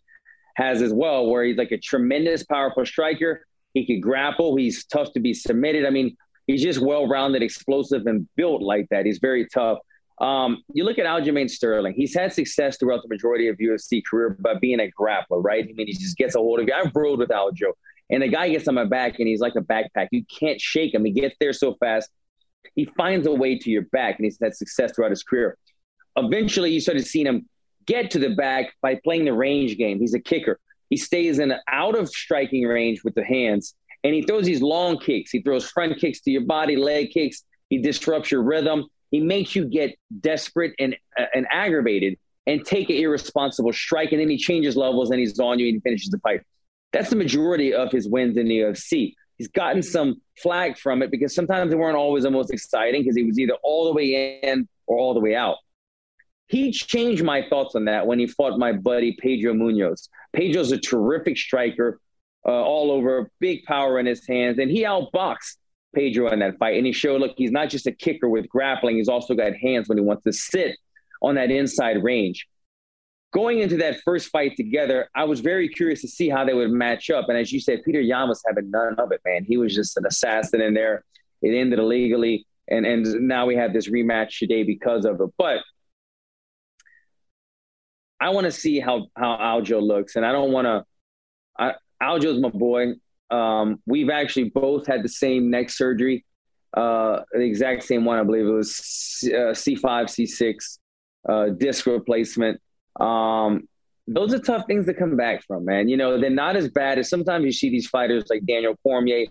has 0.56 0.82
as 0.82 0.92
well, 0.92 1.28
where 1.28 1.44
he's 1.44 1.56
like 1.56 1.70
a 1.70 1.78
tremendous, 1.78 2.42
powerful 2.42 2.84
striker. 2.84 3.46
He 3.72 3.86
could 3.86 4.02
grapple. 4.02 4.56
He's 4.56 4.84
tough 4.86 5.12
to 5.12 5.20
be 5.20 5.34
submitted. 5.34 5.86
I 5.86 5.90
mean, 5.90 6.16
he's 6.48 6.62
just 6.62 6.80
well-rounded, 6.80 7.42
explosive, 7.42 8.06
and 8.06 8.28
built 8.34 8.60
like 8.60 8.88
that. 8.90 9.06
He's 9.06 9.18
very 9.18 9.46
tough. 9.46 9.78
Um, 10.18 10.62
you 10.72 10.84
look 10.84 10.98
at 10.98 11.06
Aljamain 11.06 11.50
Sterling. 11.50 11.94
He's 11.94 12.14
had 12.14 12.32
success 12.32 12.78
throughout 12.78 13.02
the 13.02 13.08
majority 13.08 13.48
of 13.48 13.56
UFC 13.58 14.02
career 14.08 14.30
by 14.40 14.54
being 14.54 14.80
a 14.80 14.90
grappler, 14.98 15.42
right? 15.42 15.64
I 15.68 15.72
mean, 15.74 15.86
he 15.86 15.92
just 15.92 16.16
gets 16.16 16.34
a 16.34 16.38
hold 16.38 16.60
of 16.60 16.66
you. 16.66 16.74
I've 16.74 16.94
rolled 16.94 17.18
with 17.18 17.28
Aljo, 17.28 17.72
and 18.10 18.22
the 18.22 18.28
guy 18.28 18.48
gets 18.48 18.66
on 18.66 18.74
my 18.74 18.84
back, 18.84 19.18
and 19.18 19.28
he's 19.28 19.40
like 19.40 19.56
a 19.56 19.60
backpack. 19.60 20.08
You 20.12 20.24
can't 20.24 20.60
shake 20.60 20.94
him. 20.94 21.04
He 21.04 21.12
gets 21.12 21.36
there 21.38 21.52
so 21.52 21.74
fast. 21.80 22.08
He 22.74 22.86
finds 22.96 23.26
a 23.26 23.32
way 23.32 23.58
to 23.58 23.70
your 23.70 23.82
back, 23.92 24.16
and 24.16 24.24
he's 24.24 24.38
had 24.40 24.54
success 24.54 24.92
throughout 24.94 25.10
his 25.10 25.22
career 25.22 25.58
eventually 26.16 26.72
you 26.72 26.80
started 26.80 27.06
seeing 27.06 27.26
him 27.26 27.48
get 27.86 28.10
to 28.10 28.18
the 28.18 28.30
back 28.30 28.74
by 28.82 28.98
playing 29.04 29.26
the 29.26 29.32
range 29.32 29.76
game. 29.76 30.00
He's 30.00 30.14
a 30.14 30.20
kicker. 30.20 30.58
He 30.90 30.96
stays 30.96 31.38
in 31.38 31.52
out 31.68 31.96
of 31.96 32.08
striking 32.08 32.64
range 32.64 33.04
with 33.04 33.14
the 33.14 33.24
hands 33.24 33.74
and 34.02 34.14
he 34.14 34.22
throws 34.22 34.46
these 34.46 34.62
long 34.62 34.98
kicks. 34.98 35.30
He 35.30 35.42
throws 35.42 35.68
front 35.68 35.98
kicks 35.98 36.20
to 36.22 36.30
your 36.30 36.42
body, 36.42 36.76
leg 36.76 37.10
kicks. 37.10 37.42
He 37.68 37.78
disrupts 37.78 38.30
your 38.30 38.42
rhythm. 38.42 38.86
He 39.16 39.22
makes 39.22 39.56
you 39.56 39.64
get 39.64 39.96
desperate 40.20 40.74
and, 40.78 40.94
uh, 41.18 41.24
and 41.34 41.46
aggravated 41.50 42.18
and 42.46 42.62
take 42.66 42.90
an 42.90 42.96
irresponsible 42.96 43.72
strike. 43.72 44.12
And 44.12 44.20
then 44.20 44.28
he 44.28 44.36
changes 44.36 44.76
levels 44.76 45.10
and 45.10 45.18
he's 45.18 45.40
on 45.40 45.58
you 45.58 45.68
and 45.68 45.76
he 45.76 45.80
finishes 45.80 46.10
the 46.10 46.18
fight. 46.18 46.42
That's 46.92 47.08
the 47.08 47.16
majority 47.16 47.72
of 47.72 47.90
his 47.90 48.06
wins 48.06 48.36
in 48.36 48.46
the 48.48 48.58
UFC. 48.58 49.14
He's 49.38 49.48
gotten 49.48 49.82
some 49.82 50.20
flag 50.42 50.76
from 50.76 51.00
it 51.00 51.10
because 51.10 51.34
sometimes 51.34 51.70
they 51.70 51.78
weren't 51.78 51.96
always 51.96 52.24
the 52.24 52.30
most 52.30 52.50
exciting 52.50 53.00
because 53.00 53.16
he 53.16 53.22
was 53.22 53.38
either 53.38 53.54
all 53.62 53.86
the 53.86 53.94
way 53.94 54.38
in 54.42 54.68
or 54.86 54.98
all 54.98 55.14
the 55.14 55.20
way 55.20 55.34
out. 55.34 55.56
He 56.48 56.72
changed 56.72 57.24
my 57.24 57.48
thoughts 57.48 57.74
on 57.74 57.86
that 57.86 58.06
when 58.06 58.18
he 58.18 58.26
fought 58.26 58.58
my 58.58 58.72
buddy 58.72 59.16
Pedro 59.18 59.54
Munhoz. 59.54 60.10
Pedro's 60.34 60.72
a 60.72 60.78
terrific 60.78 61.38
striker, 61.38 62.00
uh, 62.44 62.50
all 62.50 62.90
over, 62.90 63.30
big 63.40 63.64
power 63.64 63.98
in 63.98 64.04
his 64.04 64.26
hands, 64.26 64.58
and 64.58 64.70
he 64.70 64.84
outboxed 64.84 65.56
Pedro 65.96 66.30
in 66.30 66.38
that 66.40 66.58
fight. 66.58 66.76
And 66.76 66.86
he 66.86 66.92
showed, 66.92 67.20
look, 67.20 67.34
he's 67.36 67.50
not 67.50 67.70
just 67.70 67.86
a 67.86 67.92
kicker 67.92 68.28
with 68.28 68.48
grappling; 68.48 68.96
he's 68.96 69.08
also 69.08 69.34
got 69.34 69.54
hands 69.54 69.88
when 69.88 69.98
he 69.98 70.04
wants 70.04 70.24
to 70.24 70.32
sit 70.32 70.76
on 71.22 71.34
that 71.36 71.50
inside 71.50 72.02
range. 72.04 72.46
Going 73.32 73.58
into 73.60 73.76
that 73.78 74.00
first 74.04 74.28
fight 74.30 74.56
together, 74.56 75.08
I 75.14 75.24
was 75.24 75.40
very 75.40 75.68
curious 75.68 76.00
to 76.02 76.08
see 76.08 76.28
how 76.28 76.44
they 76.44 76.54
would 76.54 76.70
match 76.70 77.10
up. 77.10 77.28
And 77.28 77.36
as 77.36 77.52
you 77.52 77.60
said, 77.60 77.82
Peter 77.84 78.00
Yan 78.00 78.28
was 78.28 78.42
having 78.46 78.70
none 78.70 78.94
of 78.98 79.10
it, 79.12 79.20
man. 79.24 79.44
He 79.44 79.56
was 79.56 79.74
just 79.74 79.96
an 79.96 80.06
assassin 80.06 80.60
in 80.60 80.74
there. 80.74 81.04
It 81.42 81.54
ended 81.54 81.78
illegally, 81.78 82.46
and 82.68 82.86
and 82.86 83.28
now 83.28 83.46
we 83.46 83.56
have 83.56 83.72
this 83.72 83.88
rematch 83.88 84.38
today 84.38 84.62
because 84.62 85.04
of 85.04 85.20
it. 85.20 85.30
But 85.36 85.60
I 88.20 88.30
want 88.30 88.44
to 88.44 88.52
see 88.52 88.80
how 88.80 89.08
how 89.16 89.36
Aljo 89.36 89.82
looks, 89.82 90.16
and 90.16 90.24
I 90.24 90.32
don't 90.32 90.52
want 90.52 90.66
to. 90.66 91.74
Aljo's 92.02 92.40
my 92.40 92.50
boy. 92.50 92.92
Um, 93.30 93.80
we've 93.86 94.10
actually 94.10 94.50
both 94.50 94.86
had 94.86 95.02
the 95.02 95.08
same 95.08 95.50
neck 95.50 95.70
surgery, 95.70 96.24
uh, 96.76 97.20
the 97.32 97.40
exact 97.40 97.82
same 97.82 98.04
one. 98.04 98.18
I 98.18 98.22
believe 98.22 98.46
it 98.46 98.50
was 98.50 98.70
C5, 99.24 99.84
uh, 99.84 100.04
C6 100.04 100.78
uh, 101.28 101.48
disc 101.50 101.86
replacement. 101.86 102.60
Um, 103.00 103.68
those 104.06 104.32
are 104.32 104.38
tough 104.38 104.66
things 104.66 104.86
to 104.86 104.94
come 104.94 105.16
back 105.16 105.42
from, 105.44 105.64
man. 105.64 105.88
You 105.88 105.96
know, 105.96 106.20
they're 106.20 106.30
not 106.30 106.56
as 106.56 106.68
bad 106.68 106.98
as 106.98 107.08
sometimes 107.08 107.44
you 107.44 107.52
see 107.52 107.70
these 107.70 107.88
fighters 107.88 108.24
like 108.30 108.46
Daniel 108.46 108.76
Cormier, 108.82 109.26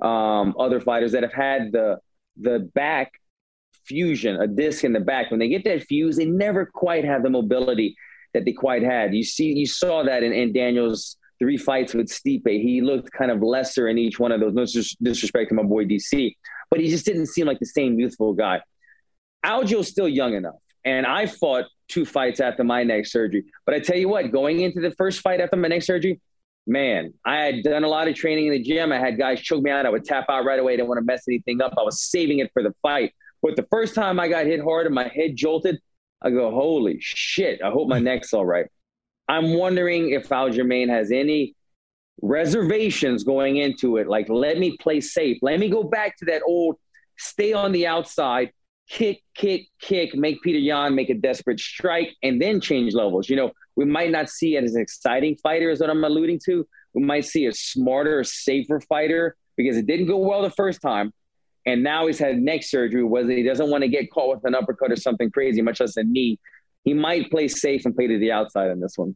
um, 0.00 0.54
other 0.58 0.80
fighters 0.80 1.12
that 1.12 1.22
have 1.22 1.32
had 1.32 1.72
the 1.72 1.98
the 2.38 2.70
back 2.74 3.12
fusion, 3.84 4.36
a 4.36 4.46
disc 4.46 4.84
in 4.84 4.92
the 4.92 5.00
back. 5.00 5.30
When 5.30 5.40
they 5.40 5.48
get 5.48 5.64
that 5.64 5.82
fuse, 5.82 6.16
they 6.16 6.24
never 6.24 6.66
quite 6.66 7.04
have 7.04 7.22
the 7.22 7.30
mobility 7.30 7.96
that 8.34 8.44
they 8.44 8.52
quite 8.52 8.82
had. 8.82 9.14
You 9.14 9.24
see, 9.24 9.52
you 9.52 9.66
saw 9.66 10.02
that 10.04 10.22
in, 10.22 10.32
in 10.32 10.52
Daniel's 10.52 11.16
three 11.38 11.56
fights 11.56 11.94
with 11.94 12.08
Stipe. 12.08 12.46
He 12.46 12.80
looked 12.80 13.12
kind 13.12 13.30
of 13.30 13.42
lesser 13.42 13.88
in 13.88 13.98
each 13.98 14.18
one 14.18 14.32
of 14.32 14.40
those. 14.40 14.54
No 14.54 14.64
disrespect 15.02 15.50
to 15.50 15.54
my 15.54 15.62
boy 15.62 15.84
DC, 15.84 16.34
but 16.70 16.80
he 16.80 16.88
just 16.88 17.04
didn't 17.04 17.26
seem 17.26 17.46
like 17.46 17.58
the 17.58 17.66
same 17.66 17.98
youthful 17.98 18.32
guy. 18.32 18.60
Aljo's 19.44 19.88
still 19.88 20.08
young 20.08 20.34
enough, 20.34 20.56
and 20.84 21.06
I 21.06 21.26
fought 21.26 21.66
two 21.88 22.04
fights 22.04 22.40
after 22.40 22.64
my 22.64 22.82
neck 22.82 23.06
surgery. 23.06 23.44
But 23.64 23.74
I 23.74 23.80
tell 23.80 23.96
you 23.96 24.08
what, 24.08 24.32
going 24.32 24.60
into 24.60 24.80
the 24.80 24.90
first 24.92 25.20
fight 25.20 25.40
after 25.40 25.56
my 25.56 25.68
neck 25.68 25.82
surgery, 25.82 26.20
man, 26.66 27.14
I 27.24 27.36
had 27.36 27.62
done 27.62 27.84
a 27.84 27.88
lot 27.88 28.08
of 28.08 28.14
training 28.14 28.46
in 28.46 28.52
the 28.52 28.62
gym. 28.62 28.92
I 28.92 28.98
had 28.98 29.18
guys 29.18 29.40
choke 29.40 29.62
me 29.62 29.70
out. 29.70 29.86
I 29.86 29.90
would 29.90 30.04
tap 30.04 30.26
out 30.28 30.44
right 30.44 30.58
away. 30.58 30.74
I 30.74 30.76
didn't 30.76 30.88
want 30.88 30.98
to 30.98 31.04
mess 31.04 31.24
anything 31.28 31.62
up. 31.62 31.74
I 31.78 31.82
was 31.82 32.02
saving 32.02 32.40
it 32.40 32.50
for 32.52 32.62
the 32.62 32.74
fight. 32.82 33.12
But 33.42 33.56
the 33.56 33.66
first 33.70 33.94
time 33.94 34.18
I 34.18 34.28
got 34.28 34.46
hit 34.46 34.60
hard 34.60 34.86
and 34.86 34.94
my 34.94 35.08
head 35.08 35.36
jolted, 35.36 35.78
I 36.22 36.30
go, 36.30 36.50
holy 36.50 36.96
shit, 37.00 37.60
I 37.62 37.70
hope 37.70 37.88
my 37.88 37.98
neck's 37.98 38.32
all 38.32 38.46
right. 38.46 38.66
I'm 39.28 39.54
wondering 39.54 40.10
if 40.10 40.28
Aljamain 40.28 40.88
has 40.88 41.10
any 41.10 41.54
reservations 42.22 43.24
going 43.24 43.56
into 43.56 43.96
it. 43.96 44.08
Like, 44.08 44.28
let 44.28 44.58
me 44.58 44.76
play 44.78 45.00
safe. 45.00 45.38
Let 45.42 45.58
me 45.58 45.68
go 45.68 45.82
back 45.82 46.16
to 46.18 46.24
that 46.26 46.42
old 46.46 46.76
stay 47.18 47.52
on 47.52 47.72
the 47.72 47.86
outside, 47.86 48.50
kick, 48.88 49.22
kick, 49.34 49.68
kick, 49.80 50.14
make 50.14 50.42
Peter 50.42 50.58
Yan 50.58 50.94
make 50.94 51.10
a 51.10 51.14
desperate 51.14 51.58
strike, 51.58 52.14
and 52.22 52.40
then 52.40 52.60
change 52.60 52.94
levels. 52.94 53.28
You 53.28 53.36
know, 53.36 53.52
we 53.74 53.84
might 53.84 54.10
not 54.10 54.28
see 54.28 54.56
it 54.56 54.64
as 54.64 54.74
an 54.74 54.82
exciting 54.82 55.36
fighter, 55.42 55.70
is 55.70 55.80
what 55.80 55.90
I'm 55.90 56.04
alluding 56.04 56.40
to. 56.46 56.66
We 56.94 57.02
might 57.02 57.24
see 57.24 57.46
a 57.46 57.52
smarter, 57.52 58.22
safer 58.24 58.80
fighter 58.80 59.36
because 59.56 59.76
it 59.76 59.86
didn't 59.86 60.06
go 60.06 60.18
well 60.18 60.42
the 60.42 60.50
first 60.50 60.80
time 60.80 61.12
and 61.66 61.82
now 61.82 62.06
he's 62.06 62.18
had 62.18 62.38
neck 62.38 62.62
surgery. 62.62 63.02
Whether 63.02 63.32
he 63.32 63.42
doesn't 63.42 63.68
want 63.68 63.82
to 63.82 63.88
get 63.88 64.10
caught 64.10 64.36
with 64.36 64.44
an 64.44 64.54
uppercut 64.54 64.92
or 64.92 64.96
something 64.96 65.30
crazy, 65.30 65.60
much 65.60 65.80
less 65.80 65.96
a 65.96 66.04
knee, 66.04 66.38
he 66.86 66.94
might 66.94 67.30
play 67.30 67.48
safe 67.48 67.84
and 67.84 67.94
play 67.94 68.06
to 68.06 68.18
the 68.18 68.32
outside 68.32 68.70
in 68.70 68.80
this 68.80 68.96
one. 68.96 69.14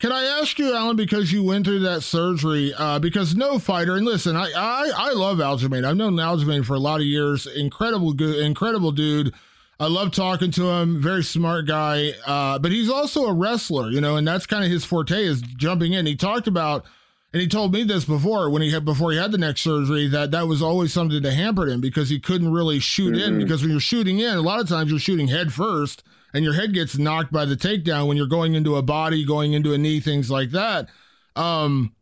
Can 0.00 0.12
I 0.12 0.24
ask 0.24 0.58
you, 0.58 0.74
Alan, 0.74 0.96
because 0.96 1.32
you 1.32 1.44
went 1.44 1.64
through 1.64 1.78
that 1.78 2.02
surgery? 2.02 2.74
Uh, 2.76 2.98
because 2.98 3.34
no 3.34 3.58
fighter, 3.58 3.96
and 3.96 4.04
listen, 4.04 4.36
I 4.36 4.50
I, 4.54 4.92
I 4.94 5.12
love 5.12 5.38
Aljamain. 5.38 5.84
I've 5.84 5.96
known 5.96 6.16
Aljamain 6.16 6.66
for 6.66 6.74
a 6.74 6.80
lot 6.80 7.00
of 7.00 7.06
years. 7.06 7.46
Incredible, 7.46 8.12
good, 8.12 8.40
incredible 8.40 8.90
dude. 8.90 9.32
I 9.78 9.86
love 9.86 10.10
talking 10.10 10.50
to 10.52 10.68
him. 10.68 11.00
Very 11.00 11.22
smart 11.22 11.66
guy. 11.66 12.12
Uh, 12.26 12.58
but 12.58 12.72
he's 12.72 12.90
also 12.90 13.26
a 13.26 13.32
wrestler, 13.32 13.90
you 13.90 14.00
know, 14.00 14.16
and 14.16 14.26
that's 14.26 14.46
kind 14.46 14.64
of 14.64 14.70
his 14.70 14.84
forte 14.84 15.24
is 15.24 15.40
jumping 15.40 15.92
in. 15.94 16.06
He 16.06 16.16
talked 16.16 16.46
about 16.46 16.84
and 17.32 17.40
he 17.40 17.48
told 17.48 17.72
me 17.72 17.82
this 17.82 18.04
before 18.04 18.50
when 18.50 18.62
he 18.62 18.70
had 18.70 18.84
before 18.84 19.10
he 19.10 19.18
had 19.18 19.32
the 19.32 19.38
neck 19.38 19.58
surgery 19.58 20.06
that 20.08 20.30
that 20.30 20.46
was 20.46 20.62
always 20.62 20.92
something 20.92 21.22
that 21.22 21.32
hampered 21.32 21.68
him 21.68 21.80
because 21.80 22.08
he 22.08 22.20
couldn't 22.20 22.52
really 22.52 22.78
shoot 22.78 23.14
mm-hmm. 23.14 23.34
in 23.34 23.38
because 23.38 23.62
when 23.62 23.70
you're 23.70 23.80
shooting 23.80 24.20
in, 24.20 24.36
a 24.36 24.42
lot 24.42 24.60
of 24.60 24.68
times 24.68 24.90
you're 24.90 25.00
shooting 25.00 25.28
head 25.28 25.52
first 25.52 26.04
and 26.34 26.44
your 26.44 26.52
head 26.54 26.74
gets 26.74 26.98
knocked 26.98 27.32
by 27.32 27.44
the 27.44 27.56
takedown 27.56 28.08
when 28.08 28.16
you're 28.16 28.26
going 28.26 28.54
into 28.54 28.76
a 28.76 28.82
body, 28.82 29.24
going 29.24 29.52
into 29.52 29.72
a 29.72 29.78
knee, 29.78 30.00
things 30.00 30.30
like 30.30 30.50
that. 30.50 30.88
Um, 31.36 31.94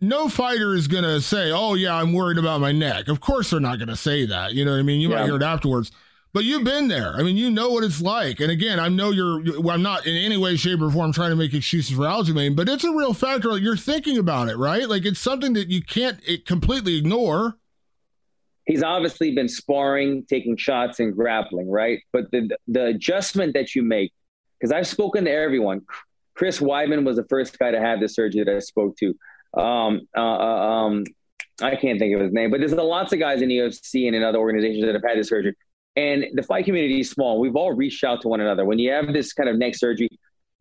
no 0.00 0.28
fighter 0.28 0.74
is 0.74 0.88
going 0.88 1.04
to 1.04 1.20
say, 1.20 1.52
"Oh 1.52 1.74
yeah, 1.74 1.94
I'm 1.94 2.12
worried 2.12 2.38
about 2.38 2.60
my 2.60 2.72
neck." 2.72 3.08
Of 3.08 3.20
course, 3.20 3.50
they're 3.50 3.60
not 3.60 3.78
going 3.78 3.88
to 3.88 3.96
say 3.96 4.26
that. 4.26 4.54
You 4.54 4.64
know 4.64 4.72
what 4.72 4.80
I 4.80 4.82
mean? 4.82 5.00
You 5.00 5.10
yeah. 5.10 5.16
might 5.16 5.26
hear 5.26 5.36
it 5.36 5.42
afterwards. 5.42 5.92
but 6.32 6.44
you've 6.44 6.64
been 6.64 6.88
there. 6.88 7.12
I 7.14 7.22
mean, 7.22 7.36
you 7.36 7.50
know 7.50 7.70
what 7.70 7.84
it's 7.84 8.00
like. 8.00 8.40
And 8.40 8.50
again, 8.50 8.80
I 8.80 8.88
know 8.88 9.10
you're, 9.10 9.60
well, 9.60 9.74
I'm 9.74 9.82
not 9.82 10.06
in 10.06 10.16
any 10.16 10.38
way, 10.38 10.56
shape, 10.56 10.80
or 10.80 10.90
form 10.90 11.12
trying 11.12 11.28
to 11.28 11.36
make 11.36 11.52
excuses 11.52 11.94
for 11.94 12.04
Aljamain, 12.04 12.56
but 12.56 12.70
it's 12.70 12.84
a 12.84 12.90
real 12.90 13.12
factor. 13.12 13.52
Like 13.52 13.62
you're 13.62 13.76
thinking 13.76 14.16
about 14.16 14.48
it, 14.48 14.56
right? 14.56 14.88
Like 14.88 15.04
it's 15.04 15.20
something 15.20 15.52
that 15.52 15.68
you 15.68 15.82
can't 15.82 16.18
completely 16.46 16.96
ignore. 16.96 17.58
He's 18.66 18.82
obviously 18.82 19.34
been 19.34 19.48
sparring, 19.48 20.24
taking 20.28 20.56
shots, 20.56 21.00
and 21.00 21.14
grappling, 21.14 21.70
right? 21.70 22.00
But 22.12 22.30
the 22.30 22.56
the 22.68 22.86
adjustment 22.86 23.54
that 23.54 23.74
you 23.74 23.82
make, 23.82 24.12
because 24.58 24.72
I've 24.72 24.86
spoken 24.86 25.24
to 25.24 25.30
everyone. 25.30 25.82
Chris 26.34 26.60
Weidman 26.60 27.04
was 27.04 27.16
the 27.16 27.24
first 27.24 27.58
guy 27.58 27.70
to 27.72 27.80
have 27.80 28.00
the 28.00 28.08
surgery 28.08 28.42
that 28.44 28.56
I 28.56 28.60
spoke 28.60 28.96
to. 28.96 29.08
Um, 29.54 30.08
uh, 30.16 30.20
uh 30.20 30.86
um, 30.86 31.04
I 31.60 31.76
can't 31.76 31.98
think 31.98 32.14
of 32.14 32.20
his 32.20 32.32
name, 32.32 32.50
but 32.50 32.60
there's 32.60 32.72
lots 32.72 33.12
of 33.12 33.18
guys 33.18 33.42
in 33.42 33.48
the 33.48 33.58
UFC 33.58 34.06
and 34.06 34.16
in 34.16 34.22
other 34.22 34.38
organizations 34.38 34.84
that 34.84 34.94
have 34.94 35.04
had 35.06 35.18
this 35.18 35.28
surgery. 35.28 35.54
And 35.94 36.24
the 36.34 36.42
fight 36.42 36.64
community 36.64 37.00
is 37.00 37.10
small. 37.10 37.38
We've 37.38 37.56
all 37.56 37.72
reached 37.72 38.02
out 38.02 38.22
to 38.22 38.28
one 38.28 38.40
another. 38.40 38.64
When 38.64 38.78
you 38.78 38.90
have 38.92 39.12
this 39.12 39.32
kind 39.32 39.48
of 39.48 39.58
neck 39.58 39.74
surgery, 39.74 40.08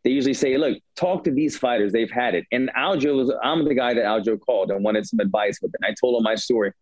they 0.04 0.10
usually 0.10 0.34
say, 0.34 0.58
look, 0.58 0.78
talk 0.95 1.24
to 1.24 1.32
these 1.32 1.58
fighters. 1.58 1.93
They've 1.93 2.12
had 2.12 2.36
it. 2.36 2.45
And 2.52 2.70
Aljo 2.78 3.16
was, 3.16 3.34
I'm 3.41 3.66
the 3.66 3.74
guy 3.74 3.93
that 3.93 4.04
Aljo 4.04 4.39
called 4.39 4.72
and 4.72 4.84
wanted 4.84 5.08
some 5.08 5.20
advice 5.20 5.60
with 5.62 5.74
it. 5.74 5.80
I 5.86 5.93
told 5.99 6.18
him 6.18 6.24
my 6.24 6.36
story. 6.36 6.74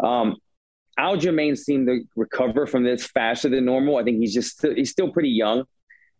Um, 0.00 0.36
Aljamain 0.98 1.56
seemed 1.56 1.86
to 1.88 2.00
recover 2.16 2.66
from 2.66 2.84
this 2.84 3.06
faster 3.06 3.48
than 3.48 3.64
normal. 3.64 3.96
I 3.96 4.02
think 4.02 4.18
he's 4.18 4.34
just, 4.34 4.64
he's 4.74 4.90
still 4.90 5.10
pretty 5.10 5.30
young 5.30 5.64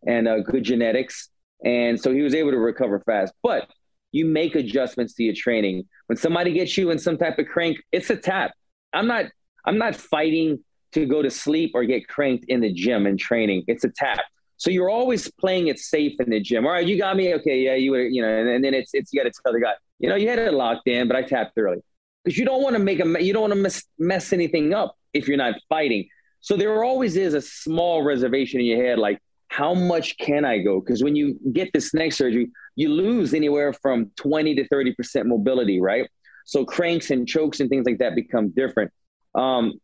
and 0.07 0.29
uh, 0.29 0.41
good 0.41 0.65
genetics. 0.65 1.29
And 1.65 2.01
so 2.01 2.13
he 2.13 2.23
was 2.23 2.35
able 2.35 2.51
to 2.51 2.59
recover 2.59 3.01
fast. 3.01 3.33
But 3.43 3.71
you 4.13 4.27
make 4.27 4.55
adjustments 4.55 5.15
to 5.15 5.23
your 5.25 5.35
training. 5.35 5.89
When 6.07 6.17
somebody 6.17 6.53
gets 6.53 6.77
you 6.77 6.91
in 6.91 6.99
some 6.99 7.17
type 7.17 7.39
of 7.39 7.47
crank, 7.47 7.79
it's 7.93 8.11
a 8.11 8.17
tap. 8.17 8.53
I'm 8.93 9.07
not, 9.07 9.27
I'm 9.65 9.79
not 9.79 9.97
fighting 9.97 10.63
to 10.93 11.07
go 11.07 11.23
to 11.23 11.31
sleep 11.31 11.73
or 11.75 11.85
get 11.85 12.07
cranked 12.09 12.45
in 12.49 12.61
the 12.61 12.73
gym 12.73 13.07
and 13.07 13.19
training. 13.19 13.65
It's 13.67 13.85
a 13.85 13.91
tap. 13.91 14.25
So 14.59 14.71
you're 14.71 14.89
always 14.89 15.31
playing 15.33 15.69
it 15.69 15.79
safe 15.79 16.15
in 16.21 16.31
the 16.31 16.41
gym. 16.41 16.65
All 16.65 16.73
right, 16.73 16.87
you 16.87 16.97
got 16.97 17.17
me. 17.17 17.35
Okay, 17.35 17.61
yeah, 17.61 17.75
you 17.75 17.91
were, 17.91 18.03
you 18.03 18.23
know, 18.23 18.29
and, 18.29 18.49
and 18.49 18.65
then 18.65 18.73
it's 18.73 18.93
it's 18.95 19.13
you 19.13 19.23
got 19.23 19.31
to 19.31 19.43
tell 19.43 19.53
the 19.53 19.61
guy, 19.61 19.75
you 19.99 20.09
know, 20.09 20.17
you 20.17 20.29
had 20.29 20.39
it 20.39 20.55
locked 20.55 20.89
in, 20.89 21.09
but 21.09 21.17
I 21.17 21.23
tapped 21.23 21.53
early 21.59 21.83
because 22.27 22.37
you 22.37 22.45
don't 22.45 22.61
want 22.61 22.75
to 22.75 22.83
make 22.83 22.99
a 22.99 23.25
you 23.25 23.33
don't 23.33 23.43
want 23.43 23.53
to 23.53 23.61
mess, 23.61 23.85
mess 24.01 24.33
anything 24.33 24.75
up 24.75 24.97
if 25.15 25.29
you're 25.29 25.37
not 25.37 25.55
fighting. 25.69 26.09
So 26.41 26.57
there 26.57 26.83
always 26.83 27.17
is 27.17 27.35
a 27.35 27.41
small 27.41 28.03
reservation 28.03 28.59
in 28.59 28.67
your 28.67 28.85
head, 28.85 28.99
like 28.99 29.21
how 29.47 29.75
much 29.75 30.19
can 30.19 30.45
I 30.45 30.59
go? 30.59 30.81
Because 30.81 31.05
when 31.05 31.15
you 31.15 31.39
get 31.53 31.73
this 31.73 31.95
neck 31.95 32.13
surgery, 32.13 32.51
you 32.75 32.89
lose 32.89 33.33
anywhere 33.33 33.73
from 33.73 34.11
20 34.17 34.57
to 34.57 34.67
30 34.67 34.95
percent 34.95 35.29
mobility, 35.29 35.81
right? 35.81 36.11
So 36.47 36.65
cranks 36.65 37.13
and 37.13 37.29
chokes 37.29 37.61
and 37.61 37.71
things 37.71 37.87
like 37.87 37.99
that 37.99 38.17
become 38.17 38.49
different. 38.49 38.91
Um, 39.37 39.75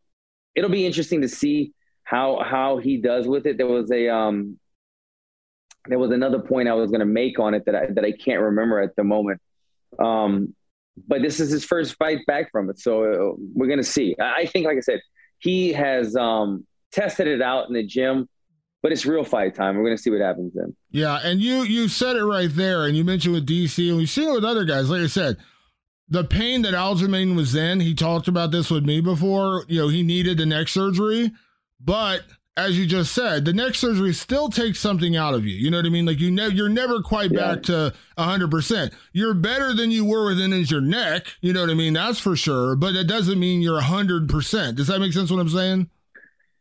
it'll 0.56 0.68
be 0.68 0.84
interesting 0.84 1.22
to 1.22 1.28
see 1.28 1.72
how 2.02 2.42
how 2.42 2.78
he 2.78 2.96
does 2.96 3.28
with 3.28 3.46
it. 3.46 3.56
There 3.56 3.68
was 3.68 3.92
a 3.92 4.08
um, 4.08 4.58
there 5.86 5.98
was 5.98 6.10
another 6.10 6.40
point 6.40 6.68
I 6.68 6.74
was 6.74 6.90
going 6.90 7.00
to 7.00 7.06
make 7.06 7.38
on 7.38 7.54
it 7.54 7.66
that 7.66 7.76
I, 7.76 7.86
that 7.92 8.04
I 8.04 8.10
can't 8.10 8.40
remember 8.40 8.80
at 8.80 8.96
the 8.96 9.04
moment. 9.04 9.40
Um, 10.00 10.56
but 11.08 11.22
this 11.22 11.40
is 11.40 11.50
his 11.50 11.64
first 11.64 11.96
fight 11.96 12.18
back 12.26 12.50
from 12.50 12.70
it, 12.70 12.78
so 12.78 13.04
uh, 13.04 13.34
we're 13.54 13.66
going 13.66 13.78
to 13.78 13.84
see. 13.84 14.14
I 14.20 14.46
think, 14.46 14.66
like 14.66 14.76
I 14.76 14.80
said, 14.80 15.00
he 15.38 15.72
has 15.72 16.16
um, 16.16 16.66
tested 16.92 17.26
it 17.26 17.40
out 17.42 17.68
in 17.68 17.74
the 17.74 17.82
gym, 17.82 18.28
but 18.82 18.92
it's 18.92 19.06
real 19.06 19.24
fight 19.24 19.54
time. 19.54 19.76
We're 19.76 19.84
going 19.84 19.96
to 19.96 20.02
see 20.02 20.10
what 20.10 20.20
happens 20.20 20.52
then. 20.54 20.76
Yeah, 20.90 21.18
and 21.22 21.40
you 21.40 21.62
you 21.62 21.88
said 21.88 22.16
it 22.16 22.24
right 22.24 22.50
there, 22.50 22.86
and 22.86 22.96
you 22.96 23.04
mentioned 23.04 23.34
with 23.34 23.46
DC, 23.46 23.88
and 23.88 23.96
we've 23.96 24.10
seen 24.10 24.28
it 24.28 24.34
with 24.34 24.44
other 24.44 24.64
guys. 24.64 24.90
Like 24.90 25.02
I 25.02 25.06
said, 25.06 25.38
the 26.08 26.24
pain 26.24 26.62
that 26.62 26.74
Aljamain 26.74 27.34
was 27.34 27.54
in, 27.54 27.80
he 27.80 27.94
talked 27.94 28.28
about 28.28 28.50
this 28.50 28.70
with 28.70 28.84
me 28.84 29.00
before. 29.00 29.64
You 29.68 29.82
know, 29.82 29.88
he 29.88 30.02
needed 30.02 30.38
the 30.38 30.46
neck 30.46 30.68
surgery, 30.68 31.32
but 31.80 32.22
as 32.56 32.78
you 32.78 32.86
just 32.86 33.14
said, 33.14 33.44
the 33.44 33.52
neck 33.52 33.74
surgery 33.74 34.12
still 34.12 34.50
takes 34.50 34.78
something 34.78 35.16
out 35.16 35.34
of 35.34 35.46
you. 35.46 35.54
You 35.54 35.70
know 35.70 35.78
what 35.78 35.86
I 35.86 35.88
mean? 35.88 36.04
Like 36.04 36.20
you 36.20 36.30
ne- 36.30 36.50
you're 36.50 36.68
never 36.68 37.00
quite 37.00 37.30
yeah. 37.30 37.54
back 37.54 37.62
to 37.64 37.94
100%. 38.18 38.92
You're 39.12 39.34
better 39.34 39.72
than 39.72 39.90
you 39.90 40.04
were 40.04 40.26
within 40.26 40.52
your 40.52 40.82
neck. 40.82 41.26
You 41.40 41.52
know 41.54 41.62
what 41.62 41.70
I 41.70 41.74
mean? 41.74 41.94
That's 41.94 42.18
for 42.18 42.36
sure. 42.36 42.76
But 42.76 42.94
it 42.94 43.06
doesn't 43.06 43.40
mean 43.40 43.62
you're 43.62 43.80
100%. 43.80 44.74
Does 44.74 44.86
that 44.88 45.00
make 45.00 45.12
sense 45.12 45.30
what 45.30 45.40
I'm 45.40 45.48
saying? 45.48 45.88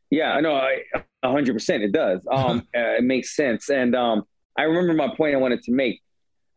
Yeah, 0.09 0.31
I 0.31 0.41
know. 0.41 0.55
I, 0.55 0.83
100% 1.23 1.81
it 1.81 1.91
does. 1.91 2.21
Um, 2.31 2.67
uh, 2.75 2.97
it 2.97 3.03
makes 3.03 3.35
sense. 3.35 3.69
And 3.69 3.95
um, 3.95 4.23
I 4.57 4.63
remember 4.63 4.93
my 4.93 5.13
point 5.15 5.35
I 5.35 5.37
wanted 5.37 5.61
to 5.63 5.71
make 5.71 6.01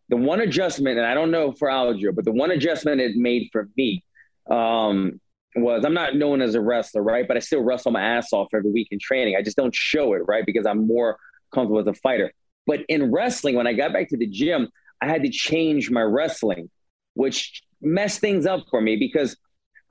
the 0.08 0.16
one 0.16 0.40
adjustment, 0.40 0.98
and 0.98 1.06
I 1.06 1.14
don't 1.14 1.30
know 1.30 1.52
for 1.52 1.68
Aljo, 1.68 2.14
but 2.14 2.24
the 2.24 2.32
one 2.32 2.50
adjustment 2.50 3.00
it 3.00 3.16
made 3.16 3.48
for 3.52 3.68
me 3.76 4.04
um, 4.48 5.20
was 5.56 5.84
I'm 5.84 5.94
not 5.94 6.16
known 6.16 6.42
as 6.42 6.54
a 6.54 6.60
wrestler, 6.60 7.02
right? 7.02 7.26
But 7.26 7.36
I 7.36 7.40
still 7.40 7.62
wrestle 7.62 7.92
my 7.92 8.02
ass 8.02 8.32
off 8.32 8.48
every 8.54 8.70
week 8.70 8.88
in 8.90 8.98
training. 8.98 9.36
I 9.36 9.42
just 9.42 9.56
don't 9.56 9.74
show 9.74 10.14
it, 10.14 10.22
right? 10.26 10.44
Because 10.44 10.66
I'm 10.66 10.86
more 10.86 11.18
comfortable 11.52 11.80
as 11.80 11.86
a 11.86 11.94
fighter. 11.94 12.32
But 12.66 12.80
in 12.88 13.12
wrestling, 13.12 13.56
when 13.56 13.66
I 13.66 13.72
got 13.72 13.92
back 13.92 14.08
to 14.08 14.16
the 14.16 14.26
gym, 14.26 14.68
I 15.00 15.08
had 15.08 15.22
to 15.22 15.30
change 15.30 15.90
my 15.90 16.02
wrestling, 16.02 16.70
which 17.14 17.62
messed 17.80 18.20
things 18.20 18.46
up 18.46 18.64
for 18.70 18.80
me 18.80 18.96
because 18.96 19.36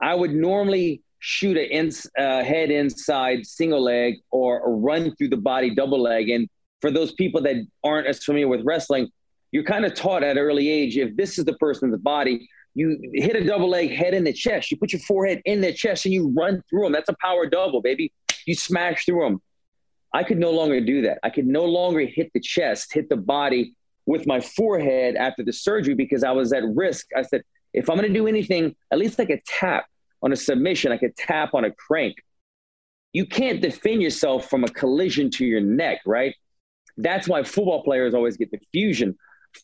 I 0.00 0.14
would 0.14 0.34
normally 0.34 1.02
shoot 1.20 1.56
a 1.56 1.64
in, 1.64 1.90
uh, 2.18 2.44
head 2.44 2.70
inside 2.70 3.46
single 3.46 3.82
leg 3.82 4.16
or, 4.30 4.62
run 4.76 5.14
through 5.16 5.28
the 5.28 5.38
body 5.38 5.74
double 5.74 6.02
leg. 6.02 6.28
And 6.28 6.48
for 6.82 6.90
those 6.90 7.12
people 7.12 7.40
that 7.42 7.56
aren't 7.82 8.06
as 8.06 8.22
familiar 8.22 8.48
with 8.48 8.60
wrestling, 8.64 9.08
you're 9.50 9.64
kind 9.64 9.86
of 9.86 9.94
taught 9.94 10.22
at 10.22 10.36
early 10.36 10.68
age 10.68 10.98
if 10.98 11.16
this 11.16 11.38
is 11.38 11.46
the 11.46 11.54
person's 11.54 11.96
body, 11.98 12.46
you 12.74 12.98
hit 13.14 13.36
a 13.36 13.44
double 13.44 13.68
leg 13.68 13.90
head 13.90 14.14
in 14.14 14.24
the 14.24 14.32
chest. 14.32 14.70
You 14.70 14.76
put 14.76 14.92
your 14.92 15.00
forehead 15.00 15.40
in 15.44 15.60
their 15.60 15.72
chest 15.72 16.04
and 16.04 16.14
you 16.14 16.32
run 16.36 16.62
through 16.68 16.84
them. 16.84 16.92
That's 16.92 17.08
a 17.08 17.16
power 17.20 17.46
double, 17.46 17.80
baby. 17.80 18.12
You 18.46 18.54
smash 18.54 19.06
through 19.06 19.24
them. 19.24 19.42
I 20.12 20.24
could 20.24 20.38
no 20.38 20.50
longer 20.50 20.80
do 20.80 21.02
that. 21.02 21.18
I 21.22 21.30
could 21.30 21.46
no 21.46 21.64
longer 21.64 22.00
hit 22.00 22.32
the 22.34 22.40
chest, 22.40 22.92
hit 22.92 23.08
the 23.08 23.16
body 23.16 23.74
with 24.06 24.26
my 24.26 24.40
forehead 24.40 25.16
after 25.16 25.42
the 25.42 25.52
surgery 25.52 25.94
because 25.94 26.24
I 26.24 26.32
was 26.32 26.52
at 26.52 26.62
risk. 26.64 27.06
I 27.16 27.22
said, 27.22 27.42
if 27.72 27.88
I'm 27.88 27.96
going 27.96 28.12
to 28.12 28.14
do 28.14 28.26
anything, 28.26 28.76
at 28.92 28.98
least 28.98 29.18
like 29.18 29.30
a 29.30 29.40
tap 29.46 29.86
on 30.22 30.32
a 30.32 30.36
submission, 30.36 30.92
I 30.92 30.98
could 30.98 31.16
tap 31.16 31.54
on 31.54 31.64
a 31.64 31.70
crank. 31.70 32.16
You 33.12 33.26
can't 33.26 33.60
defend 33.60 34.02
yourself 34.02 34.50
from 34.50 34.64
a 34.64 34.68
collision 34.68 35.30
to 35.32 35.44
your 35.44 35.60
neck, 35.60 36.00
right? 36.06 36.34
That's 36.96 37.28
why 37.28 37.42
football 37.42 37.82
players 37.82 38.14
always 38.14 38.36
get 38.36 38.50
the 38.50 38.60
fusion 38.72 39.16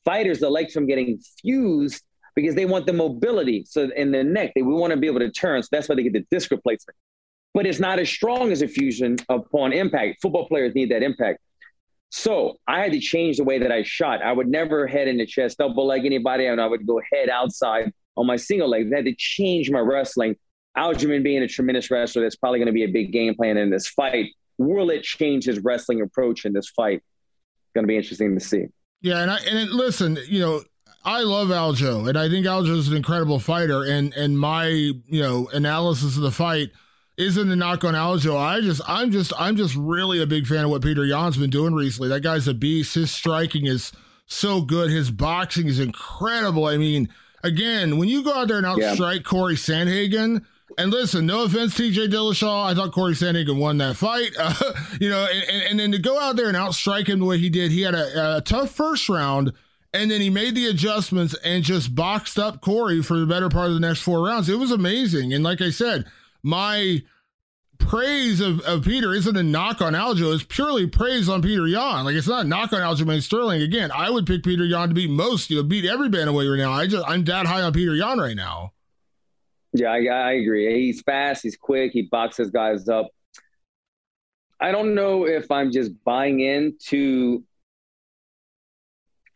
fighters, 0.04 0.38
the 0.38 0.50
legs 0.50 0.72
from 0.72 0.86
getting 0.86 1.20
fused 1.42 2.02
because 2.35 2.55
they 2.55 2.64
want 2.64 2.87
the 2.87 2.93
mobility. 2.93 3.64
So 3.68 3.91
in 3.97 4.12
the 4.12 4.24
neck, 4.24 4.53
they 4.55 4.62
we 4.62 4.74
want 4.74 4.93
to 4.93 4.97
be 4.97 5.07
able 5.07 5.20
to 5.20 5.31
turn. 5.31 5.62
So 5.62 5.68
that's 5.72 5.89
why 5.89 5.95
they 5.95 6.03
get 6.03 6.12
the 6.12 6.26
disc 6.31 6.51
replacement. 6.51 6.97
But 7.53 7.66
it's 7.66 7.81
not 7.81 7.99
as 7.99 8.09
strong 8.09 8.53
as 8.53 8.62
a 8.62 8.68
fusion 8.68 9.16
upon 9.28 9.72
impact. 9.72 10.20
Football 10.22 10.47
players 10.47 10.74
need 10.74 10.91
that 10.91 11.03
impact. 11.03 11.41
So 12.11 12.59
I 12.66 12.81
had 12.81 12.93
to 12.93 13.01
change 13.01 13.37
the 13.37 13.45
way 13.45 13.59
that 13.59 13.70
I 13.70 13.83
shot. 13.83 14.22
I 14.22 14.33
would 14.33 14.49
never 14.49 14.87
head 14.87 15.09
in 15.09 15.16
the 15.16 15.26
chest, 15.26 15.59
double 15.59 15.87
leg 15.87 16.05
anybody, 16.05 16.47
and 16.47 16.61
I 16.61 16.66
would 16.66 16.87
go 16.87 17.01
head 17.12 17.28
outside 17.28 17.93
on 18.16 18.26
my 18.26 18.37
single 18.37 18.68
leg. 18.68 18.93
I 18.93 18.97
had 18.97 19.05
to 19.05 19.14
change 19.16 19.70
my 19.70 19.78
wrestling. 19.78 20.37
Aljamain 20.76 21.22
being 21.22 21.43
a 21.43 21.49
tremendous 21.49 21.91
wrestler, 21.91 22.22
that's 22.22 22.37
probably 22.37 22.59
going 22.59 22.66
to 22.66 22.72
be 22.72 22.85
a 22.85 22.89
big 22.89 23.12
game 23.12 23.35
plan 23.35 23.57
in 23.57 23.70
this 23.70 23.89
fight. 23.89 24.26
Will 24.59 24.91
it 24.91 25.03
change 25.03 25.45
his 25.45 25.61
wrestling 25.61 26.01
approach 26.01 26.45
in 26.45 26.53
this 26.53 26.68
fight? 26.68 27.03
Going 27.74 27.85
to 27.85 27.89
be 27.89 27.97
interesting 27.97 28.35
to 28.35 28.45
see. 28.45 28.66
Yeah, 29.01 29.22
and 29.22 29.31
I 29.31 29.39
and 29.39 29.59
it, 29.59 29.70
listen, 29.70 30.18
you 30.26 30.41
know, 30.41 30.62
I 31.05 31.22
love 31.22 31.48
Aljo, 31.48 32.09
and 32.09 32.18
I 32.18 32.28
think 32.28 32.44
Aljo 32.44 32.76
is 32.76 32.88
an 32.88 32.96
incredible 32.96 33.38
fighter. 33.38 33.84
And 33.84 34.12
and 34.14 34.38
my 34.38 34.66
you 34.66 35.22
know 35.22 35.48
analysis 35.53 36.16
of 36.16 36.22
the 36.22 36.30
fight 36.30 36.70
isn't 37.16 37.51
a 37.51 37.57
knock 37.57 37.84
on 37.84 37.94
Aljo. 37.94 38.36
I 38.36 38.61
just 38.61 38.80
I'm 38.86 39.11
just 39.11 39.32
I'm 39.38 39.57
just 39.57 39.74
really 39.76 40.20
a 40.20 40.26
big 40.26 40.46
fan 40.46 40.64
of 40.64 40.70
what 40.70 40.82
Peter 40.82 41.05
Yan's 41.05 41.36
been 41.36 41.51
doing 41.51 41.74
recently. 41.74 42.09
That 42.09 42.22
guy's 42.22 42.48
a 42.48 42.55
beast. 42.55 42.94
His 42.94 43.11
striking 43.11 43.66
is 43.66 43.92
so 44.26 44.61
good. 44.61 44.90
His 44.90 45.11
boxing 45.11 45.66
is 45.66 45.80
incredible. 45.80 46.66
I 46.66 46.76
mean, 46.76 47.09
again, 47.42 47.98
when 47.98 48.09
you 48.09 48.22
go 48.22 48.34
out 48.34 48.48
there 48.48 48.59
and 48.59 48.66
outstrike 48.66 49.16
yeah. 49.16 49.22
Corey 49.22 49.57
Sandhagen. 49.57 50.44
And 50.78 50.92
listen, 50.92 51.26
no 51.26 51.42
offense, 51.42 51.74
TJ 51.74 52.11
Dillashaw. 52.11 52.66
I 52.66 52.74
thought 52.74 52.92
Corey 52.92 53.14
Sandhagen 53.14 53.59
won 53.59 53.78
that 53.78 53.96
fight. 53.96 54.30
Uh, 54.38 54.55
you 55.01 55.11
know, 55.11 55.26
and, 55.26 55.62
and, 55.64 55.80
then 55.80 55.90
to 55.90 55.98
go 55.98 56.18
out 56.18 56.36
there 56.36 56.46
and 56.46 56.57
outstrike 56.57 57.09
him 57.09 57.18
the 57.18 57.24
way 57.24 57.38
he 57.38 57.51
did, 57.51 57.72
he 57.72 57.82
had 57.82 57.96
a, 57.96 58.36
a 58.36 58.40
tough 58.40 58.70
first 58.70 59.09
round, 59.09 59.53
and 59.93 60.11
then 60.11 60.20
he 60.20 60.30
made 60.30 60.55
the 60.55 60.66
adjustments 60.66 61.34
and 61.45 61.64
just 61.64 61.95
boxed 61.95 62.38
up 62.38 62.61
Corey 62.61 63.03
for 63.03 63.18
the 63.18 63.26
better 63.26 63.49
part 63.49 63.68
of 63.68 63.74
the 63.74 63.80
next 63.80 64.01
four 64.01 64.24
rounds. 64.24 64.49
It 64.49 64.59
was 64.59 64.70
amazing. 64.70 65.32
And 65.32 65.43
like 65.43 65.61
I 65.61 65.70
said, 65.70 66.07
my 66.43 67.03
praise 67.78 68.41
of, 68.41 68.61
of 68.61 68.84
Peter 68.84 69.12
isn't 69.12 69.36
a 69.36 69.43
knock 69.43 69.80
on 69.80 69.95
Aljo. 69.95 70.32
It's 70.32 70.45
purely 70.45 70.86
praise 70.86 71.28
on 71.28 71.43
Peter 71.43 71.66
Yan. 71.66 72.05
Like 72.05 72.14
it's 72.14 72.28
not 72.28 72.45
a 72.45 72.49
knock 72.49 72.72
on 72.72 72.80
Aljamain 72.80 73.20
Sterling. 73.22 73.62
Again, 73.62 73.91
I 73.93 74.11
would 74.11 74.26
pick 74.26 74.45
Peter 74.45 74.64
Yan 74.64 74.91
to 74.91 74.95
beat 74.95 75.11
most, 75.11 75.51
you 75.51 75.57
know, 75.57 75.62
beat 75.64 75.84
every 75.84 76.09
bantamweight 76.09 76.51
right 76.51 76.62
now. 76.62 76.72
I 76.72 76.86
just 76.86 77.05
I'm 77.09 77.24
that 77.24 77.47
high 77.47 77.62
on 77.62 77.72
Peter 77.72 77.95
Yan 77.95 78.18
right 78.18 78.36
now. 78.36 78.72
Yeah, 79.72 79.91
I, 79.91 80.05
I 80.07 80.32
agree. 80.32 80.86
He's 80.86 81.01
fast. 81.03 81.43
He's 81.43 81.57
quick. 81.57 81.93
He 81.93 82.03
boxes 82.03 82.51
guys 82.51 82.88
up. 82.88 83.09
I 84.61 84.72
don't 84.72 84.95
know 84.95 85.26
if 85.26 85.51
I'm 85.51 85.72
just 85.72 85.93
buying 86.05 86.41
into 86.41 87.45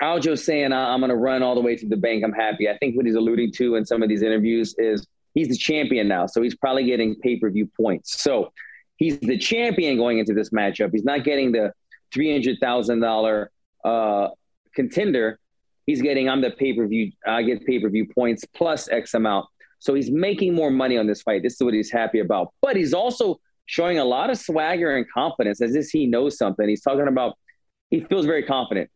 Aljo 0.03 0.39
saying 0.39 0.73
I'm 0.73 1.01
going 1.01 1.11
to 1.11 1.17
run 1.17 1.43
all 1.43 1.55
the 1.55 1.61
way 1.61 1.77
to 1.77 1.89
the 1.89 1.97
bank. 1.97 2.25
I'm 2.25 2.33
happy. 2.33 2.69
I 2.69 2.77
think 2.79 2.97
what 2.97 3.07
he's 3.07 3.15
alluding 3.15 3.53
to 3.53 3.77
in 3.77 3.87
some 3.87 4.03
of 4.03 4.09
these 4.09 4.23
interviews 4.23 4.75
is 4.79 5.07
he's 5.35 5.49
the 5.49 5.57
champion 5.57 6.09
now, 6.09 6.27
so 6.27 6.43
he's 6.43 6.55
probably 6.55 6.85
getting 6.85 7.15
pay 7.17 7.39
per 7.39 7.51
view 7.51 7.69
points. 7.81 8.21
So 8.21 8.53
he's 8.97 9.19
the 9.21 9.39
champion 9.39 9.97
going 9.97 10.19
into 10.19 10.35
this 10.35 10.51
matchup. 10.51 10.91
He's 10.93 11.05
not 11.05 11.25
getting 11.25 11.53
the 11.53 11.73
three 12.13 12.33
hundred 12.33 12.59
thousand 12.61 13.01
thousand 13.01 13.49
uh, 13.85 14.29
contender. 14.75 15.39
He's 15.87 16.03
getting 16.03 16.29
I'm 16.29 16.41
the 16.41 16.51
pay 16.51 16.73
per 16.75 16.87
view. 16.87 17.13
I 17.27 17.43
get 17.43 17.65
pay 17.67 17.79
per 17.79 17.89
view 17.89 18.07
points 18.15 18.45
plus 18.55 18.89
X 18.89 19.15
amount. 19.15 19.47
So 19.79 19.95
he's 19.95 20.11
making 20.11 20.55
more 20.55 20.71
money 20.71 20.97
on 20.97 21.07
this 21.07 21.23
fight. 21.23 21.43
This 21.43 21.55
is 21.55 21.61
what 21.63 21.75
he's 21.75 21.91
happy 21.91 22.21
about. 22.21 22.55
But 22.63 22.75
he's 22.75 22.95
also 22.95 23.39
showing 23.67 23.99
a 23.99 24.05
lot 24.05 24.31
of 24.31 24.39
swagger 24.39 24.97
and 24.97 25.07
confidence 25.11 25.61
as 25.61 25.75
if 25.75 25.89
he 25.91 26.07
knows 26.07 26.39
something. 26.39 26.69
He's 26.69 26.83
talking 26.83 27.07
about 27.07 27.37
he 27.91 28.01
feels 28.01 28.27
very 28.27 28.43
confident. 28.43 28.91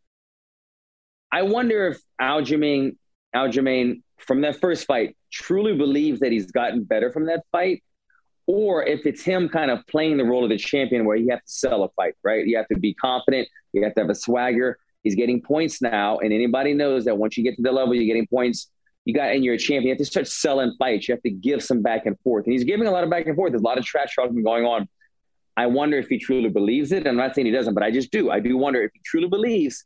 I 1.31 1.43
wonder 1.43 1.89
if 1.89 2.01
Aljamain, 2.21 2.97
Aljamain 3.35 4.03
from 4.19 4.41
that 4.43 4.61
first 4.61 4.87
fight 4.87 5.17
truly 5.31 5.77
believes 5.77 6.21
that 6.21 6.33
he's 6.33 6.51
gotten 6.51 6.85
better 6.85 7.11
from 7.13 7.27
that 7.27 7.45
fight, 7.53 7.83
or 8.47 8.85
if 8.85 9.05
it's 9.05 9.23
him 9.23 9.49
kind 9.49 9.71
of 9.71 9.87
playing 9.87 10.17
the 10.17 10.25
role 10.25 10.43
of 10.43 10.51
the 10.51 10.57
champion 10.57 11.05
where 11.05 11.17
you 11.17 11.29
have 11.31 11.41
to 11.41 11.51
sell 11.51 11.85
a 11.85 11.89
fight, 11.91 12.15
right? 12.25 12.47
You 12.47 12.57
have 12.57 12.69
to 12.69 12.79
be 12.79 12.95
confident, 12.95 13.49
you 13.73 13.85
have 13.85 13.95
to 13.95 14.01
have 14.01 14.11
a 14.11 14.15
swagger. 14.15 14.79
He's 15.05 15.15
getting 15.15 15.41
points 15.41 15.81
now, 15.81 16.19
and 16.19 16.33
anybody 16.33 16.75
knows 16.75 17.05
that 17.05 17.17
once 17.17 17.37
you 17.37 17.45
get 17.45 17.57
to 17.57 17.63
the 17.63 17.73
level, 17.73 17.95
you're 17.95 18.05
getting 18.05 18.27
points. 18.27 18.71
You 19.05 19.15
got, 19.15 19.31
and 19.33 19.45
you're 19.45 19.55
a 19.55 19.59
champion. 19.59 19.85
You 19.85 19.91
have 19.91 19.99
to 19.99 20.05
start 20.05 20.27
selling 20.27 20.75
fights. 20.79 21.09
You 21.09 21.15
have 21.15 21.23
to 21.23 21.31
give 21.31 21.63
some 21.63 21.83
back 21.83 22.05
and 22.05 22.19
forth, 22.21 22.45
and 22.45 22.53
he's 22.53 22.65
giving 22.65 22.87
a 22.87 22.91
lot 22.91 23.05
of 23.05 23.11
back 23.11 23.27
and 23.27 23.37
forth. 23.37 23.53
There's 23.53 23.63
a 23.63 23.65
lot 23.65 23.79
of 23.79 23.85
trash 23.85 24.17
talking 24.17 24.43
going 24.43 24.65
on. 24.65 24.89
I 25.57 25.67
wonder 25.67 25.99
if 25.99 26.09
he 26.09 26.19
truly 26.19 26.49
believes 26.49 26.93
it. 26.93 27.07
I'm 27.07 27.17
not 27.17 27.35
saying 27.35 27.47
he 27.47 27.53
doesn't, 27.53 27.75
but 27.75 27.83
I 27.83 27.91
just 27.91 28.11
do. 28.11 28.31
I 28.31 28.41
do 28.41 28.59
wonder 28.59 28.83
if 28.83 28.91
he 28.93 29.01
truly 29.05 29.29
believes 29.29 29.85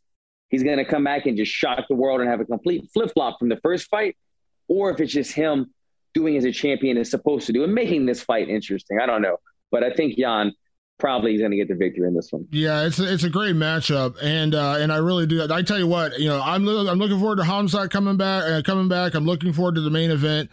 he's 0.52 0.62
going 0.62 0.78
to 0.78 0.84
come 0.84 1.02
back 1.02 1.26
and 1.26 1.36
just 1.36 1.50
shock 1.50 1.80
the 1.88 1.96
world 1.96 2.20
and 2.20 2.30
have 2.30 2.38
a 2.38 2.44
complete 2.44 2.88
flip 2.92 3.10
flop 3.12 3.40
from 3.40 3.48
the 3.48 3.56
first 3.56 3.88
fight, 3.90 4.16
or 4.68 4.90
if 4.90 5.00
it's 5.00 5.12
just 5.12 5.32
him 5.32 5.72
doing 6.14 6.36
as 6.36 6.44
a 6.44 6.52
champion 6.52 6.96
is 6.96 7.10
supposed 7.10 7.46
to 7.46 7.52
do 7.52 7.64
and 7.64 7.74
making 7.74 8.06
this 8.06 8.22
fight 8.22 8.48
interesting. 8.48 9.00
I 9.02 9.06
don't 9.06 9.22
know, 9.22 9.38
but 9.72 9.82
I 9.82 9.92
think 9.92 10.16
Yan 10.16 10.52
probably 10.98 11.34
is 11.34 11.40
going 11.40 11.50
to 11.50 11.56
get 11.56 11.66
the 11.66 11.74
victory 11.74 12.06
in 12.06 12.14
this 12.14 12.30
one. 12.30 12.46
Yeah, 12.52 12.84
it's 12.84 13.00
a, 13.00 13.12
it's 13.12 13.24
a 13.24 13.30
great 13.30 13.56
matchup, 13.56 14.16
and 14.22 14.54
uh, 14.54 14.76
and 14.78 14.92
I 14.92 14.98
really 14.98 15.26
do. 15.26 15.44
I 15.50 15.62
tell 15.62 15.78
you 15.78 15.88
what, 15.88 16.18
you 16.20 16.28
know, 16.28 16.40
I'm 16.40 16.68
I'm 16.68 16.98
looking 16.98 17.18
forward 17.18 17.38
to 17.38 17.42
Khamzat 17.42 17.90
coming 17.90 18.16
back. 18.16 18.44
Uh, 18.44 18.62
coming 18.62 18.88
back, 18.88 19.14
I'm 19.14 19.24
looking 19.24 19.52
forward 19.52 19.74
to 19.74 19.80
the 19.80 19.90
main 19.90 20.12
event. 20.12 20.50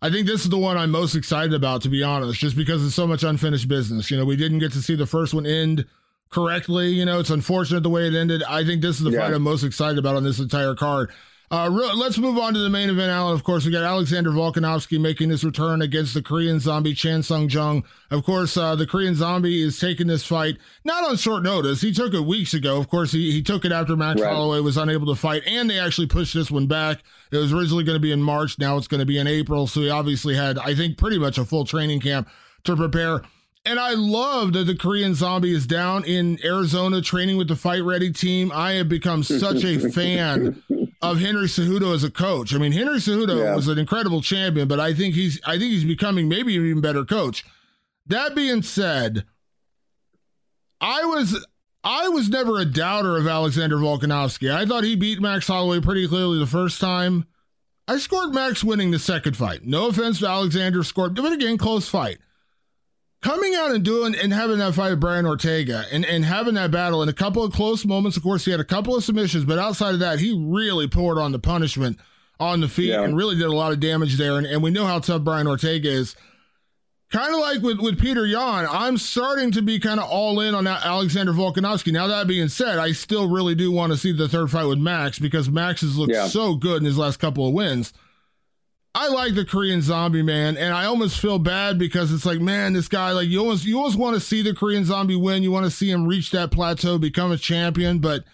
I 0.00 0.10
think 0.10 0.26
this 0.26 0.42
is 0.42 0.50
the 0.50 0.58
one 0.58 0.76
I'm 0.76 0.90
most 0.90 1.14
excited 1.14 1.54
about, 1.54 1.82
to 1.82 1.88
be 1.88 2.02
honest, 2.02 2.40
just 2.40 2.56
because 2.56 2.84
it's 2.84 2.96
so 2.96 3.06
much 3.06 3.22
unfinished 3.22 3.68
business. 3.68 4.10
You 4.10 4.16
know, 4.16 4.24
we 4.24 4.34
didn't 4.34 4.58
get 4.58 4.72
to 4.72 4.82
see 4.82 4.96
the 4.96 5.06
first 5.06 5.32
one 5.32 5.46
end 5.46 5.86
correctly. 6.32 6.88
You 6.88 7.04
know, 7.04 7.20
it's 7.20 7.30
unfortunate 7.30 7.82
the 7.82 7.90
way 7.90 8.06
it 8.06 8.14
ended. 8.14 8.42
I 8.42 8.64
think 8.64 8.82
this 8.82 8.96
is 8.96 9.04
the 9.04 9.10
yeah. 9.10 9.20
fight 9.20 9.34
I'm 9.34 9.42
most 9.42 9.62
excited 9.62 9.98
about 9.98 10.16
on 10.16 10.24
this 10.24 10.38
entire 10.38 10.74
card. 10.74 11.12
Uh, 11.52 11.68
re- 11.70 11.92
let's 11.94 12.16
move 12.16 12.38
on 12.38 12.54
to 12.54 12.60
the 12.60 12.70
main 12.70 12.88
event, 12.88 13.10
Alan. 13.10 13.34
Of 13.34 13.44
course, 13.44 13.66
we 13.66 13.72
got 13.72 13.82
Alexander 13.82 14.30
Volkanovski 14.30 14.98
making 14.98 15.28
his 15.28 15.44
return 15.44 15.82
against 15.82 16.14
the 16.14 16.22
Korean 16.22 16.58
zombie 16.60 16.94
Chan 16.94 17.24
Sung 17.24 17.46
Jung. 17.50 17.84
Of 18.10 18.24
course, 18.24 18.56
uh, 18.56 18.74
the 18.74 18.86
Korean 18.86 19.14
zombie 19.14 19.62
is 19.62 19.78
taking 19.78 20.06
this 20.06 20.24
fight 20.24 20.56
not 20.82 21.04
on 21.04 21.16
short 21.16 21.42
notice. 21.42 21.82
He 21.82 21.92
took 21.92 22.14
it 22.14 22.24
weeks 22.24 22.54
ago. 22.54 22.78
Of 22.78 22.88
course, 22.88 23.12
he, 23.12 23.32
he 23.32 23.42
took 23.42 23.66
it 23.66 23.72
after 23.72 23.94
Max 23.96 24.22
right. 24.22 24.32
Holloway 24.32 24.60
was 24.60 24.78
unable 24.78 25.14
to 25.14 25.20
fight, 25.20 25.42
and 25.46 25.68
they 25.68 25.78
actually 25.78 26.06
pushed 26.06 26.32
this 26.32 26.50
one 26.50 26.68
back. 26.68 27.02
It 27.30 27.36
was 27.36 27.52
originally 27.52 27.84
going 27.84 27.96
to 27.96 28.00
be 28.00 28.12
in 28.12 28.22
March. 28.22 28.58
Now 28.58 28.78
it's 28.78 28.88
going 28.88 29.00
to 29.00 29.06
be 29.06 29.18
in 29.18 29.26
April. 29.26 29.66
So 29.66 29.80
he 29.80 29.90
obviously 29.90 30.34
had, 30.34 30.58
I 30.58 30.74
think, 30.74 30.96
pretty 30.96 31.18
much 31.18 31.36
a 31.36 31.44
full 31.44 31.66
training 31.66 32.00
camp 32.00 32.30
to 32.64 32.76
prepare. 32.76 33.20
And 33.64 33.78
I 33.78 33.92
love 33.92 34.54
that 34.54 34.64
the 34.64 34.74
Korean 34.74 35.14
Zombie 35.14 35.54
is 35.54 35.66
down 35.66 36.04
in 36.04 36.38
Arizona 36.44 37.00
training 37.00 37.36
with 37.36 37.46
the 37.46 37.54
Fight 37.54 37.82
Ready 37.84 38.12
team. 38.12 38.50
I 38.52 38.72
have 38.72 38.88
become 38.88 39.22
such 39.22 39.62
a 39.62 39.78
fan 39.92 40.60
of 41.00 41.20
Henry 41.20 41.46
Cejudo 41.46 41.94
as 41.94 42.02
a 42.02 42.10
coach. 42.10 42.54
I 42.54 42.58
mean, 42.58 42.72
Henry 42.72 42.98
Cejudo 42.98 43.38
yeah. 43.38 43.54
was 43.54 43.68
an 43.68 43.78
incredible 43.78 44.20
champion, 44.20 44.66
but 44.66 44.80
I 44.80 44.94
think 44.94 45.14
he's 45.14 45.40
I 45.44 45.58
think 45.58 45.70
he's 45.72 45.84
becoming 45.84 46.28
maybe 46.28 46.56
an 46.56 46.66
even 46.66 46.80
better 46.80 47.04
coach. 47.04 47.44
That 48.06 48.34
being 48.34 48.62
said, 48.62 49.24
I 50.80 51.04
was 51.04 51.46
I 51.84 52.08
was 52.08 52.28
never 52.28 52.58
a 52.58 52.64
doubter 52.64 53.16
of 53.16 53.28
Alexander 53.28 53.76
Volkanovski. 53.76 54.52
I 54.52 54.66
thought 54.66 54.82
he 54.82 54.96
beat 54.96 55.20
Max 55.20 55.46
Holloway 55.46 55.80
pretty 55.80 56.08
clearly 56.08 56.40
the 56.40 56.46
first 56.46 56.80
time. 56.80 57.26
I 57.86 57.98
scored 57.98 58.34
Max 58.34 58.64
winning 58.64 58.90
the 58.90 58.98
second 58.98 59.36
fight. 59.36 59.64
No 59.64 59.86
offense 59.88 60.18
to 60.20 60.26
Alexander, 60.26 60.82
scored, 60.82 61.14
but 61.14 61.32
again, 61.32 61.58
close 61.58 61.88
fight 61.88 62.18
coming 63.22 63.54
out 63.54 63.70
and 63.70 63.84
doing 63.84 64.14
and 64.14 64.32
having 64.32 64.58
that 64.58 64.74
fight 64.74 64.90
with 64.90 65.00
Brian 65.00 65.26
Ortega 65.26 65.84
and, 65.90 66.04
and 66.04 66.24
having 66.24 66.54
that 66.54 66.70
battle 66.70 67.02
in 67.02 67.08
a 67.08 67.12
couple 67.12 67.42
of 67.42 67.52
close 67.52 67.84
moments. 67.86 68.16
Of 68.16 68.22
course, 68.22 68.44
he 68.44 68.50
had 68.50 68.60
a 68.60 68.64
couple 68.64 68.96
of 68.96 69.04
submissions, 69.04 69.44
but 69.44 69.58
outside 69.58 69.94
of 69.94 70.00
that, 70.00 70.18
he 70.18 70.36
really 70.36 70.88
poured 70.88 71.18
on 71.18 71.32
the 71.32 71.38
punishment 71.38 71.98
on 72.40 72.60
the 72.60 72.68
feet 72.68 72.88
yeah. 72.88 73.02
and 73.02 73.16
really 73.16 73.36
did 73.36 73.46
a 73.46 73.52
lot 73.52 73.72
of 73.72 73.80
damage 73.80 74.16
there. 74.16 74.36
And, 74.36 74.46
and 74.46 74.62
we 74.62 74.70
know 74.70 74.84
how 74.84 74.98
tough 74.98 75.22
Brian 75.22 75.46
Ortega 75.46 75.88
is. 75.88 76.16
Kind 77.10 77.34
of 77.34 77.40
like 77.40 77.60
with, 77.60 77.78
with 77.78 78.00
Peter 78.00 78.24
Yan, 78.24 78.66
I'm 78.70 78.96
starting 78.96 79.50
to 79.52 79.60
be 79.60 79.78
kind 79.78 80.00
of 80.00 80.08
all 80.08 80.40
in 80.40 80.54
on 80.54 80.66
Alexander 80.66 81.34
Volkanovski. 81.34 81.92
Now, 81.92 82.06
that 82.06 82.26
being 82.26 82.48
said, 82.48 82.78
I 82.78 82.92
still 82.92 83.28
really 83.28 83.54
do 83.54 83.70
want 83.70 83.92
to 83.92 83.98
see 83.98 84.12
the 84.12 84.30
third 84.30 84.50
fight 84.50 84.64
with 84.64 84.78
Max 84.78 85.18
because 85.18 85.50
Max 85.50 85.82
has 85.82 85.98
looked 85.98 86.14
yeah. 86.14 86.26
so 86.26 86.54
good 86.54 86.78
in 86.78 86.86
his 86.86 86.96
last 86.96 87.18
couple 87.18 87.46
of 87.46 87.52
wins. 87.52 87.92
I 88.94 89.08
like 89.08 89.34
the 89.34 89.46
Korean 89.46 89.80
zombie 89.80 90.22
man, 90.22 90.58
and 90.58 90.74
I 90.74 90.84
almost 90.84 91.18
feel 91.18 91.38
bad 91.38 91.78
because 91.78 92.12
it's 92.12 92.26
like, 92.26 92.40
man, 92.40 92.74
this 92.74 92.88
guy, 92.88 93.12
like 93.12 93.28
you 93.28 93.40
almost 93.40 93.64
you 93.64 93.78
almost 93.78 93.98
want 93.98 94.14
to 94.14 94.20
see 94.20 94.42
the 94.42 94.54
Korean 94.54 94.84
zombie 94.84 95.16
win. 95.16 95.42
You 95.42 95.50
want 95.50 95.64
to 95.64 95.70
see 95.70 95.90
him 95.90 96.06
reach 96.06 96.30
that 96.32 96.50
plateau, 96.50 96.98
become 96.98 97.32
a 97.32 97.38
champion, 97.38 98.00
but 98.00 98.24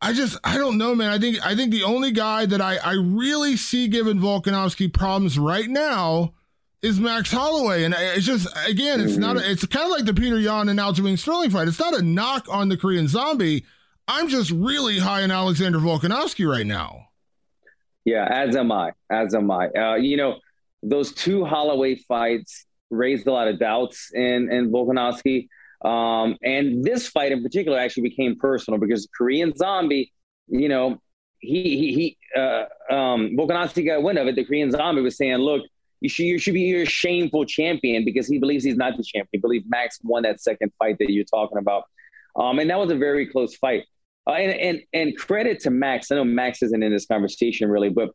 I 0.00 0.14
just 0.14 0.38
I 0.42 0.56
don't 0.56 0.78
know, 0.78 0.94
man. 0.94 1.10
I 1.10 1.18
think 1.18 1.44
I 1.44 1.54
think 1.54 1.70
the 1.70 1.82
only 1.82 2.12
guy 2.12 2.46
that 2.46 2.62
I 2.62 2.76
I 2.76 2.92
really 2.92 3.56
see 3.56 3.88
giving 3.88 4.20
Volkanovski 4.20 4.90
problems 4.90 5.38
right 5.38 5.68
now 5.68 6.32
is 6.80 6.98
Max 6.98 7.30
Holloway, 7.30 7.84
and 7.84 7.94
it's 7.98 8.24
just 8.24 8.46
again, 8.66 9.00
it's 9.00 9.18
not. 9.18 9.36
A, 9.36 9.40
mm-hmm. 9.40 9.50
it's 9.50 9.66
kind 9.66 9.84
of 9.84 9.90
like 9.90 10.06
the 10.06 10.14
Peter 10.14 10.38
Yan 10.38 10.70
and 10.70 10.78
Aljamain 10.78 11.18
Sterling 11.18 11.50
fight. 11.50 11.68
It's 11.68 11.78
not 11.78 11.94
a 11.94 12.02
knock 12.02 12.46
on 12.50 12.70
the 12.70 12.76
Korean 12.78 13.06
zombie. 13.06 13.64
I'm 14.08 14.28
just 14.28 14.50
really 14.50 14.98
high 14.98 15.22
on 15.22 15.30
Alexander 15.30 15.78
Volkanovski 15.78 16.48
right 16.48 16.66
now. 16.66 17.03
Yeah, 18.04 18.26
as 18.30 18.56
am 18.56 18.70
I. 18.70 18.92
As 19.10 19.34
am 19.34 19.50
I. 19.50 19.68
Uh, 19.68 19.94
you 19.94 20.16
know, 20.16 20.36
those 20.82 21.12
two 21.12 21.44
Holloway 21.44 21.96
fights 21.96 22.66
raised 22.90 23.26
a 23.26 23.32
lot 23.32 23.48
of 23.48 23.58
doubts 23.58 24.10
in 24.14 24.50
in 24.52 24.70
Volkanovski. 24.70 25.48
Um, 25.84 26.36
and 26.42 26.82
this 26.82 27.08
fight 27.08 27.32
in 27.32 27.42
particular 27.42 27.78
actually 27.78 28.04
became 28.04 28.36
personal 28.38 28.80
because 28.80 29.06
Korean 29.16 29.54
Zombie, 29.56 30.12
you 30.48 30.68
know, 30.68 30.98
he 31.40 31.62
he, 31.62 31.94
he 31.94 32.18
uh, 32.38 32.64
um, 32.90 33.36
Volkanovski 33.36 33.84
got 33.84 34.02
wind 34.02 34.18
of 34.18 34.26
it. 34.26 34.36
The 34.36 34.44
Korean 34.44 34.70
Zombie 34.70 35.02
was 35.02 35.16
saying, 35.16 35.36
"Look, 35.36 35.62
you 36.00 36.08
should 36.08 36.24
you 36.24 36.38
should 36.38 36.54
be 36.54 36.62
your 36.62 36.86
shameful 36.86 37.44
champion 37.44 38.04
because 38.04 38.26
he 38.26 38.38
believes 38.38 38.64
he's 38.64 38.76
not 38.76 38.96
the 38.96 39.02
champion. 39.02 39.28
He 39.32 39.38
believes 39.38 39.64
Max 39.68 39.98
won 40.02 40.22
that 40.22 40.40
second 40.40 40.72
fight 40.78 40.96
that 40.98 41.10
you're 41.10 41.24
talking 41.24 41.58
about, 41.58 41.84
um, 42.36 42.58
and 42.58 42.70
that 42.70 42.78
was 42.78 42.90
a 42.90 42.96
very 42.96 43.26
close 43.26 43.54
fight. 43.56 43.84
Uh, 44.26 44.32
and, 44.32 44.52
and 44.52 44.80
and 44.92 45.18
credit 45.18 45.60
to 45.60 45.70
Max. 45.70 46.10
I 46.10 46.14
know 46.14 46.24
Max 46.24 46.62
isn't 46.62 46.82
in 46.82 46.92
this 46.92 47.06
conversation 47.06 47.68
really, 47.68 47.90
but 47.90 48.10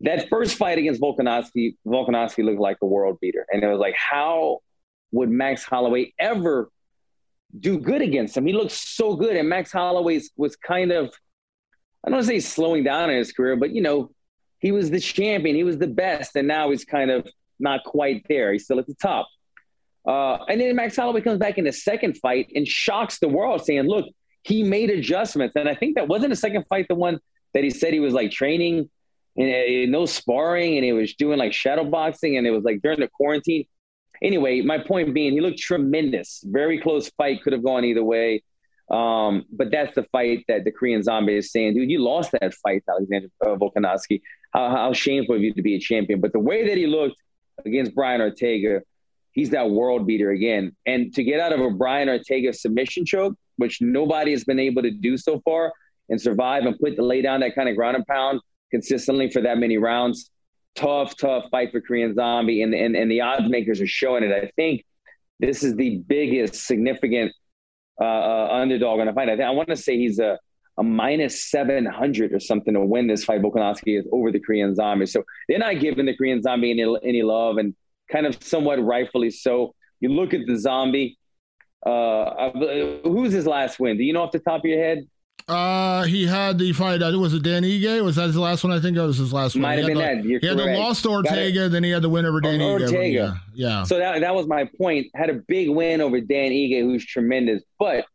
that 0.00 0.28
first 0.28 0.56
fight 0.56 0.76
against 0.76 1.00
Volkanovski, 1.00 1.76
Volkanovski 1.86 2.44
looked 2.44 2.60
like 2.60 2.76
a 2.82 2.86
world 2.86 3.18
beater, 3.20 3.46
and 3.50 3.62
it 3.62 3.68
was 3.68 3.78
like, 3.78 3.94
how 3.96 4.58
would 5.12 5.30
Max 5.30 5.64
Holloway 5.64 6.12
ever 6.18 6.68
do 7.58 7.78
good 7.78 8.02
against 8.02 8.36
him? 8.36 8.44
He 8.44 8.52
looked 8.52 8.72
so 8.72 9.16
good, 9.16 9.36
and 9.36 9.48
Max 9.48 9.72
Holloway 9.72 10.20
was 10.36 10.56
kind 10.56 10.92
of, 10.92 11.06
I 12.04 12.10
don't 12.10 12.16
want 12.16 12.26
to 12.26 12.28
say 12.28 12.40
slowing 12.40 12.84
down 12.84 13.08
in 13.10 13.16
his 13.16 13.32
career, 13.32 13.56
but 13.56 13.70
you 13.70 13.80
know, 13.80 14.10
he 14.58 14.72
was 14.72 14.90
the 14.90 15.00
champion, 15.00 15.56
he 15.56 15.64
was 15.64 15.78
the 15.78 15.86
best, 15.86 16.36
and 16.36 16.48
now 16.48 16.70
he's 16.70 16.84
kind 16.84 17.10
of 17.10 17.26
not 17.58 17.84
quite 17.84 18.26
there. 18.28 18.52
He's 18.52 18.64
still 18.64 18.78
at 18.78 18.86
the 18.86 18.94
top. 18.94 19.28
Uh, 20.06 20.44
and 20.48 20.60
then 20.60 20.76
Max 20.76 20.96
Holloway 20.96 21.22
comes 21.22 21.38
back 21.38 21.56
in 21.56 21.64
the 21.64 21.72
second 21.72 22.18
fight 22.18 22.50
and 22.54 22.66
shocks 22.66 23.18
the 23.20 23.28
world, 23.28 23.64
saying, 23.64 23.84
"Look, 23.84 24.06
he 24.44 24.62
made 24.62 24.90
adjustments. 24.90 25.56
And 25.56 25.68
I 25.68 25.74
think 25.74 25.96
that 25.96 26.06
wasn't 26.06 26.30
the 26.30 26.36
second 26.36 26.64
fight, 26.68 26.86
the 26.88 26.94
one 26.94 27.18
that 27.54 27.64
he 27.64 27.70
said 27.70 27.92
he 27.92 28.00
was 28.00 28.12
like 28.12 28.30
training 28.30 28.90
and 29.36 29.48
uh, 29.50 29.90
no 29.90 30.06
sparring 30.06 30.76
and 30.76 30.84
he 30.84 30.92
was 30.92 31.14
doing 31.14 31.38
like 31.38 31.52
shadow 31.52 31.84
boxing 31.84 32.36
and 32.36 32.46
it 32.46 32.50
was 32.50 32.62
like 32.62 32.82
during 32.82 33.00
the 33.00 33.08
quarantine. 33.08 33.66
Anyway, 34.22 34.60
my 34.60 34.78
point 34.78 35.12
being, 35.12 35.32
he 35.32 35.40
looked 35.40 35.58
tremendous. 35.58 36.44
Very 36.46 36.78
close 36.80 37.10
fight, 37.16 37.42
could 37.42 37.52
have 37.52 37.64
gone 37.64 37.84
either 37.84 38.04
way. 38.04 38.44
Um, 38.90 39.44
but 39.50 39.70
that's 39.70 39.94
the 39.94 40.04
fight 40.12 40.44
that 40.48 40.64
the 40.64 40.70
Korean 40.70 41.02
Zombie 41.02 41.36
is 41.36 41.50
saying, 41.50 41.74
dude, 41.74 41.90
you 41.90 42.02
lost 42.02 42.32
that 42.32 42.54
fight, 42.54 42.84
Alexander 42.88 43.28
uh, 43.44 43.56
Volkanovski. 43.56 44.20
How, 44.52 44.70
how 44.70 44.92
shameful 44.92 45.36
of 45.36 45.42
you 45.42 45.52
to 45.54 45.62
be 45.62 45.74
a 45.74 45.80
champion. 45.80 46.20
But 46.20 46.32
the 46.32 46.38
way 46.38 46.68
that 46.68 46.76
he 46.76 46.86
looked 46.86 47.16
against 47.64 47.94
Brian 47.94 48.20
Ortega, 48.20 48.82
he's 49.32 49.50
that 49.50 49.70
world 49.70 50.06
beater 50.06 50.30
again. 50.30 50.76
And 50.86 51.14
to 51.14 51.24
get 51.24 51.40
out 51.40 51.52
of 51.52 51.60
a 51.60 51.70
Brian 51.70 52.08
Ortega 52.08 52.52
submission 52.52 53.04
choke, 53.06 53.34
which 53.56 53.80
nobody 53.80 54.32
has 54.32 54.44
been 54.44 54.58
able 54.58 54.82
to 54.82 54.90
do 54.90 55.16
so 55.16 55.40
far 55.44 55.72
and 56.08 56.20
survive 56.20 56.64
and 56.64 56.78
put 56.78 56.96
the 56.96 57.02
lay 57.02 57.22
down 57.22 57.40
that 57.40 57.54
kind 57.54 57.68
of 57.68 57.76
ground 57.76 57.96
and 57.96 58.06
pound 58.06 58.40
consistently 58.70 59.30
for 59.30 59.42
that 59.42 59.58
many 59.58 59.78
rounds. 59.78 60.30
Tough, 60.74 61.16
tough 61.16 61.44
fight 61.50 61.70
for 61.70 61.80
Korean 61.80 62.14
Zombie, 62.14 62.62
and 62.62 62.74
and, 62.74 62.96
and 62.96 63.10
the 63.10 63.20
odds 63.20 63.48
makers 63.48 63.80
are 63.80 63.86
showing 63.86 64.24
it. 64.24 64.32
I 64.32 64.50
think 64.56 64.84
this 65.38 65.62
is 65.62 65.76
the 65.76 65.98
biggest 65.98 66.54
significant 66.54 67.32
uh, 68.00 68.04
uh, 68.04 68.48
underdog 68.50 69.00
in 69.00 69.06
the 69.06 69.12
fight. 69.12 69.28
I, 69.28 69.36
think, 69.36 69.46
I 69.46 69.50
want 69.50 69.68
to 69.68 69.76
say 69.76 69.96
he's 69.96 70.18
a 70.18 70.38
a 70.78 70.82
minus 70.82 71.50
700 71.50 72.32
or 72.32 72.40
something 72.40 72.74
to 72.74 72.80
win 72.80 73.06
this 73.06 73.24
fight. 73.24 73.42
Volkanovski 73.42 73.98
is 73.98 74.06
over 74.12 74.32
the 74.32 74.40
Korean 74.40 74.74
Zombie. 74.74 75.06
So 75.06 75.22
they're 75.48 75.58
not 75.58 75.78
giving 75.80 76.06
the 76.06 76.16
Korean 76.16 76.42
Zombie 76.42 76.72
any, 76.72 76.96
any 77.04 77.22
love 77.22 77.58
and 77.58 77.74
kind 78.10 78.26
of 78.26 78.42
somewhat 78.42 78.82
rightfully 78.82 79.30
so. 79.30 79.74
You 80.00 80.08
look 80.10 80.34
at 80.34 80.40
the 80.46 80.58
zombie. 80.58 81.16
Uh, 81.84 82.50
who's 83.04 83.32
his 83.32 83.46
last 83.46 83.78
win? 83.78 83.96
Do 83.96 84.04
you 84.04 84.12
know 84.12 84.22
off 84.22 84.32
the 84.32 84.38
top 84.38 84.60
of 84.60 84.64
your 84.64 84.82
head? 84.82 85.06
Uh, 85.46 86.04
he 86.04 86.26
had 86.26 86.58
the 86.58 86.72
fight. 86.72 87.02
Uh, 87.02 87.18
was 87.18 87.34
it 87.34 87.42
Dan 87.42 87.64
Ige? 87.64 88.02
Was 88.02 88.16
that 88.16 88.28
his 88.28 88.36
last 88.36 88.64
one? 88.64 88.72
I 88.72 88.80
think 88.80 88.96
that 88.96 89.06
was 89.06 89.18
his 89.18 89.32
last 89.32 89.54
one. 89.54 89.62
Might 89.62 89.78
have 89.78 89.86
been 89.86 89.98
the, 89.98 90.02
that. 90.02 90.24
You're 90.24 90.40
he 90.40 90.46
had 90.46 90.56
the 90.56 90.64
lost 90.78 91.02
to 91.02 91.10
Ortega, 91.10 91.68
then 91.68 91.84
he 91.84 91.90
had 91.90 92.00
the 92.00 92.08
win 92.08 92.24
over 92.24 92.40
Dan 92.40 92.62
oh, 92.62 92.78
Ige. 92.78 92.82
Ortega. 92.82 93.02
Yeah, 93.12 93.36
yeah. 93.54 93.82
So 93.82 93.98
that 93.98 94.20
that 94.20 94.34
was 94.34 94.46
my 94.46 94.68
point. 94.78 95.08
Had 95.14 95.28
a 95.28 95.34
big 95.34 95.68
win 95.68 96.00
over 96.00 96.18
Dan 96.18 96.50
Ige, 96.50 96.80
who's 96.80 97.04
tremendous. 97.04 97.62
But 97.78 98.06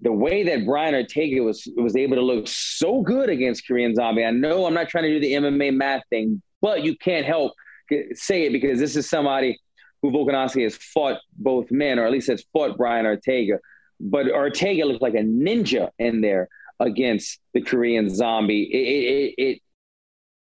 the 0.00 0.12
way 0.12 0.44
that 0.44 0.64
Brian 0.64 0.94
Ortega 0.94 1.42
was 1.42 1.68
was 1.76 1.94
able 1.94 2.16
to 2.16 2.22
look 2.22 2.48
so 2.48 3.02
good 3.02 3.28
against 3.28 3.66
Korean 3.66 3.94
Zombie. 3.94 4.24
I 4.24 4.30
know 4.30 4.64
I'm 4.64 4.72
not 4.72 4.88
trying 4.88 5.04
to 5.04 5.10
do 5.10 5.20
the 5.20 5.34
MMA 5.34 5.74
math 5.74 6.02
thing, 6.08 6.40
but 6.62 6.82
you 6.82 6.96
can't 6.96 7.26
help 7.26 7.52
say 8.14 8.46
it 8.46 8.52
because 8.52 8.78
this 8.78 8.96
is 8.96 9.10
somebody 9.10 9.58
who 10.02 10.10
Volkanovski 10.10 10.64
has 10.64 10.76
fought 10.76 11.18
both 11.38 11.70
men, 11.70 11.98
or 11.98 12.04
at 12.04 12.12
least 12.12 12.28
has 12.28 12.44
fought 12.52 12.76
Brian 12.76 13.06
Ortega. 13.06 13.58
But 14.00 14.30
Ortega 14.30 14.84
looked 14.84 15.02
like 15.02 15.14
a 15.14 15.18
ninja 15.18 15.90
in 15.98 16.20
there 16.20 16.48
against 16.80 17.38
the 17.54 17.62
Korean 17.62 18.14
zombie, 18.14 18.64
it 18.64 19.34
it 19.38 19.44
it, 19.44 19.62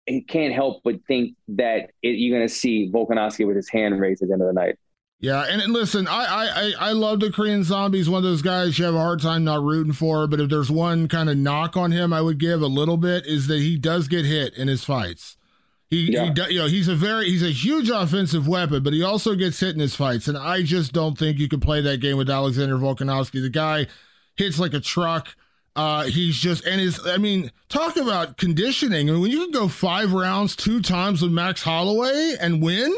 it 0.05 0.28
can't 0.28 0.53
help 0.53 0.82
but 0.84 0.95
think 1.08 1.36
that 1.49 1.91
it, 2.01 2.10
you're 2.10 2.38
going 2.38 2.47
to 2.47 2.53
see 2.53 2.89
Volkanovski 2.89 3.45
with 3.45 3.55
his 3.55 3.70
hand 3.70 3.99
raised 3.99 4.22
at 4.22 4.30
the 4.30 4.34
end 4.34 4.41
of 4.41 4.47
the 4.47 4.53
night. 4.53 4.78
Yeah, 5.20 5.41
and, 5.49 5.74
listen, 5.74 6.08
I, 6.08 6.74
I 6.80 6.89
I 6.89 6.91
love 6.91 7.22
the 7.22 7.32
Korean 7.32 7.64
zombies. 7.64 8.08
One 8.08 8.20
of 8.20 8.24
those 8.24 8.43
guys 8.43 8.78
you 8.78 8.86
have 8.86 8.93
a 8.93 8.99
hard 8.99 9.20
time 9.20 9.43
not 9.43 9.64
rooting 9.64 9.93
for. 9.93 10.28
But 10.28 10.39
if 10.39 10.49
there's 10.49 10.70
one 10.70 11.08
kind 11.08 11.28
of 11.28 11.38
knock 11.38 11.76
on 11.76 11.91
him, 11.91 12.14
I 12.14 12.22
would 12.22 12.38
give 12.38 12.62
a 12.62 12.68
little 12.68 12.97
bit 12.97 13.26
is 13.26 13.47
that 13.47 13.58
he 13.58 13.78
does 13.78 14.08
get 14.08 14.26
hit 14.26 14.53
in 14.53 14.68
his 14.68 14.84
fights. 14.84 15.36
He, 15.90 16.12
yeah. 16.12 16.34
he 16.34 16.54
you 16.54 16.60
know 16.60 16.68
he's 16.68 16.90
a 16.90 16.96
very 16.96 17.30
he's 17.30 17.44
a 17.44 17.52
huge 17.52 17.90
offensive 17.90 18.48
weapon, 18.48 18.84
but 18.84 18.94
he 18.94 19.04
also 19.04 19.36
gets 19.36 19.60
hit 19.60 19.74
in 19.74 19.80
his 19.80 19.96
fights. 19.96 20.28
And 20.28 20.38
I 20.38 20.62
just 20.62 20.92
don't 20.92 21.18
think 21.18 21.38
you 21.38 21.48
can 21.48 21.62
play 21.62 21.82
that 21.82 22.02
game 22.02 22.18
with 22.18 22.30
Alexander 22.30 22.78
Volkanovski. 22.78 23.42
The 23.42 23.50
guy 23.50 23.88
hits 24.36 24.60
like 24.60 24.74
a 24.74 24.80
truck. 24.80 25.30
Uh, 25.78 26.06
he's 26.06 26.36
just 26.36 26.66
and 26.66 26.82
his. 26.82 27.00
I 27.06 27.18
mean, 27.18 27.52
talk 27.70 27.98
about 27.98 28.38
conditioning. 28.38 29.10
I 29.10 29.14
mean, 29.14 29.22
when 29.22 29.32
you 29.32 29.44
can 29.44 29.52
go 29.52 29.68
five 29.68 30.12
rounds 30.12 30.56
two 30.56 30.82
times 30.82 31.22
with 31.22 31.32
Max 31.32 31.62
Holloway 31.62 32.34
and 32.42 32.62
win, 32.64 32.94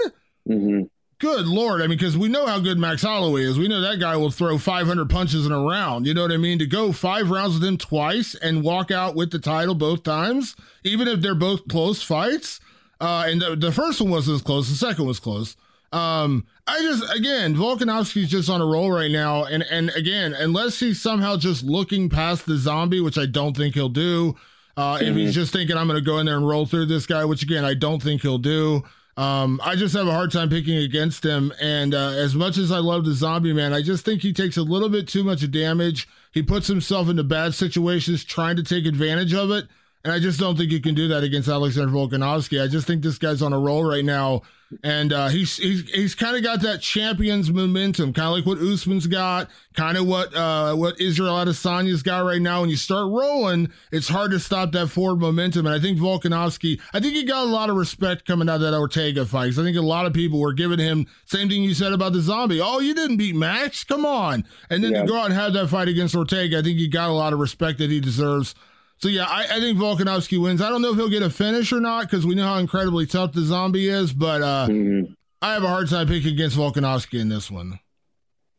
mm-hmm. 0.48 0.84
good 1.20 1.46
lord! 1.46 1.82
I 1.82 1.88
mean, 1.88 1.98
because 1.98 2.18
we 2.18 2.30
know 2.30 2.48
how 2.48 2.60
good 2.60 2.80
Max 2.80 3.02
Holloway 3.02 3.44
is. 3.44 3.60
We 3.60 3.68
know 3.68 3.82
that 3.82 4.00
guy 4.00 4.16
will 4.16 4.32
throw 4.32 4.58
500 4.58 5.10
punches 5.10 5.46
in 5.46 5.52
a 5.52 5.60
round. 5.60 6.08
You 6.08 6.14
know 6.14 6.22
what 6.22 6.32
I 6.32 6.38
mean? 6.38 6.58
To 6.58 6.66
go 6.66 6.94
five 6.94 7.30
rounds 7.30 7.56
with 7.60 7.68
him 7.68 7.78
twice 7.78 8.34
and 8.34 8.64
walk 8.64 8.92
out 8.92 9.14
with 9.14 9.32
the 9.32 9.40
title 9.40 9.76
both 9.76 10.02
times, 10.04 10.56
even 10.86 11.08
if 11.08 11.22
they're 11.22 11.36
both 11.36 11.68
close 11.68 12.02
fights. 12.02 12.62
Uh, 13.00 13.26
and 13.28 13.42
the, 13.42 13.56
the 13.56 13.72
first 13.72 14.02
one 14.02 14.10
wasn't 14.10 14.36
as 14.36 14.42
close. 14.42 14.70
The 14.70 14.76
second 14.76 15.06
was 15.06 15.20
close. 15.20 15.56
Um, 15.92 16.46
I 16.68 16.80
just 16.82 17.16
again, 17.16 17.56
Volkanovski's 17.56 18.30
just 18.30 18.50
on 18.50 18.62
a 18.62 18.66
roll 18.66 18.92
right 18.92 19.10
now, 19.10 19.46
and 19.46 19.64
and 19.64 19.90
again, 19.92 20.34
unless 20.34 20.80
he's 20.80 21.02
somehow 21.02 21.36
just 21.38 21.64
looking 21.64 22.10
past 22.10 22.46
the 22.46 22.58
zombie, 22.58 23.02
which 23.02 23.18
I 23.18 23.26
don't 23.26 23.58
think 23.58 23.74
he'll 23.74 23.90
do. 23.90 24.36
Uh, 24.78 24.98
mm-hmm. 24.98 25.06
If 25.06 25.16
he's 25.16 25.30
mm-hmm. 25.30 25.34
just 25.34 25.52
thinking 25.52 25.78
I'm 25.78 25.88
going 25.88 26.00
to 26.00 26.06
go 26.06 26.20
in 26.20 26.26
there 26.26 26.38
and 26.38 26.48
roll 26.48 26.66
through 26.66 26.86
this 26.86 27.06
guy, 27.06 27.26
which 27.26 27.42
again 27.42 27.66
I 27.66 27.74
don't 27.74 28.04
think 28.04 28.22
he'll 28.22 28.38
do. 28.38 28.84
Um, 29.20 29.60
I 29.62 29.76
just 29.76 29.94
have 29.96 30.08
a 30.08 30.14
hard 30.14 30.32
time 30.32 30.50
picking 30.50 30.78
against 30.78 31.26
him. 31.26 31.52
And 31.60 31.94
uh, 31.94 32.12
as 32.12 32.36
much 32.36 32.58
as 32.58 32.72
I 32.72 32.78
love 32.78 33.04
the 33.04 33.12
zombie 33.12 33.52
man, 33.52 33.74
I 33.74 33.82
just 33.82 34.06
think 34.06 34.22
he 34.22 34.32
takes 34.32 34.56
a 34.56 34.64
little 34.64 34.88
bit 34.88 35.10
too 35.10 35.26
much 35.26 35.50
damage. 35.52 36.08
He 36.32 36.42
puts 36.42 36.68
himself 36.68 37.10
into 37.10 37.24
bad 37.26 37.54
situations 37.54 38.24
trying 38.24 38.56
to 38.56 38.64
take 38.64 38.86
advantage 38.86 39.34
of 39.34 39.52
it. 39.52 39.68
And 40.04 40.14
I 40.14 40.20
just 40.20 40.40
don't 40.40 40.58
think 40.58 40.72
you 40.72 40.80
can 40.80 40.96
do 40.96 41.10
that 41.10 41.24
against 41.24 41.50
Alexander 41.50 41.92
Volkanovski. 41.92 42.64
I 42.64 42.68
just 42.68 42.88
think 42.88 43.04
this 43.04 43.18
guy's 43.18 43.42
on 43.42 43.52
a 43.52 43.60
roll 43.60 43.84
right 43.84 44.06
now. 44.06 44.44
And 44.84 45.12
uh, 45.12 45.30
he's 45.30 45.58
he's 45.58 45.90
he's 45.90 46.14
kind 46.14 46.38
of 46.38 46.44
got 46.44 46.62
that 46.62 46.80
champions 46.80 47.52
momentum, 47.52 48.14
kind 48.14 48.28
of 48.28 48.36
like 48.36 48.46
what 48.46 48.60
Usman's 48.60 49.08
got, 49.08 49.50
kind 49.74 49.98
of 49.98 50.06
what 50.06 50.34
uh, 50.36 50.76
what 50.76 51.02
Israel 51.02 51.34
Adesanya's 51.34 52.04
got 52.04 52.24
right 52.24 52.40
now. 52.40 52.62
When 52.62 52.70
you 52.70 52.76
start 52.76 53.12
rolling, 53.12 53.72
it's 53.92 54.08
hard 54.10 54.30
to 54.30 54.40
stop 54.40 54.72
that 54.74 54.90
forward 54.90 55.22
momentum. 55.22 55.66
And 55.66 55.74
I 55.74 55.80
think 55.80 55.98
Volkanovski, 55.98 56.80
I 56.94 57.00
think 57.00 57.16
he 57.16 57.24
got 57.24 57.46
a 57.46 57.50
lot 57.50 57.72
of 57.72 57.78
respect 57.78 58.26
coming 58.26 58.48
out 58.48 58.58
of 58.58 58.62
that 58.62 58.76
Ortega 58.76 59.26
fight. 59.26 59.58
I 59.58 59.64
think 59.64 59.76
a 59.76 59.82
lot 59.82 60.06
of 60.06 60.14
people 60.14 60.40
were 60.40 60.54
giving 60.54 60.78
him 60.78 61.08
same 61.26 61.50
thing 61.50 61.64
you 61.64 61.74
said 61.74 61.92
about 61.92 62.14
the 62.14 62.22
zombie. 62.22 62.62
Oh, 62.62 62.80
you 62.80 62.94
didn't 62.94 63.18
beat 63.18 63.36
Max, 63.36 63.84
come 63.84 64.06
on! 64.06 64.46
And 64.70 64.84
then 64.84 64.92
yeah. 64.92 65.02
to 65.02 65.08
go 65.08 65.18
out 65.18 65.26
and 65.26 65.34
have 65.34 65.54
that 65.54 65.70
fight 65.70 65.88
against 65.88 66.16
Ortega, 66.16 66.60
I 66.60 66.62
think 66.62 66.78
he 66.78 66.88
got 66.88 67.10
a 67.10 67.14
lot 67.14 67.34
of 67.34 67.40
respect 67.40 67.80
that 67.80 67.90
he 67.90 68.00
deserves. 68.00 68.54
So 69.00 69.08
yeah, 69.08 69.24
I, 69.24 69.44
I, 69.44 69.60
think 69.62 69.80
Volkanovski 69.80 70.42
wins. 70.42 70.62
I 70.62 70.68
don't 70.68 70.82
know 70.82 70.92
if 70.92 70.98
he'll 70.98 71.10
get 71.10 71.24
a 71.24 71.30
finish 71.30 71.72
or 71.72 71.80
not 71.80 72.02
because 72.02 72.26
we 72.26 72.36
know 72.36 72.46
how 72.46 72.58
incredibly 72.58 73.06
tough 73.06 73.32
the 73.32 73.42
zombie 73.42 73.88
is, 73.88 74.12
but 74.12 74.42
uh, 74.42 74.68
mm-hmm. 74.70 75.14
I 75.42 75.54
have 75.54 75.64
a 75.64 75.70
hard 75.70 75.90
time 75.90 76.08
picking 76.08 76.34
against 76.34 76.58
Volkanovski 76.58 77.20
in 77.22 77.30
this 77.30 77.50
one. 77.50 77.80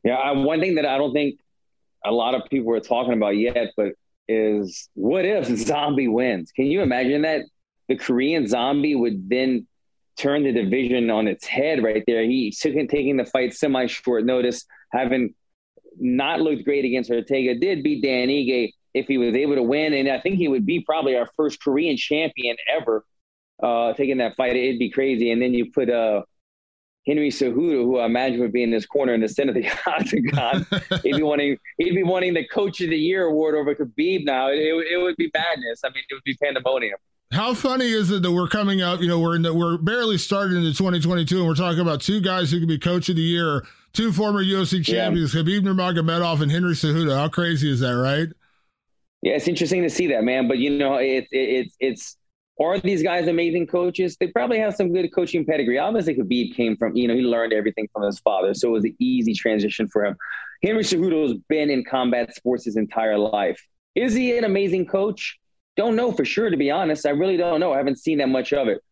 Yeah, 0.02 0.14
I, 0.14 0.32
one 0.32 0.60
thing 0.60 0.76
that 0.76 0.86
I 0.86 0.96
don't 0.96 1.12
think 1.12 1.38
a 2.06 2.10
lot 2.10 2.34
of 2.34 2.48
people 2.48 2.74
are 2.74 2.80
talking 2.80 3.12
about 3.12 3.36
yet, 3.36 3.72
but 3.76 3.92
is 4.28 4.88
what 4.94 5.26
if 5.26 5.44
Zombie 5.66 6.08
wins? 6.08 6.52
Can 6.52 6.66
you 6.66 6.80
imagine 6.80 7.22
that 7.22 7.42
the 7.88 7.96
Korean 7.96 8.48
Zombie 8.48 8.94
would 8.94 9.28
then 9.28 9.66
turn 10.16 10.44
the 10.44 10.52
division 10.52 11.10
on 11.10 11.28
its 11.28 11.44
head 11.44 11.84
right 11.84 12.02
there? 12.06 12.22
He 12.22 12.50
took 12.50 12.72
taking 12.88 13.18
the 13.18 13.26
fight 13.26 13.52
semi 13.52 13.86
short 13.88 14.24
notice, 14.24 14.64
having 14.90 15.34
not 15.98 16.40
looked 16.40 16.64
great 16.64 16.86
against 16.86 17.10
Ortega, 17.10 17.56
did 17.56 17.82
beat 17.82 18.02
Dan 18.02 18.28
Ige 18.28 18.72
if 18.94 19.06
he 19.06 19.18
was 19.18 19.34
able 19.34 19.54
to 19.54 19.62
win. 19.62 19.92
And 19.94 20.08
I 20.08 20.20
think 20.20 20.36
he 20.36 20.48
would 20.48 20.66
be 20.66 20.80
probably 20.80 21.16
our 21.16 21.28
first 21.36 21.62
Korean 21.62 21.96
champion 21.96 22.56
ever 22.68 23.04
uh, 23.62 23.92
taking 23.94 24.18
that 24.18 24.36
fight. 24.36 24.56
It'd 24.56 24.78
be 24.78 24.90
crazy. 24.90 25.30
And 25.30 25.40
then 25.40 25.54
you 25.54 25.70
put 25.70 25.90
uh, 25.90 26.22
Henry 27.06 27.30
Cejudo, 27.30 27.84
who 27.84 27.98
I 27.98 28.06
imagine 28.06 28.40
would 28.40 28.52
be 28.52 28.62
in 28.62 28.70
this 28.70 28.86
corner 28.86 29.14
in 29.14 29.20
the 29.20 29.28
center 29.28 29.50
of 29.50 29.56
the 29.56 29.68
octagon. 29.86 30.66
he'd 31.02 31.16
be 31.16 31.22
wanting 31.22 31.56
he'd 31.78 31.94
be 31.94 32.02
wanting 32.02 32.34
the 32.34 32.46
Coach 32.46 32.80
of 32.80 32.90
the 32.90 32.96
Year 32.96 33.26
award 33.26 33.54
over 33.54 33.74
Khabib 33.74 34.24
now. 34.24 34.48
It, 34.50 34.58
it, 34.58 34.86
it, 34.92 35.02
would 35.02 35.16
be 35.16 35.30
madness. 35.34 35.80
I 35.84 35.88
mean, 35.88 36.02
it 36.08 36.14
would 36.14 36.24
be 36.24 36.36
pandemonium. 36.42 36.98
How 37.32 37.54
funny 37.54 37.86
is 37.86 38.10
it 38.10 38.22
that 38.22 38.32
we're 38.32 38.48
coming 38.48 38.82
up? 38.82 39.00
You 39.00 39.06
know, 39.06 39.20
we're 39.20 39.36
in 39.36 39.42
the, 39.42 39.54
we're 39.54 39.78
barely 39.78 40.18
started 40.18 40.56
into 40.56 40.72
2022, 40.76 41.38
and 41.38 41.46
we're 41.46 41.54
talking 41.54 41.78
about 41.78 42.00
two 42.00 42.20
guys 42.20 42.50
who 42.50 42.58
could 42.58 42.68
be 42.68 42.76
Coach 42.76 43.08
of 43.08 43.14
the 43.14 43.22
Year, 43.22 43.64
two 43.92 44.12
former 44.12 44.42
UFC 44.42 44.84
champions, 44.84 45.32
yeah. 45.32 45.42
Khabib 45.42 45.60
Nurmagomedov 45.60 46.40
and 46.40 46.50
Henry 46.50 46.74
Cejudo. 46.74 47.16
How 47.16 47.28
crazy 47.28 47.70
is 47.70 47.78
that, 47.80 47.92
right? 47.92 48.28
Yeah, 49.22 49.32
it's 49.34 49.48
interesting 49.48 49.82
to 49.82 49.90
see 49.90 50.08
that, 50.08 50.24
man. 50.24 50.48
But 50.48 50.58
you 50.58 50.70
know, 50.70 50.94
it's 50.96 51.28
it's 51.30 51.76
it's 51.78 52.16
are 52.60 52.78
these 52.78 53.02
guys 53.02 53.26
amazing 53.26 53.66
coaches? 53.66 54.16
They 54.18 54.28
probably 54.28 54.58
have 54.58 54.74
some 54.74 54.92
good 54.92 55.12
coaching 55.14 55.44
pedigree. 55.44 55.78
Obviously, 55.78 56.14
Khabib 56.14 56.54
came 56.54 56.76
from 56.76 56.96
you 56.96 57.08
know 57.08 57.14
he 57.14 57.22
learned 57.22 57.52
everything 57.52 57.88
from 57.92 58.02
his 58.02 58.18
father, 58.20 58.54
so 58.54 58.68
it 58.68 58.72
was 58.72 58.84
an 58.84 58.96
easy 58.98 59.34
transition 59.34 59.88
for 59.88 60.04
him. 60.04 60.16
Henry 60.62 60.82
Cejudo's 60.82 61.38
been 61.48 61.70
in 61.70 61.84
combat 61.84 62.34
sports 62.34 62.64
his 62.64 62.76
entire 62.76 63.18
life. 63.18 63.60
Is 63.94 64.14
he 64.14 64.36
an 64.36 64.44
amazing 64.44 64.86
coach? 64.86 65.38
Don't 65.76 65.96
know 65.96 66.12
for 66.12 66.24
sure, 66.24 66.50
to 66.50 66.56
be 66.56 66.70
honest. 66.70 67.06
I 67.06 67.10
really 67.10 67.36
don't 67.36 67.60
know. 67.60 67.72
I 67.72 67.78
haven't 67.78 67.98
seen 67.98 68.18
that 68.18 68.28
much 68.28 68.52
of 68.52 68.68
it. 68.68 68.82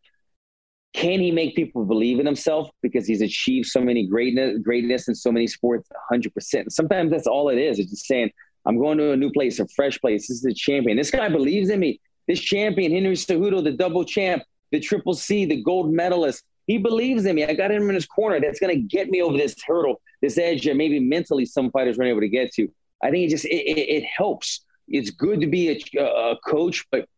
Can 0.95 1.21
he 1.21 1.31
make 1.31 1.55
people 1.55 1.85
believe 1.85 2.19
in 2.19 2.27
himself 2.27 2.71
because 2.83 3.07
he's 3.07 3.21
achieved 3.21 3.67
so 3.67 3.81
many 3.81 4.07
greatness, 4.07 4.59
greatness 4.63 5.07
in 5.07 5.15
so 5.15 5.31
many 5.31 5.47
sports? 5.47 5.89
100%. 6.11 6.73
Sometimes 6.73 7.11
that's 7.11 7.27
all 7.27 7.51
it 7.51 7.59
is. 7.59 7.79
It's 7.79 7.91
just 7.91 8.07
saying, 8.07 8.31
I'm 8.69 8.79
going 8.79 8.99
to 8.99 9.13
a 9.13 9.17
new 9.17 9.31
place, 9.31 9.59
a 9.61 9.67
fresh 9.69 9.99
place. 9.99 10.29
This 10.29 10.37
is 10.37 10.43
the 10.43 10.53
champion. 10.53 10.99
This 10.99 11.11
guy 11.11 11.29
believes 11.31 11.71
in 11.71 11.81
me. 11.81 12.01
This 12.27 12.39
champion, 12.39 12.93
Henry 12.93 13.15
Cejudo, 13.15 13.65
the 13.65 13.73
double 13.73 14.05
champ, 14.05 14.43
the 14.71 14.79
triple 14.79 15.15
C, 15.15 15.47
the 15.47 15.63
gold 15.63 15.91
medalist. 15.91 16.45
He 16.67 16.77
believes 16.77 17.25
in 17.25 17.35
me. 17.35 17.47
I 17.47 17.55
got 17.55 17.71
him 17.71 17.89
in 17.89 17.95
his 17.95 18.05
corner. 18.05 18.39
That's 18.41 18.61
going 18.61 18.75
to 18.75 18.83
get 18.83 19.09
me 19.09 19.23
over 19.23 19.39
this 19.39 19.57
hurdle, 19.67 20.03
this 20.21 20.37
edge 20.37 20.67
that 20.67 20.77
maybe 20.77 21.01
mentally 21.01 21.47
some 21.47 21.71
fighters 21.71 21.97
weren't 21.97 22.11
able 22.11 22.21
to 22.21 22.29
get 22.29 22.53
to. 22.55 22.69
I 23.03 23.11
think 23.11 23.27
it 23.27 23.31
just 23.31 23.47
it, 23.47 23.65
it, 23.65 23.89
it 23.89 24.05
helps. 24.05 24.67
It's 24.87 25.11
good 25.11 25.41
to 25.41 25.47
be 25.47 25.83
a, 25.97 26.05
a 26.05 26.37
coach, 26.47 26.85
but 26.93 27.09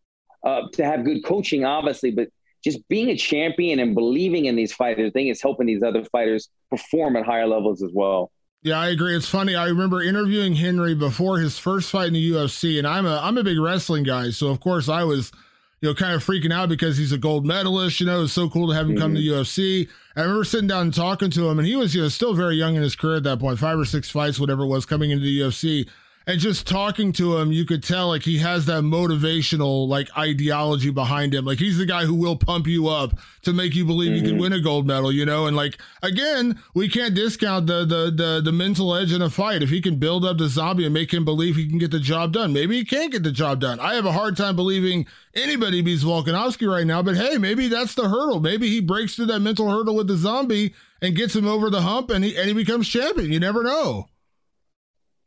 uh, 0.47 0.63
to 0.75 0.85
have 0.85 1.05
good 1.05 1.25
coaching, 1.25 1.65
obviously. 1.65 2.13
But 2.13 2.29
just 2.63 2.87
being 2.89 3.09
a 3.09 3.17
champion 3.17 3.81
and 3.81 3.97
believing 3.97 4.45
in 4.45 4.55
these 4.55 4.73
fighters, 4.73 5.09
I 5.09 5.11
think 5.11 5.31
it's 5.31 5.43
helping 5.43 5.67
these 5.67 5.83
other 5.83 6.05
fighters 6.05 6.49
perform 6.71 7.17
at 7.17 7.27
higher 7.27 7.49
levels 7.49 7.83
as 7.83 7.91
well. 7.93 8.31
Yeah, 8.63 8.79
I 8.79 8.89
agree. 8.89 9.17
It's 9.17 9.29
funny. 9.29 9.55
I 9.55 9.69
remember 9.69 10.03
interviewing 10.03 10.55
Henry 10.55 10.95
before 10.95 11.39
his 11.39 11.59
first 11.59 11.91
fight 11.91 12.09
in 12.09 12.13
the 12.13 12.33
UFC, 12.33 12.79
and 12.79 12.87
I'm 12.87 13.07
a 13.07 13.19
I'm 13.23 13.39
a 13.39 13.45
big 13.45 13.59
wrestling 13.59 14.05
guy, 14.05 14.31
so 14.31 14.49
of 14.49 14.61
course 14.61 14.87
I 14.87 15.03
was, 15.03 15.33
you 15.81 15.89
know, 15.89 15.95
kind 15.95 16.13
of 16.13 16.23
freaking 16.23 16.53
out 16.53 16.69
because 16.69 16.99
he's 16.99 17.13
a 17.13 17.19
gold 17.19 17.47
medalist. 17.47 18.01
You 18.01 18.07
know, 18.07 18.25
it's 18.25 18.35
so 18.35 18.51
cool 18.51 18.69
to 18.69 18.75
have 18.75 18.85
him 18.87 18.97
mm-hmm. 18.97 19.03
come 19.03 19.15
to 19.15 19.21
mm-hmm. 19.21 19.41
UFC. 19.41 19.89
I 20.15 20.21
remember 20.21 20.45
sitting 20.45 20.69
down 20.69 20.83
and 20.83 20.95
talking 20.95 21.31
to 21.31 21.49
him, 21.49 21.59
and 21.59 21.67
he 21.67 21.75
was 21.75 21.95
you 21.95 22.03
know 22.03 22.09
still 22.09 22.35
very 22.35 22.57
young 22.57 22.77
in 22.77 22.83
his 22.83 22.95
career 22.95 23.17
at 23.17 23.23
that 23.23 23.41
point, 23.41 23.59
five 23.59 23.79
or 23.79 23.87
six 23.87 24.11
fights, 24.11 24.39
whatever 24.39 24.65
it 24.65 24.69
was, 24.69 24.85
coming 24.85 25.11
into 25.11 25.25
the 25.25 25.41
UFC 25.41 25.89
and 26.27 26.39
just 26.39 26.67
talking 26.67 27.13
to 27.15 27.39
him, 27.39 27.51
you 27.51 27.65
could 27.65 27.83
tell 27.83 28.09
like 28.09 28.23
he 28.23 28.39
has 28.39 28.67
that 28.67 28.83
motivational 28.83 29.89
like 29.89 30.09
ideology 30.17 30.91
behind 30.91 31.35
him. 31.35 31.45
Like 31.47 31.59
he's 31.59 31.79
the 31.79 31.87
guy 31.87 32.05
who 32.05 32.15
will 32.15 32.37
pump 32.37 32.67
you 32.67 32.89
up 32.89 33.19
to 33.43 33.55
make 33.55 33.75
you 33.75 33.87
believe 33.87 34.13
mm-hmm. 34.13 34.25
you 34.25 34.31
can 34.31 34.41
win 34.41 34.53
a 34.53 34.61
gold 34.61 34.87
medal, 34.87 35.11
you 35.11 35.25
know. 35.25 35.47
And 35.47 35.57
like 35.57 35.81
again, 36.03 36.61
we 36.75 36.89
can't 36.89 37.15
discount 37.15 37.67
the 37.67 37.87
the 37.87 38.11
the 38.11 38.43
the 38.45 38.53
mental 38.53 38.95
edge 38.95 39.13
in 39.13 39.23
a 39.23 39.31
fight. 39.31 39.63
If 39.63 39.71
he 39.71 39.81
can 39.81 39.97
build 39.97 40.25
up 40.25 40.37
the 40.37 40.49
zombie 40.49 40.85
and 40.85 40.93
make 40.93 41.13
him 41.13 41.25
believe 41.25 41.57
he 41.57 41.67
can 41.67 41.79
get 41.79 41.91
the 41.91 41.99
job 41.99 42.35
done, 42.35 42.53
maybe 42.53 42.77
he 42.77 42.85
can't 42.85 43.11
get 43.11 43.23
the 43.23 43.33
job 43.33 43.61
done. 43.61 43.81
I 43.81 43.95
have 43.95 44.07
a 44.07 44.13
hard 44.13 44.37
time 44.37 44.57
believing 44.57 45.07
anybody 45.35 45.81
beats 45.81 46.05
Volkanovski 46.05 46.71
right 46.71 46.87
now, 46.87 47.03
but 47.03 47.17
hey, 47.17 47.39
maybe 47.39 47.69
that's 47.69 47.95
the 47.95 48.11
hurdle. 48.11 48.41
Maybe 48.41 48.69
he 48.69 48.81
breaks 48.81 49.17
through 49.17 49.27
that 49.27 49.41
mental 49.41 49.71
hurdle 49.71 49.97
with 49.97 50.09
the 50.09 50.17
zombie 50.17 50.75
and 51.01 51.17
gets 51.17 51.35
him 51.35 51.47
over 51.47 51.71
the 51.71 51.81
hump, 51.81 52.11
and 52.11 52.23
he 52.23 52.37
and 52.37 52.47
he 52.47 52.53
becomes 52.53 52.89
champion. 52.89 53.33
You 53.33 53.41
never 53.41 53.63
know. 53.63 54.10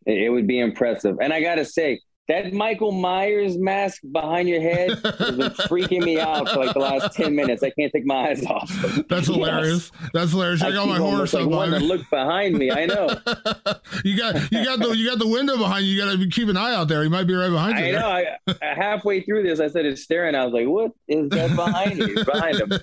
It 0.05 0.31
would 0.31 0.47
be 0.47 0.59
impressive, 0.59 1.17
and 1.21 1.31
I 1.33 1.41
gotta 1.41 1.65
say, 1.65 2.01
that 2.27 2.53
Michael 2.53 2.93
Myers 2.93 3.57
mask 3.57 4.01
behind 4.11 4.47
your 4.47 4.61
head 4.61 4.91
has 4.91 5.31
been 5.31 5.51
freaking 5.51 6.03
me 6.03 6.19
out 6.19 6.47
for 6.49 6.59
like 6.59 6.73
the 6.73 6.79
last 6.79 7.13
ten 7.15 7.35
minutes. 7.35 7.63
I 7.63 7.69
can't 7.71 7.91
take 7.91 8.05
my 8.05 8.29
eyes 8.29 8.45
off. 8.45 8.69
That's 9.09 9.27
yes. 9.27 9.35
hilarious. 9.35 9.91
That's 10.13 10.31
hilarious. 10.31 10.61
I, 10.63 10.69
I 10.69 10.71
got 10.71 10.87
my 10.87 10.97
horse 10.97 11.33
like 11.33 11.47
one 11.47 11.71
to 11.71 11.79
look 11.79 12.09
behind 12.09 12.57
me. 12.57 12.71
I 12.71 12.85
know. 12.85 13.07
you 14.05 14.17
got 14.17 14.51
you 14.51 14.63
got 14.63 14.79
the 14.79 14.93
you 14.95 15.09
got 15.09 15.19
the 15.19 15.27
window 15.27 15.57
behind 15.57 15.85
you. 15.85 15.93
You 15.93 16.01
got 16.01 16.17
to 16.17 16.29
keep 16.29 16.47
an 16.47 16.55
eye 16.55 16.73
out 16.73 16.87
there. 16.87 17.03
He 17.03 17.09
might 17.09 17.27
be 17.27 17.33
right 17.33 17.49
behind 17.49 17.79
you. 17.79 17.85
I 17.85 17.91
know. 17.91 18.07
I, 18.07 18.65
halfway 18.73 19.21
through 19.21 19.43
this, 19.43 19.59
I 19.59 19.67
said 19.67 19.85
it's 19.85 20.03
staring. 20.03 20.33
I 20.33 20.45
was 20.45 20.53
like, 20.53 20.67
"What 20.67 20.93
is 21.09 21.29
that 21.29 21.55
behind 21.55 21.97
you? 21.97 22.23
Behind 22.23 22.61
him." 22.61 22.71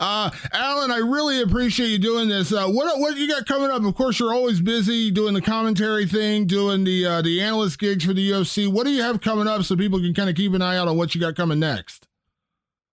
Uh, 0.00 0.30
Alan, 0.52 0.90
I 0.90 0.98
really 0.98 1.40
appreciate 1.40 1.88
you 1.88 1.98
doing 1.98 2.28
this. 2.28 2.52
Uh, 2.52 2.66
what 2.66 2.98
what 2.98 3.16
you 3.16 3.28
got 3.28 3.46
coming 3.46 3.70
up? 3.70 3.82
Of 3.84 3.94
course, 3.94 4.18
you're 4.18 4.34
always 4.34 4.60
busy 4.60 5.10
doing 5.10 5.32
the 5.32 5.40
commentary 5.40 6.06
thing, 6.06 6.46
doing 6.46 6.84
the 6.84 7.06
uh, 7.06 7.22
the 7.22 7.40
analyst 7.40 7.78
gigs 7.78 8.04
for 8.04 8.12
the 8.16 8.30
UFC. 8.30 8.68
What 8.68 8.84
do 8.84 8.90
you 8.90 9.02
have 9.02 9.20
coming 9.20 9.46
up 9.46 9.62
so 9.62 9.76
people 9.76 10.00
can 10.00 10.14
kind 10.14 10.28
of 10.28 10.36
keep 10.36 10.52
an 10.54 10.62
eye 10.62 10.76
out 10.76 10.88
on 10.88 10.96
what 10.96 11.14
you 11.14 11.20
got 11.20 11.36
coming 11.36 11.58
next? 11.58 12.06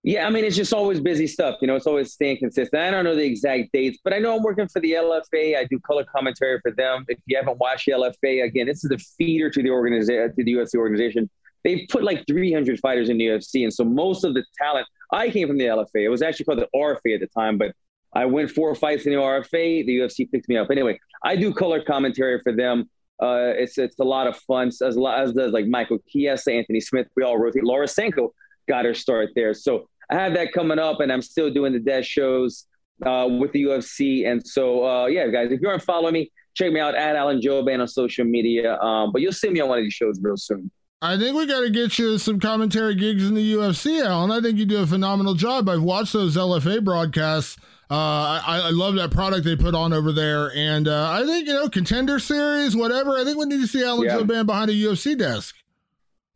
Yeah, 0.04 0.26
I 0.26 0.30
mean, 0.30 0.44
it's 0.44 0.54
just 0.54 0.74
always 0.74 1.00
busy 1.00 1.26
stuff. 1.26 1.56
You 1.62 1.66
know, 1.66 1.76
it's 1.76 1.86
always 1.86 2.12
staying 2.12 2.36
consistent. 2.36 2.82
I 2.82 2.90
don't 2.90 3.04
know 3.04 3.16
the 3.16 3.24
exact 3.24 3.72
dates, 3.72 3.98
but 4.04 4.12
I 4.12 4.18
know 4.18 4.36
I'm 4.36 4.42
working 4.42 4.68
for 4.68 4.80
the 4.80 4.92
LFA. 4.92 5.56
I 5.56 5.64
do 5.64 5.80
color 5.80 6.04
commentary 6.04 6.60
for 6.60 6.72
them. 6.72 7.06
If 7.08 7.18
you 7.24 7.38
haven't 7.38 7.58
watched 7.58 7.86
the 7.86 7.92
LFA, 7.92 8.44
again, 8.44 8.66
this 8.66 8.84
is 8.84 8.90
a 8.90 8.98
feeder 8.98 9.48
to 9.48 9.62
the 9.62 9.70
organization, 9.70 10.34
to 10.36 10.44
the 10.44 10.52
UFC 10.52 10.74
organization. 10.74 11.30
They've 11.64 11.88
put 11.88 12.04
like 12.04 12.26
300 12.26 12.78
fighters 12.80 13.08
in 13.08 13.16
the 13.16 13.28
UFC, 13.28 13.62
and 13.62 13.72
so 13.72 13.82
most 13.82 14.24
of 14.24 14.34
the 14.34 14.44
talent. 14.58 14.86
I 15.10 15.30
came 15.30 15.48
from 15.48 15.58
the 15.58 15.64
LFA. 15.64 16.04
It 16.04 16.08
was 16.08 16.22
actually 16.22 16.44
called 16.46 16.58
the 16.58 16.68
RFA 16.76 17.14
at 17.14 17.20
the 17.20 17.28
time, 17.28 17.56
but 17.56 17.72
I 18.12 18.26
went 18.26 18.50
four 18.50 18.74
fights 18.74 19.06
in 19.06 19.12
the 19.12 19.18
RFA. 19.18 19.86
The 19.86 19.98
UFC 19.98 20.30
picked 20.30 20.48
me 20.48 20.56
up. 20.56 20.70
Anyway, 20.70 20.98
I 21.24 21.36
do 21.36 21.52
color 21.52 21.82
commentary 21.82 22.40
for 22.42 22.52
them. 22.52 22.90
Uh, 23.24 23.52
it's 23.56 23.78
it's 23.78 23.98
a 23.98 24.04
lot 24.04 24.26
of 24.26 24.36
fun 24.36 24.68
as 24.68 24.82
as 24.82 25.32
does 25.32 25.52
like 25.52 25.66
Michael 25.66 25.98
Chiesa, 26.08 26.52
Anthony 26.52 26.80
Smith. 26.80 27.06
We 27.16 27.22
all 27.22 27.38
rotate. 27.38 27.64
Laura 27.64 27.88
Sanko 27.88 28.34
got 28.68 28.84
her 28.84 28.94
start 28.94 29.30
there. 29.34 29.54
So 29.54 29.88
I 30.10 30.16
have 30.16 30.34
that 30.34 30.52
coming 30.52 30.78
up, 30.78 31.00
and 31.00 31.10
I'm 31.10 31.22
still 31.22 31.50
doing 31.50 31.72
the 31.72 31.78
death 31.78 32.04
shows 32.04 32.66
uh, 33.04 33.28
with 33.40 33.52
the 33.52 33.64
UFC. 33.64 34.26
And 34.26 34.46
so 34.46 34.86
uh, 34.86 35.06
yeah, 35.06 35.28
guys, 35.28 35.50
if 35.50 35.60
you 35.60 35.68
aren't 35.68 35.82
following 35.82 36.12
me, 36.12 36.30
check 36.54 36.72
me 36.72 36.80
out 36.80 36.94
at 36.94 37.16
Alan 37.16 37.40
Jouban 37.40 37.80
on 37.80 37.88
social 37.88 38.24
media. 38.24 38.78
Um, 38.78 39.12
but 39.12 39.22
you'll 39.22 39.32
see 39.32 39.50
me 39.50 39.60
on 39.60 39.68
one 39.68 39.78
of 39.78 39.84
these 39.84 39.94
shows 39.94 40.18
real 40.22 40.36
soon. 40.36 40.70
I 41.02 41.18
think 41.18 41.36
we 41.36 41.46
got 41.46 41.60
to 41.60 41.70
get 41.70 41.98
you 41.98 42.16
some 42.18 42.40
commentary 42.40 42.94
gigs 42.94 43.28
in 43.28 43.34
the 43.34 43.54
UFC, 43.54 44.02
Alan. 44.02 44.30
I 44.30 44.40
think 44.40 44.58
you 44.58 44.64
do 44.64 44.82
a 44.82 44.86
phenomenal 44.86 45.34
job. 45.34 45.68
I've 45.68 45.82
watched 45.82 46.14
those 46.14 46.36
LFA 46.36 46.82
broadcasts 46.82 47.58
uh, 47.90 48.40
I, 48.46 48.62
I, 48.64 48.70
love 48.70 48.94
that 48.94 49.10
product 49.10 49.44
they 49.44 49.56
put 49.56 49.74
on 49.74 49.92
over 49.92 50.10
there, 50.10 50.50
and 50.54 50.88
uh, 50.88 51.10
I 51.10 51.26
think 51.26 51.46
you 51.46 51.52
know 51.52 51.68
contender 51.68 52.18
series, 52.18 52.74
whatever. 52.74 53.16
I 53.18 53.24
think 53.24 53.36
we 53.36 53.44
need 53.44 53.60
to 53.60 53.66
see 53.66 53.84
Alan 53.84 54.04
yeah. 54.04 54.16
Jouban 54.16 54.46
behind 54.46 54.70
a 54.70 54.74
UFC 54.74 55.16
desk. 55.18 55.54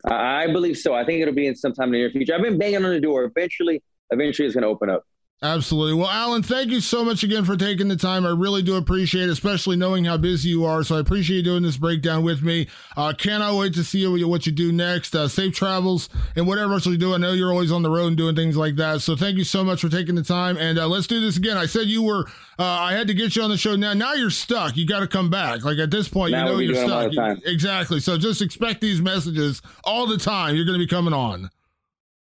I 0.04 0.46
believe 0.46 0.76
so. 0.76 0.94
I 0.94 1.04
think 1.04 1.22
it'll 1.22 1.34
be 1.34 1.46
in 1.46 1.56
sometime 1.56 1.86
in 1.86 1.92
the 1.92 1.98
near 1.98 2.10
future. 2.10 2.34
I've 2.34 2.42
been 2.42 2.58
banging 2.58 2.84
on 2.84 2.90
the 2.90 3.00
door. 3.00 3.24
Eventually, 3.24 3.82
eventually, 4.10 4.46
it's 4.46 4.54
going 4.54 4.62
to 4.62 4.68
open 4.68 4.90
up. 4.90 5.04
Absolutely. 5.40 5.94
Well, 5.94 6.08
Alan, 6.08 6.42
thank 6.42 6.70
you 6.72 6.80
so 6.80 7.04
much 7.04 7.22
again 7.22 7.44
for 7.44 7.56
taking 7.56 7.86
the 7.86 7.94
time. 7.94 8.26
I 8.26 8.30
really 8.30 8.60
do 8.60 8.74
appreciate 8.74 9.28
it, 9.28 9.30
especially 9.30 9.76
knowing 9.76 10.04
how 10.04 10.16
busy 10.16 10.48
you 10.48 10.64
are. 10.64 10.82
So 10.82 10.96
I 10.96 11.00
appreciate 11.00 11.36
you 11.36 11.42
doing 11.44 11.62
this 11.62 11.76
breakdown 11.76 12.24
with 12.24 12.42
me. 12.42 12.66
Uh, 12.96 13.12
cannot 13.16 13.56
wait 13.56 13.72
to 13.74 13.84
see 13.84 14.04
what 14.24 14.46
you 14.46 14.52
do 14.52 14.72
next. 14.72 15.14
Uh, 15.14 15.28
safe 15.28 15.54
travels 15.54 16.08
and 16.34 16.48
whatever 16.48 16.72
else 16.72 16.86
you 16.86 16.96
do. 16.96 17.14
I 17.14 17.18
know 17.18 17.34
you're 17.34 17.52
always 17.52 17.70
on 17.70 17.84
the 17.84 17.90
road 17.90 18.08
and 18.08 18.16
doing 18.16 18.34
things 18.34 18.56
like 18.56 18.74
that. 18.76 19.00
So 19.00 19.14
thank 19.14 19.38
you 19.38 19.44
so 19.44 19.62
much 19.62 19.80
for 19.80 19.88
taking 19.88 20.16
the 20.16 20.24
time. 20.24 20.56
And 20.56 20.76
uh, 20.76 20.88
let's 20.88 21.06
do 21.06 21.20
this 21.20 21.36
again. 21.36 21.56
I 21.56 21.66
said 21.66 21.86
you 21.86 22.02
were, 22.02 22.24
uh, 22.58 22.64
I 22.64 22.94
had 22.94 23.06
to 23.06 23.14
get 23.14 23.36
you 23.36 23.42
on 23.42 23.50
the 23.50 23.56
show. 23.56 23.76
Now, 23.76 23.92
now 23.92 24.14
you're 24.14 24.30
stuck. 24.30 24.76
You 24.76 24.88
got 24.88 25.00
to 25.00 25.06
come 25.06 25.30
back. 25.30 25.64
Like 25.64 25.78
at 25.78 25.92
this 25.92 26.08
point, 26.08 26.32
now 26.32 26.46
you 26.46 26.52
know 26.52 26.58
you're 26.58 26.74
stuck. 26.74 27.12
exactly. 27.44 28.00
So 28.00 28.18
just 28.18 28.42
expect 28.42 28.80
these 28.80 29.00
messages 29.00 29.62
all 29.84 30.08
the 30.08 30.18
time. 30.18 30.56
You're 30.56 30.64
going 30.66 30.80
to 30.80 30.84
be 30.84 30.88
coming 30.90 31.14
on. 31.14 31.48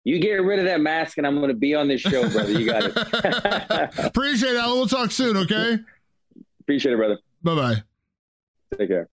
You 0.05 0.19
get 0.19 0.35
rid 0.35 0.59
of 0.59 0.65
that 0.65 0.81
mask, 0.81 1.17
and 1.17 1.25
I'm 1.25 1.37
going 1.37 1.49
to 1.49 1.55
be 1.55 1.73
on 1.73 1.87
this 1.87 1.99
show, 1.99 2.29
brother. 2.29 2.51
You 2.51 2.65
got 2.67 2.83
it. 2.85 3.99
Appreciate 4.05 4.51
it, 4.51 4.57
Alan. 4.57 4.77
We'll 4.77 4.87
talk 4.87 5.11
soon, 5.11 5.35
okay? 5.35 5.79
Appreciate 6.61 6.93
it, 6.93 6.97
brother. 6.97 7.17
Bye 7.41 7.55
bye. 7.55 7.83
Take 8.77 8.89
care. 8.89 9.09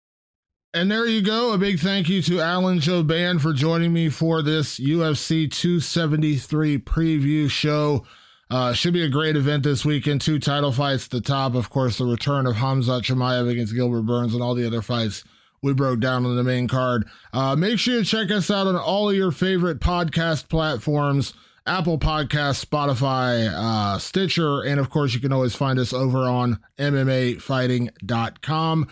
And 0.75 0.91
there 0.91 1.07
you 1.07 1.23
go. 1.23 1.53
A 1.53 1.59
big 1.59 1.79
thank 1.79 2.09
you 2.09 2.21
to 2.23 2.41
Alan 2.41 2.81
Jouban 2.81 3.41
for 3.41 3.53
joining 3.53 3.93
me 3.93 4.09
for 4.09 4.43
this 4.43 4.81
UFC 4.81 5.49
273 5.51 6.79
preview 6.79 7.49
show. 7.49 8.05
Uh, 8.51 8.73
should 8.73 8.93
be 8.93 9.05
a 9.05 9.09
great 9.09 9.37
event 9.37 9.63
this 9.63 9.85
weekend. 9.85 10.21
Two 10.21 10.41
title 10.41 10.73
fights 10.73 11.05
at 11.05 11.11
the 11.13 11.21
top. 11.21 11.55
Of 11.55 11.71
course, 11.71 11.99
the 11.99 12.05
return 12.05 12.47
of 12.47 12.57
Khamzat 12.57 13.03
Chimaev 13.03 13.49
against 13.49 13.75
Gilbert 13.75 14.03
Burns 14.03 14.35
and 14.35 14.43
all 14.43 14.57
the 14.57 14.67
other 14.67 14.83
fights 14.83 15.23
we 15.63 15.73
broke 15.75 16.01
down 16.01 16.27
on 16.27 16.37
the 16.37 16.43
main 16.43 16.69
card. 16.69 17.07
Uh, 17.33 17.57
make 17.57 17.79
sure 17.79 17.99
you 17.99 18.05
check 18.05 18.31
us 18.31 18.51
out 18.51 18.67
on 18.67 18.77
all 18.77 19.11
of 19.11 19.17
your 19.17 19.31
favorite 19.31 19.81
podcast 19.81 20.49
platforms. 20.49 21.35
Apple 21.67 21.99
Podcast, 21.99 22.65
Spotify, 22.65 23.53
uh, 23.55 23.99
Stitcher, 23.99 24.63
and 24.63 24.81
of 24.81 24.89
course, 24.89 25.13
you 25.15 25.21
can 25.21 25.33
always 25.33 25.55
find 25.55 25.79
us 25.79 25.93
over 25.93 26.21
on 26.21 26.59
MMAfighting.com. 26.79 28.89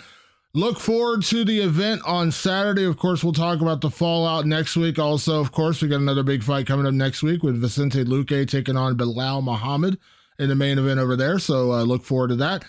Look 0.55 0.79
forward 0.79 1.23
to 1.25 1.45
the 1.45 1.61
event 1.61 2.03
on 2.07 2.31
Saturday. 2.31 2.85
Of 2.85 2.99
course, 2.99 3.25
we'll 3.25 3.33
talk 3.33 3.61
about 3.61 3.81
the 3.81 3.91
fallout 3.91 4.47
next 4.47 4.77
week. 4.77 4.99
Also, 4.99 5.41
of 5.41 5.51
course, 5.51 5.81
we 5.81 5.89
got 5.89 6.01
another 6.01 6.23
big 6.23 6.43
fight 6.43 6.67
coming 6.67 6.87
up 6.87 6.95
next 6.95 7.23
week 7.23 7.43
with 7.43 7.61
Vicente 7.61 8.05
Luque 8.05 8.49
taking 8.49 8.77
on 8.77 8.97
Belal 8.97 9.43
Muhammad 9.43 9.99
in 10.39 10.49
the 10.49 10.55
main 10.55 10.79
event 10.79 11.01
over 11.01 11.17
there. 11.17 11.39
So 11.39 11.73
uh, 11.73 11.83
look 11.83 12.05
forward 12.05 12.29
to 12.29 12.37
that. 12.37 12.65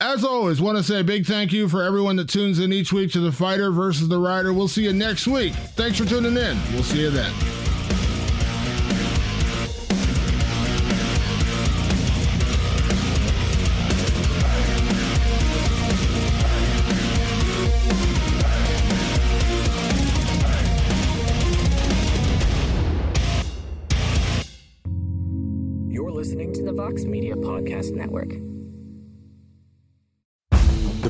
As 0.00 0.24
always, 0.24 0.60
want 0.60 0.76
to 0.76 0.82
say 0.82 1.00
a 1.00 1.04
big 1.04 1.24
thank 1.24 1.52
you 1.52 1.68
for 1.68 1.82
everyone 1.82 2.16
that 2.16 2.28
tunes 2.28 2.58
in 2.58 2.72
each 2.72 2.92
week 2.92 3.12
to 3.12 3.20
the 3.20 3.30
fighter 3.30 3.70
versus 3.70 4.08
the 4.08 4.18
writer. 4.18 4.52
We'll 4.52 4.68
see 4.68 4.84
you 4.84 4.92
next 4.92 5.26
week. 5.26 5.52
Thanks 5.76 5.98
for 5.98 6.04
tuning 6.04 6.36
in. 6.36 6.58
We'll 6.72 6.82
see 6.82 7.00
you 7.00 7.10
then. 7.10 7.32
You're 25.88 26.10
listening 26.10 26.52
to 26.54 26.62
the 26.64 26.72
Vox 26.72 27.04
Media 27.04 27.36
Podcast 27.36 27.92
Network. 27.92 28.32